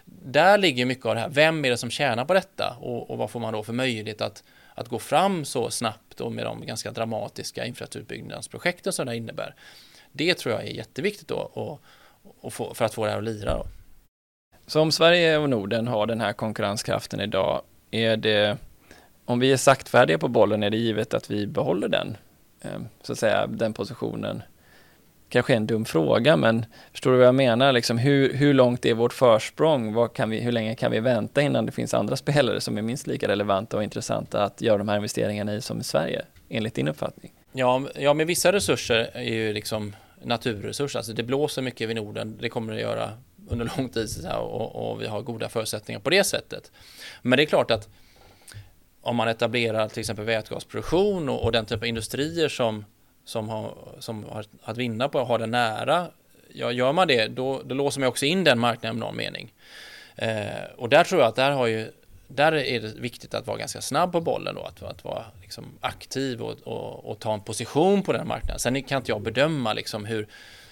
där 0.06 0.58
ligger 0.58 0.86
mycket 0.86 1.06
av 1.06 1.16
det 1.16 1.22
här, 1.22 1.30
vem 1.30 1.66
är 1.66 1.70
det 1.70 1.78
som 1.78 1.90
tjänar 1.90 2.26
på 2.26 2.34
detta 2.34 2.78
och, 2.82 3.10
och 3.10 3.18
vad 3.18 3.30
får 3.32 3.40
man 3.40 3.54
då 3.54 3.64
för 3.64 3.74
möjlighet 3.74 4.22
att, 4.22 4.44
att 4.78 4.88
gå 4.88 5.00
fram 5.00 5.46
så 5.46 5.70
snabbt 5.70 6.22
och 6.22 6.32
med 6.32 6.46
de 6.46 6.66
ganska 6.66 6.92
dramatiska 6.92 7.66
infrastrukturbyggnadsprojekten 7.66 8.94
som 8.94 9.06
det 9.06 9.16
innebär. 9.16 9.56
Det 10.12 10.34
tror 10.34 10.56
jag 10.56 10.64
är 10.64 10.72
jätteviktigt 10.72 11.28
då 11.28 11.36
och, 11.36 11.82
och 12.42 12.54
få, 12.54 12.74
för 12.74 12.86
att 12.86 12.94
få 12.94 13.06
det 13.06 13.12
här 13.12 13.18
att 13.18 13.24
lira. 13.24 13.54
Då. 13.54 13.68
Så 14.68 14.82
om 14.82 14.92
Sverige 14.92 15.38
och 15.38 15.50
Norden 15.50 15.88
har 15.88 16.06
den 16.06 16.22
här 16.22 16.34
konkurrenskraften 16.34 17.22
idag, 17.22 17.62
är 17.92 18.18
det, 18.18 18.58
om 19.26 19.40
vi 19.40 19.52
är 19.52 19.58
saktfärdiga 19.58 20.18
på 20.18 20.28
bollen, 20.28 20.64
är 20.64 20.70
det 20.70 20.78
givet 20.78 21.14
att 21.14 21.30
vi 21.30 21.48
behåller 21.48 21.88
den, 21.88 22.18
eh, 22.62 22.82
så 23.02 23.12
att 23.12 23.20
säga, 23.20 23.48
den 23.48 23.74
positionen? 23.74 24.42
Kanske 25.30 25.54
en 25.54 25.68
dum 25.68 25.86
fråga, 25.86 26.38
men 26.38 26.66
förstår 26.92 27.12
du 27.12 27.18
vad 27.18 27.28
jag 27.28 27.36
menar? 27.36 27.72
Liksom, 27.72 27.98
hur, 27.98 28.34
hur 28.34 28.54
långt 28.54 28.86
är 28.86 28.94
vårt 28.94 29.14
försprång? 29.14 29.94
Vad 29.94 30.14
kan 30.14 30.30
vi, 30.30 30.40
hur 30.40 30.52
länge 30.52 30.76
kan 30.76 30.92
vi 30.92 31.00
vänta 31.00 31.42
innan 31.42 31.66
det 31.66 31.72
finns 31.72 31.94
andra 31.94 32.16
spelare 32.16 32.62
som 32.62 32.78
är 32.78 32.82
minst 32.82 33.08
lika 33.08 33.28
relevanta 33.28 33.78
och 33.78 33.84
intressanta 33.84 34.44
att 34.44 34.62
göra 34.62 34.78
de 34.78 34.90
här 34.90 34.96
investeringarna 34.96 35.56
i 35.56 35.62
som 35.62 35.80
i 35.80 35.84
Sverige, 35.84 36.26
enligt 36.50 36.74
din 36.74 36.88
uppfattning? 36.88 37.32
Ja, 37.54 37.82
ja 37.96 38.14
med 38.14 38.28
vissa 38.28 38.52
resurser 38.52 39.10
är 39.14 39.34
ju 39.34 39.54
liksom 39.54 39.96
naturresurser, 40.24 41.00
alltså 41.00 41.14
det 41.14 41.24
blåser 41.24 41.62
mycket 41.62 41.90
vid 41.90 41.96
Norden, 41.96 42.38
det 42.42 42.50
kommer 42.50 42.74
det 42.74 42.82
göra 42.82 43.12
under 43.50 43.72
lång 43.78 43.90
tid 43.90 44.10
och, 44.40 44.92
och 44.92 45.02
vi 45.02 45.08
har 45.08 45.22
goda 45.22 45.50
förutsättningar 45.50 46.00
på 46.00 46.10
det 46.10 46.24
sättet. 46.24 46.72
Men 47.22 47.38
det 47.38 47.44
är 47.44 47.46
klart 47.46 47.72
att 47.72 47.90
om 49.02 49.16
man 49.16 49.28
etablerar 49.28 49.88
till 49.88 50.00
exempel 50.00 50.26
vätgasproduktion 50.26 51.30
och, 51.30 51.44
och 51.44 51.52
den 51.52 51.66
typ 51.66 51.82
av 51.82 51.86
industrier 51.86 52.50
som, 52.50 52.86
som, 53.28 53.50
har, 53.50 53.74
som 54.00 54.24
har 54.24 54.46
att 54.64 54.78
vinna 54.78 55.10
på 55.10 55.20
att 55.20 55.28
ha 55.28 55.38
det 55.38 55.46
nära, 55.46 56.08
ja, 56.54 56.72
gör 56.72 56.94
man 56.94 57.08
det 57.08 57.28
då, 57.28 57.62
då 57.66 57.76
låser 57.76 58.00
man 58.00 58.10
också 58.10 58.26
in 58.26 58.44
den 58.44 58.60
marknaden 58.60 58.98
i 58.98 59.00
någon 59.00 59.18
mening. 59.18 59.54
Eh, 60.16 60.64
och 60.78 60.90
där 60.90 61.04
tror 61.04 61.22
jag 61.22 61.28
att 61.28 61.36
där, 61.36 61.52
har 61.52 61.68
ju, 61.68 61.92
där 62.28 62.56
är 62.56 62.80
det 62.80 62.96
viktigt 62.96 63.34
att 63.34 63.48
vara 63.48 63.58
ganska 63.58 63.82
snabb 63.82 64.12
på 64.12 64.22
bollen 64.22 64.56
då, 64.56 64.62
att, 64.62 64.84
att 64.84 65.04
vara 65.04 65.26
liksom 65.42 65.66
aktiv 65.82 66.42
och, 66.42 66.56
och, 66.64 67.12
och, 67.12 67.20
ta 67.20 67.34
en 67.34 67.42
position 67.42 68.04
på 68.04 68.14
den 68.14 68.28
marknaden. 68.28 68.60
Sen 68.60 68.84
kan 68.84 68.98
inte 68.98 69.12
jag 69.12 69.22
bedöma 69.22 69.74
liksom 69.74 70.06
hur, 70.06 70.28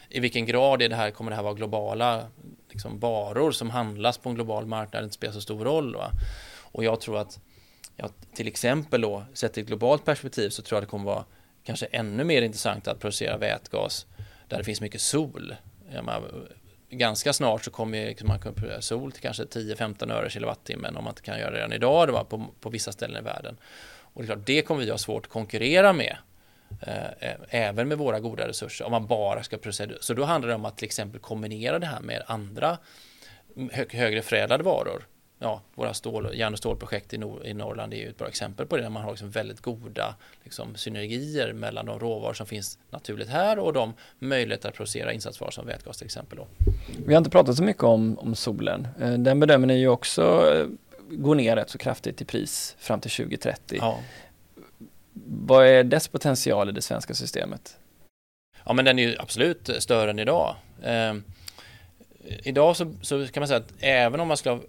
i 0.09 0.19
vilken 0.19 0.45
grad 0.45 0.81
är 0.81 0.89
det 0.89 0.95
här, 0.95 1.11
kommer 1.11 1.31
det 1.31 1.35
här 1.35 1.43
vara 1.43 1.53
globala 1.53 2.25
liksom 2.69 2.99
varor 2.99 3.51
som 3.51 3.69
handlas 3.69 4.17
på 4.17 4.29
en 4.29 4.35
global 4.35 4.65
marknad 4.65 5.03
inte 5.03 5.15
spelar 5.15 5.33
så 5.33 5.41
stor 5.41 5.65
roll. 5.65 5.95
Va? 5.95 6.11
Och 6.71 6.83
jag 6.83 7.01
tror 7.01 7.17
att 7.17 7.39
ja, 7.95 8.09
till 8.35 8.47
exempel 8.47 9.01
då, 9.01 9.23
sett 9.33 9.57
i 9.57 9.61
ett 9.61 9.67
globalt 9.67 10.05
perspektiv 10.05 10.49
så 10.49 10.61
tror 10.61 10.75
jag 10.75 10.83
det 10.83 10.89
kommer 10.89 11.05
vara 11.05 11.25
kanske 11.65 11.85
ännu 11.85 12.23
mer 12.23 12.41
intressant 12.41 12.87
att 12.87 12.99
producera 12.99 13.37
vätgas 13.37 14.05
där 14.47 14.57
det 14.57 14.63
finns 14.63 14.81
mycket 14.81 15.01
sol. 15.01 15.55
Menar, 15.89 16.23
ganska 16.89 17.33
snart 17.33 17.63
så 17.63 17.71
kommer 17.71 18.25
man 18.25 18.39
kunna 18.39 18.53
producera 18.53 18.81
sol 18.81 19.11
till 19.11 19.21
kanske 19.21 19.43
10-15 19.43 20.11
öre 20.11 20.29
kilowattimmen 20.29 20.97
om 20.97 21.03
man 21.03 21.11
inte 21.11 21.21
kan 21.21 21.39
göra 21.39 21.51
det 21.51 21.57
redan 21.57 21.73
idag 21.73 22.07
då, 22.07 22.23
på, 22.23 22.47
på 22.59 22.69
vissa 22.69 22.91
ställen 22.91 23.21
i 23.21 23.25
världen. 23.25 23.57
Och 24.13 24.21
det 24.21 24.25
är 24.25 24.33
klart, 24.33 24.45
det 24.45 24.61
kommer 24.61 24.81
vi 24.81 24.91
ha 24.91 24.97
svårt 24.97 25.25
att 25.25 25.31
konkurrera 25.31 25.93
med 25.93 26.17
Eh, 26.81 27.35
även 27.49 27.87
med 27.87 27.97
våra 27.97 28.19
goda 28.19 28.47
resurser, 28.47 28.85
om 28.85 28.91
man 28.91 29.07
bara 29.07 29.43
ska 29.43 29.57
producera. 29.57 29.91
Så 29.99 30.13
då 30.13 30.23
handlar 30.23 30.49
det 30.49 30.55
om 30.55 30.65
att 30.65 30.77
till 30.77 30.85
exempel 30.85 31.21
kombinera 31.21 31.79
det 31.79 31.85
här 31.85 31.99
med 31.99 32.23
andra 32.25 32.77
hö 33.71 33.85
högre 33.89 34.21
förädlade 34.21 34.63
varor. 34.63 35.07
Ja, 35.39 35.61
våra 35.75 35.93
stål, 35.93 36.29
järn 36.33 36.53
och 36.53 36.59
stålprojekt 36.59 37.13
i, 37.13 37.17
Nor 37.17 37.45
i 37.45 37.53
Norrland 37.53 37.93
är 37.93 37.97
ju 37.97 38.09
ett 38.09 38.17
bra 38.17 38.27
exempel 38.27 38.65
på 38.65 38.77
det, 38.77 38.83
där 38.83 38.89
man 38.89 39.03
har 39.03 39.11
liksom 39.11 39.29
väldigt 39.29 39.61
goda 39.61 40.15
liksom, 40.43 40.75
synergier 40.75 41.53
mellan 41.53 41.85
de 41.85 41.99
råvaror 41.99 42.33
som 42.33 42.45
finns 42.45 42.79
naturligt 42.89 43.29
här 43.29 43.59
och 43.59 43.73
de 43.73 43.93
möjligheter 44.19 44.69
att 44.69 44.75
producera 44.75 45.13
insatsvaror 45.13 45.51
som 45.51 45.65
vätgas 45.65 45.97
till 45.97 46.05
exempel. 46.05 46.37
Då. 46.37 46.47
Vi 47.05 47.13
har 47.13 47.17
inte 47.17 47.29
pratat 47.29 47.55
så 47.55 47.63
mycket 47.63 47.83
om, 47.83 48.19
om 48.19 48.35
solen. 48.35 48.87
Eh, 49.01 49.13
den 49.13 49.39
bedömer 49.39 49.67
ni 49.67 49.77
ju 49.77 49.87
också 49.87 50.53
eh, 50.53 50.67
gå 51.09 51.33
ner 51.33 51.55
rätt 51.55 51.69
så 51.69 51.77
kraftigt 51.77 52.21
i 52.21 52.25
pris 52.25 52.75
fram 52.79 52.99
till 52.99 53.11
2030. 53.11 53.77
Ja. 53.81 53.99
Vad 55.27 55.67
är 55.67 55.83
dess 55.83 56.07
potential 56.07 56.69
i 56.69 56.71
det 56.71 56.81
svenska 56.81 57.13
systemet? 57.13 57.77
Ja, 58.65 58.73
men 58.73 58.85
den 58.85 58.99
är 58.99 59.03
ju 59.03 59.15
absolut 59.19 59.69
större 59.79 60.09
än 60.09 60.19
idag. 60.19 60.55
Eh, 60.83 61.13
idag 62.43 62.75
så, 62.75 62.93
så, 63.01 63.27
kan 63.27 63.41
man 63.41 63.47
säga 63.47 63.57
att 63.57 63.73
även 63.79 64.19
om 64.19 64.27
man 64.27 64.37
skulle 64.37 64.55
ha 64.55 64.61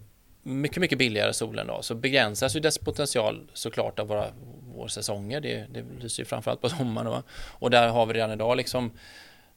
mycket, 0.47 0.81
mycket 0.81 0.97
billigare 0.97 1.33
solen 1.33 1.67
då, 1.67 1.81
så 1.81 1.95
begränsas 1.95 2.55
ju 2.55 2.59
dess 2.59 2.77
potential 2.77 3.47
såklart 3.53 3.99
av 3.99 4.07
våra, 4.07 4.27
vårsäsonger. 4.75 5.41
Det, 5.41 5.65
det 5.69 5.83
lyser 5.99 6.21
ju 6.23 6.25
framförallt 6.25 6.61
på 6.61 6.69
sommaren. 6.79 7.09
Va? 7.09 7.23
Och 7.31 7.69
där 7.69 7.87
har 7.87 8.05
vi 8.05 8.13
redan 8.13 8.31
idag 8.31 8.57
liksom 8.57 8.91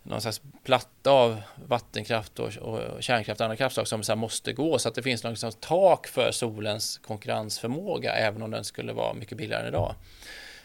någon 0.03 0.20
slags 0.20 0.41
platta 0.64 1.11
av 1.11 1.43
vattenkraft 1.66 2.38
och, 2.38 2.57
och 2.57 3.03
kärnkraft 3.03 3.41
och 3.41 3.45
andra 3.45 3.57
kraftslag 3.57 3.88
som 3.88 4.03
så 4.03 4.16
måste 4.16 4.53
gå 4.53 4.78
så 4.78 4.88
att 4.88 4.95
det 4.95 5.03
finns 5.03 5.24
något 5.24 5.61
tak 5.61 6.07
för 6.07 6.30
solens 6.32 6.99
konkurrensförmåga 6.99 8.12
även 8.12 8.43
om 8.43 8.51
den 8.51 8.64
skulle 8.64 8.93
vara 8.93 9.14
mycket 9.14 9.38
billigare 9.38 9.62
än 9.62 9.68
idag. 9.68 9.95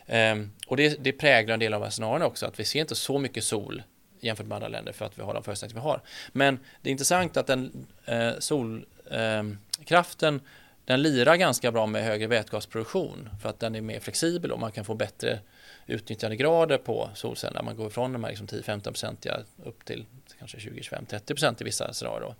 Um, 0.07 0.51
och 0.67 0.77
det, 0.77 1.03
det 1.03 1.11
präglar 1.11 1.53
en 1.53 1.59
del 1.59 1.73
av 1.73 1.89
scenarierna 1.89 2.25
också, 2.25 2.45
att 2.45 2.59
vi 2.59 2.65
ser 2.65 2.81
inte 2.81 2.95
så 2.95 3.19
mycket 3.19 3.43
sol 3.43 3.83
jämfört 4.19 4.45
med 4.45 4.55
andra 4.55 4.67
länder 4.67 4.93
för 4.93 5.05
att 5.05 5.17
vi 5.17 5.21
har 5.21 5.33
de 5.33 5.43
förutsättningar 5.43 5.81
vi 5.81 5.87
har. 5.87 6.01
Men 6.31 6.59
det 6.81 6.89
är 6.89 6.91
intressant 6.91 7.37
att 7.37 7.47
den 7.47 7.87
eh, 8.05 8.31
sol 8.39 8.85
ehm, 9.11 9.57
Kraften 9.85 10.41
den 10.85 11.01
lirar 11.01 11.35
ganska 11.35 11.71
bra 11.71 11.85
med 11.85 12.03
högre 12.03 12.27
vätgasproduktion 12.27 13.29
för 13.41 13.49
att 13.49 13.59
den 13.59 13.75
är 13.75 13.81
mer 13.81 13.99
flexibel 13.99 14.51
och 14.51 14.59
man 14.59 14.71
kan 14.71 14.85
få 14.85 14.95
bättre 14.95 15.39
utnyttjandegrader 15.87 16.77
på 16.77 17.09
solcellerna. 17.13 17.61
Man 17.61 17.75
går 17.75 17.87
ifrån 17.87 18.13
de 18.13 18.23
här 18.23 18.31
liksom 18.31 18.47
10-15-procentiga 18.47 19.39
upp 19.63 19.85
till 19.85 20.05
kanske 20.39 20.57
20-25-30 20.57 21.27
procent 21.27 21.61
i 21.61 21.63
vissa 21.63 21.93
scenarier. 21.93 22.35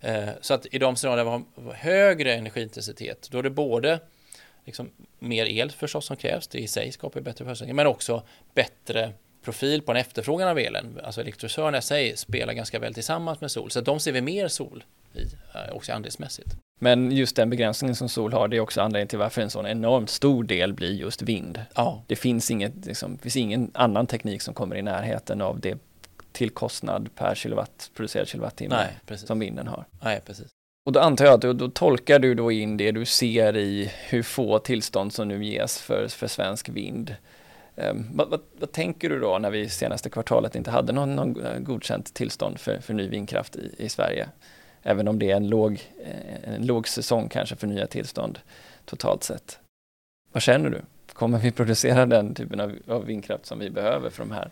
Eh, 0.00 0.28
så 0.40 0.54
att 0.54 0.66
i 0.74 0.78
de 0.78 0.96
scenarier 0.96 1.24
där 1.24 1.42
vi 1.56 1.64
har 1.66 1.74
högre 1.74 2.34
energiintensitet, 2.34 3.28
då 3.30 3.38
är 3.38 3.42
det 3.42 3.50
både 3.50 4.00
liksom 4.64 4.90
mer 5.18 5.46
el 5.46 5.70
förstås 5.70 6.06
som 6.06 6.16
krävs. 6.16 6.48
Det 6.48 6.58
i 6.58 6.68
sig 6.68 6.92
skapar 6.92 7.20
bättre 7.20 7.44
förutsättningar, 7.44 7.74
men 7.74 7.86
också 7.86 8.22
bättre 8.54 9.12
profil 9.44 9.82
på 9.82 9.92
en 9.92 9.96
efterfrågan 9.96 10.48
av 10.48 10.58
elen. 10.58 11.00
Alltså 11.04 11.20
elektrosörerna 11.20 11.78
i 11.78 11.82
sig 11.82 12.16
spelar 12.16 12.52
ganska 12.52 12.78
väl 12.78 12.94
tillsammans 12.94 13.40
med 13.40 13.50
sol, 13.50 13.70
så 13.70 13.80
de 13.80 14.00
ser 14.00 14.12
vi 14.12 14.20
mer 14.20 14.48
sol 14.48 14.84
i, 15.14 15.22
eh, 15.54 15.72
också 15.72 15.92
andelsmässigt. 15.92 16.56
Men 16.80 17.12
just 17.12 17.36
den 17.36 17.50
begränsningen 17.50 17.96
som 17.96 18.08
sol 18.08 18.32
har, 18.32 18.48
det 18.48 18.56
är 18.56 18.60
också 18.60 18.80
anledningen 18.80 19.08
till 19.08 19.18
varför 19.18 19.42
en 19.42 19.50
sån 19.50 19.66
enormt 19.66 20.10
stor 20.10 20.44
del 20.44 20.72
blir 20.72 20.92
just 20.92 21.22
vind. 21.22 21.60
Ja. 21.74 22.02
Det 22.06 22.16
finns, 22.16 22.50
inget, 22.50 22.86
liksom, 22.86 23.18
finns 23.18 23.36
ingen 23.36 23.70
annan 23.74 24.06
teknik 24.06 24.42
som 24.42 24.54
kommer 24.54 24.76
i 24.76 24.82
närheten 24.82 25.40
av 25.40 25.60
det 25.60 25.78
till 26.32 26.50
kostnad 26.50 27.08
per 27.14 27.34
kilowatt, 27.34 27.90
producerad 27.94 28.28
kilowattimme 28.28 28.86
som 29.16 29.38
vinden 29.38 29.66
har. 29.66 29.84
Nej, 30.00 30.20
precis. 30.26 30.46
Och 30.86 30.92
då 30.92 31.00
antar 31.00 31.24
jag 31.24 31.34
att 31.34 31.40
du, 31.40 31.52
då 31.52 31.68
tolkar 31.68 32.18
du 32.18 32.34
då 32.34 32.52
in 32.52 32.76
det 32.76 32.92
du 32.92 33.04
ser 33.04 33.56
i 33.56 33.92
hur 34.08 34.22
få 34.22 34.58
tillstånd 34.58 35.12
som 35.12 35.28
nu 35.28 35.44
ges 35.44 35.78
för, 35.78 36.08
för 36.08 36.26
svensk 36.26 36.68
vind. 36.68 37.16
Um, 37.76 38.10
vad, 38.14 38.30
vad, 38.30 38.40
vad, 38.52 38.72
tänker 38.72 39.10
du 39.10 39.20
då 39.20 39.38
när 39.38 39.50
vi 39.50 39.68
senaste 39.68 40.10
kvartalet 40.10 40.56
inte 40.56 40.70
hade 40.70 40.92
någon, 40.92 41.14
någon 41.14 41.46
eh, 41.46 41.58
godkänt 41.58 42.14
tillstånd 42.14 42.60
för, 42.60 42.78
för 42.78 42.94
ny 42.94 43.08
vindkraft 43.08 43.56
i, 43.56 43.74
i 43.78 43.88
Sverige? 43.88 44.28
Även 44.86 45.08
om 45.08 45.18
det 45.18 45.30
är 45.30 45.36
en 45.36 45.48
låg, 45.48 45.82
eh, 46.04 46.54
en 46.54 46.66
låg 46.66 46.88
säsong 46.88 47.28
kanske 47.28 47.56
för 47.56 47.66
nya 47.66 47.86
tillstånd 47.86 48.38
totalt 48.84 49.24
sett. 49.24 49.58
Vad 50.32 50.42
känner 50.42 50.70
du? 50.70 50.80
Kommer 51.12 51.38
vi 51.38 51.50
producera 51.50 52.06
den 52.06 52.34
typen 52.34 52.60
av, 52.60 52.76
av 52.88 53.04
vindkraft 53.04 53.46
som 53.46 53.58
vi 53.58 53.70
behöver 53.70 54.10
för 54.10 54.22
de 54.22 54.30
här 54.30 54.50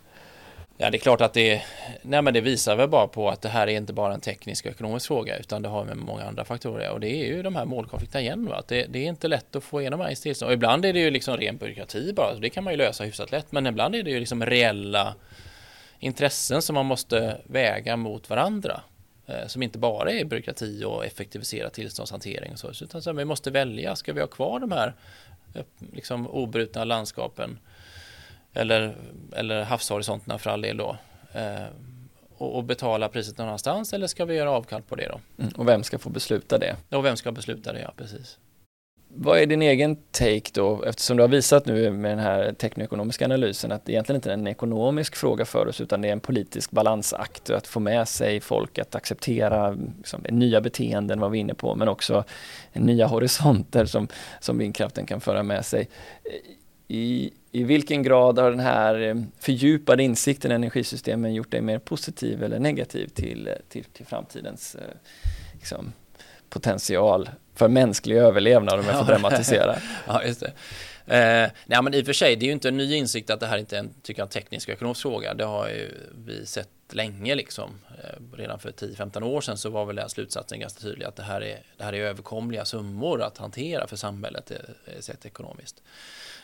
Ja, 0.76 0.90
det 0.90 0.96
är 0.96 1.00
klart 1.00 1.20
att 1.20 1.32
det, 1.32 1.62
nej 2.02 2.22
men 2.22 2.34
det 2.34 2.40
visar 2.40 2.76
väl 2.76 2.88
bara 2.88 3.06
på 3.06 3.28
att 3.28 3.42
det 3.42 3.48
här 3.48 3.66
är 3.66 3.76
inte 3.76 3.92
bara 3.92 4.14
en 4.14 4.20
teknisk 4.20 4.66
och 4.66 4.72
ekonomisk 4.72 5.06
fråga 5.06 5.38
utan 5.38 5.62
det 5.62 5.68
har 5.68 5.84
med 5.84 5.96
många 5.96 6.24
andra 6.24 6.44
faktorer 6.44 6.90
och 6.90 7.00
det 7.00 7.08
är 7.08 7.26
ju 7.26 7.42
de 7.42 7.56
här 7.56 7.64
målkonflikterna 7.64 8.20
igen. 8.20 8.46
Va? 8.46 8.56
Att 8.56 8.68
det, 8.68 8.86
det 8.88 8.98
är 8.98 9.08
inte 9.08 9.28
lätt 9.28 9.56
att 9.56 9.64
få 9.64 9.80
igenom 9.80 10.00
ens 10.00 10.20
tillstånd 10.20 10.48
och 10.48 10.54
ibland 10.54 10.84
är 10.84 10.92
det 10.92 11.00
ju 11.00 11.10
liksom 11.10 11.36
ren 11.36 11.56
byråkrati 11.56 12.12
bara, 12.12 12.34
så 12.34 12.40
det 12.40 12.50
kan 12.50 12.64
man 12.64 12.72
ju 12.72 12.76
lösa 12.76 13.04
hyfsat 13.04 13.32
lätt 13.32 13.52
men 13.52 13.66
ibland 13.66 13.94
är 13.94 14.02
det 14.02 14.10
ju 14.10 14.20
liksom 14.20 14.46
reella 14.46 15.14
intressen 15.98 16.62
som 16.62 16.74
man 16.74 16.86
måste 16.86 17.36
väga 17.44 17.96
mot 17.96 18.30
varandra 18.30 18.80
som 19.46 19.62
inte 19.62 19.78
bara 19.78 20.12
är 20.12 20.24
byråkrati 20.24 20.84
och 20.84 21.06
effektivisera 21.06 21.70
tillståndshantering 21.70 22.52
och 22.52 22.58
så, 22.58 22.84
utan 22.84 23.02
så 23.02 23.12
vi 23.12 23.24
måste 23.24 23.50
välja, 23.50 23.96
ska 23.96 24.12
vi 24.12 24.20
ha 24.20 24.26
kvar 24.26 24.60
de 24.60 24.72
här 24.72 24.94
eh, 25.54 25.64
liksom 25.92 26.28
obrutna 26.28 26.84
landskapen 26.84 27.58
eller, 28.52 28.94
eller 29.32 29.62
havshorisonterna 29.62 30.38
för 30.38 30.50
all 30.50 30.60
del 30.60 30.76
då. 30.76 30.96
Eh, 31.32 31.66
och, 32.36 32.56
och, 32.56 32.64
betala 32.64 33.08
priset 33.08 33.38
någon 33.38 33.46
annanstans 33.46 33.92
eller 33.92 34.06
ska 34.06 34.24
vi 34.24 34.34
göra 34.34 34.50
avkall 34.50 34.82
på 34.82 34.96
det 34.96 35.08
då? 35.08 35.20
Mm, 35.42 35.52
och 35.56 35.68
vem 35.68 35.82
ska 35.82 35.98
få 35.98 36.10
besluta 36.10 36.58
det? 36.58 36.76
Och 36.88 37.04
vem 37.04 37.16
ska 37.16 37.32
besluta 37.32 37.72
det, 37.72 37.80
ja 37.80 37.92
precis 37.96 38.38
vad 39.14 39.38
är 39.38 39.46
din 39.46 39.62
egen 39.62 39.96
take 39.96 40.50
då, 40.52 40.82
eftersom 40.82 41.16
du 41.16 41.22
har 41.22 41.28
visat 41.28 41.66
nu 41.66 41.90
med 41.90 42.10
den 42.10 42.18
här 42.18 42.52
teknoekonomiska 42.52 43.24
analysen 43.24 43.72
att 43.72 43.84
det 43.84 43.92
egentligen 43.92 44.16
inte 44.16 44.30
är 44.30 44.34
en 44.34 44.46
ekonomisk 44.46 45.16
fråga 45.16 45.44
för 45.44 45.68
oss 45.68 45.80
utan 45.80 46.00
det 46.00 46.08
är 46.08 46.12
en 46.12 46.20
politisk 46.20 46.70
balansakt 46.70 47.50
att 47.50 47.66
få 47.66 47.80
med 47.80 48.08
sig 48.08 48.40
folk 48.40 48.78
att 48.78 48.94
acceptera 48.94 49.76
liksom, 49.98 50.24
nya 50.28 50.60
beteenden 50.60 51.20
var 51.20 51.28
vi 51.28 51.38
inne 51.38 51.54
på 51.54 51.74
men 51.74 51.88
också 51.88 52.24
nya 52.72 53.06
horisonter 53.06 53.84
som, 53.84 54.08
som 54.40 54.58
vindkraften 54.58 55.06
kan 55.06 55.20
föra 55.20 55.42
med 55.42 55.64
sig. 55.64 55.88
I, 56.88 57.30
I 57.52 57.64
vilken 57.64 58.02
grad 58.02 58.38
har 58.38 58.50
den 58.50 58.60
här 58.60 59.00
eh, 59.00 59.14
fördjupade 59.38 60.02
insikten 60.02 60.52
i 60.52 60.54
energisystemen 60.54 61.34
gjort 61.34 61.50
dig 61.50 61.60
mer 61.60 61.78
positiv 61.78 62.42
eller 62.42 62.58
negativ 62.58 63.06
till, 63.06 63.48
eh, 63.48 63.54
till, 63.68 63.84
till 63.84 64.06
framtidens 64.06 64.74
eh, 64.74 64.94
liksom, 65.52 65.92
potential 66.48 67.28
för 67.54 67.68
mänsklig 67.68 68.16
överlevnad 68.16 68.80
om 68.80 68.86
jag 68.86 68.98
får 68.98 69.04
dramatisera. 69.04 69.76
ja, 70.06 70.24
just 70.24 70.40
det. 70.40 70.52
Eh, 71.06 71.50
nej, 71.66 71.82
men 71.82 71.94
i 71.94 72.02
och 72.02 72.06
för 72.06 72.12
sig, 72.12 72.36
det 72.36 72.44
är 72.44 72.46
ju 72.46 72.52
inte 72.52 72.68
en 72.68 72.76
ny 72.76 72.94
insikt 72.94 73.30
att 73.30 73.40
det 73.40 73.46
här 73.46 73.58
inte 73.58 73.76
är 73.76 73.80
en, 73.80 73.94
tycker 74.02 74.22
jag, 74.22 74.30
teknisk 74.30 74.68
och 74.68 74.74
ekonomisk 74.74 75.02
fråga. 75.02 75.34
Det 75.34 75.44
har 75.44 75.68
ju 75.68 75.90
vi 76.14 76.46
sett 76.46 76.68
länge 76.90 77.34
liksom. 77.34 77.78
Eh, 78.02 78.36
redan 78.36 78.58
för 78.58 78.70
10-15 78.70 79.22
år 79.22 79.40
sedan 79.40 79.58
så 79.58 79.70
var 79.70 79.84
väl 79.84 79.96
den 79.96 80.08
slutsatsen 80.08 80.60
ganska 80.60 80.80
tydlig 80.80 81.06
att 81.06 81.16
det 81.16 81.22
här 81.22 81.40
är, 81.40 81.62
det 81.76 81.84
här 81.84 81.92
är 81.92 82.00
överkomliga 82.00 82.64
summor 82.64 83.22
att 83.22 83.38
hantera 83.38 83.86
för 83.86 83.96
samhället 83.96 84.50
eh, 84.50 85.00
sett 85.00 85.26
ekonomiskt. 85.26 85.82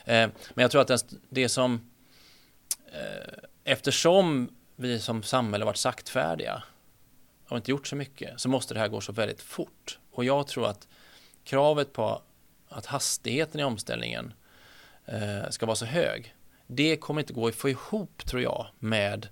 Eh, 0.04 0.28
men 0.54 0.62
jag 0.62 0.70
tror 0.70 0.80
att 0.80 0.88
det, 0.88 1.04
det 1.28 1.48
som 1.48 1.90
eh, 2.92 3.32
eftersom 3.64 4.48
vi 4.76 4.98
som 4.98 5.22
samhälle 5.22 5.64
varit 5.64 5.76
saktfärdiga 5.76 6.62
och 7.48 7.56
inte 7.56 7.70
gjort 7.70 7.86
så 7.86 7.96
mycket 7.96 8.40
så 8.40 8.48
måste 8.48 8.74
det 8.74 8.80
här 8.80 8.88
gå 8.88 9.00
så 9.00 9.12
väldigt 9.12 9.42
fort. 9.42 9.98
Och 10.12 10.24
jag 10.24 10.46
tror 10.46 10.66
att 10.66 10.88
kravet 11.48 11.92
på 11.92 12.22
att 12.68 12.86
hastigheten 12.86 13.60
i 13.60 13.64
omställningen 13.64 14.32
eh, 15.06 15.50
ska 15.50 15.66
vara 15.66 15.76
så 15.76 15.84
hög, 15.84 16.34
det 16.66 16.96
kommer 16.96 17.20
inte 17.20 17.32
gå 17.32 17.48
att 17.48 17.54
få 17.54 17.68
ihop 17.68 18.24
tror 18.26 18.42
jag 18.42 18.66
med 18.78 19.28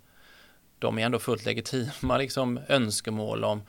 de 0.78 0.98
är 0.98 1.02
ändå 1.02 1.18
fullt 1.18 1.44
legitima 1.44 2.18
liksom, 2.18 2.60
önskemål 2.68 3.44
om 3.44 3.62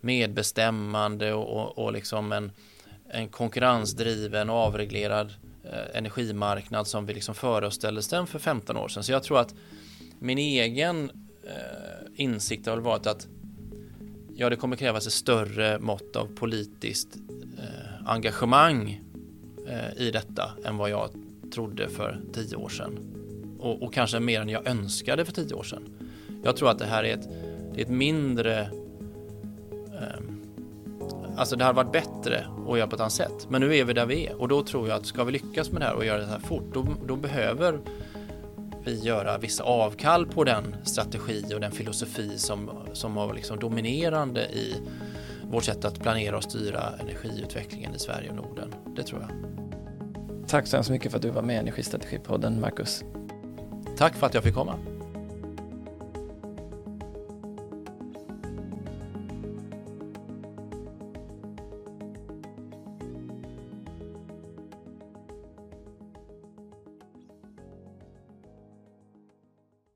medbestämmande 0.00 1.32
och, 1.32 1.60
och, 1.60 1.78
och 1.78 1.92
liksom 1.92 2.32
en, 2.32 2.52
en 3.08 3.28
konkurrensdriven 3.28 4.50
och 4.50 4.56
avreglerad 4.56 5.34
eh, 5.64 5.96
energimarknad 5.98 6.86
som 6.86 7.06
vi 7.06 7.14
liksom 7.14 7.34
föreställdes 7.34 8.08
den 8.08 8.26
för 8.26 8.38
15 8.38 8.76
år 8.76 8.88
sedan. 8.88 9.04
Så 9.04 9.12
jag 9.12 9.22
tror 9.22 9.38
att 9.40 9.54
min 10.18 10.38
egen 10.38 11.10
eh, 11.44 12.06
insikt 12.14 12.66
har 12.66 12.76
varit 12.76 13.06
att 13.06 13.26
ja, 14.36 14.50
det 14.50 14.56
kommer 14.56 14.76
krävas 14.76 15.06
ett 15.06 15.12
större 15.12 15.78
mått 15.78 16.16
av 16.16 16.26
politiskt 16.26 17.16
eh, 17.58 18.08
engagemang 18.10 19.02
eh, 19.68 20.02
i 20.02 20.10
detta 20.10 20.50
än 20.64 20.76
vad 20.76 20.90
jag 20.90 21.10
trodde 21.54 21.88
för 21.88 22.20
tio 22.32 22.56
år 22.56 22.68
sedan. 22.68 22.98
Och, 23.58 23.82
och, 23.82 23.94
kanske 23.94 24.20
mer 24.20 24.40
än 24.40 24.48
jag 24.48 24.66
önskade 24.66 25.24
för 25.24 25.32
tio 25.32 25.54
år 25.54 25.62
sedan. 25.62 25.82
Jag 26.44 26.56
tror 26.56 26.70
att 26.70 26.78
det 26.78 26.84
här 26.84 27.04
är 27.04 27.14
ett, 27.14 27.28
det 27.74 27.80
är 27.80 27.84
ett 27.84 27.90
mindre 27.90 28.60
eh, 29.92 30.24
Alltså 31.36 31.56
det 31.56 31.64
hade 31.64 31.76
varit 31.76 31.92
bättre 31.92 32.46
att 32.68 32.78
göra 32.78 32.86
på 32.86 32.94
ett 32.94 33.00
annat 33.00 33.12
sätt. 33.12 33.46
Men 33.48 33.60
nu 33.60 33.76
är 33.76 33.84
vi 33.84 33.92
där 33.92 34.06
vi 34.06 34.26
är 34.26 34.40
och 34.40 34.48
då 34.48 34.62
tror 34.62 34.88
jag 34.88 34.96
att 34.96 35.06
ska 35.06 35.24
vi 35.24 35.32
lyckas 35.32 35.70
med 35.70 35.80
det 35.80 35.84
här 35.84 35.94
och 35.94 36.04
göra 36.04 36.18
det 36.18 36.26
här 36.26 36.38
fort, 36.38 36.74
då, 36.74 36.86
då 37.06 37.16
behöver 37.16 37.80
vi 38.84 38.98
göra 38.98 39.38
vissa 39.38 39.64
avkall 39.64 40.26
på 40.26 40.44
den 40.44 40.76
strategi 40.84 41.44
och 41.54 41.60
den 41.60 41.72
filosofi 41.72 42.38
som, 42.38 42.70
som 42.92 43.14
var 43.14 43.34
liksom 43.34 43.58
dominerande 43.58 44.40
i 44.40 44.74
vårt 45.50 45.64
sätt 45.64 45.84
att 45.84 46.00
planera 46.00 46.36
och 46.36 46.44
styra 46.44 46.82
energiutvecklingen 47.00 47.94
i 47.94 47.98
Sverige 47.98 48.30
och 48.30 48.36
Norden. 48.36 48.74
Det 48.96 49.02
tror 49.02 49.20
jag. 49.20 49.30
Tack 50.48 50.66
så 50.66 50.76
hemskt 50.76 50.90
mycket 50.90 51.10
för 51.10 51.18
att 51.18 51.22
du 51.22 51.30
var 51.30 51.42
med 51.42 51.56
i 51.56 51.58
Energistrategipodden, 51.58 52.60
Marcus. 52.60 53.04
Tack 53.96 54.14
för 54.14 54.26
att 54.26 54.34
jag 54.34 54.42
fick 54.42 54.54
komma. 54.54 54.93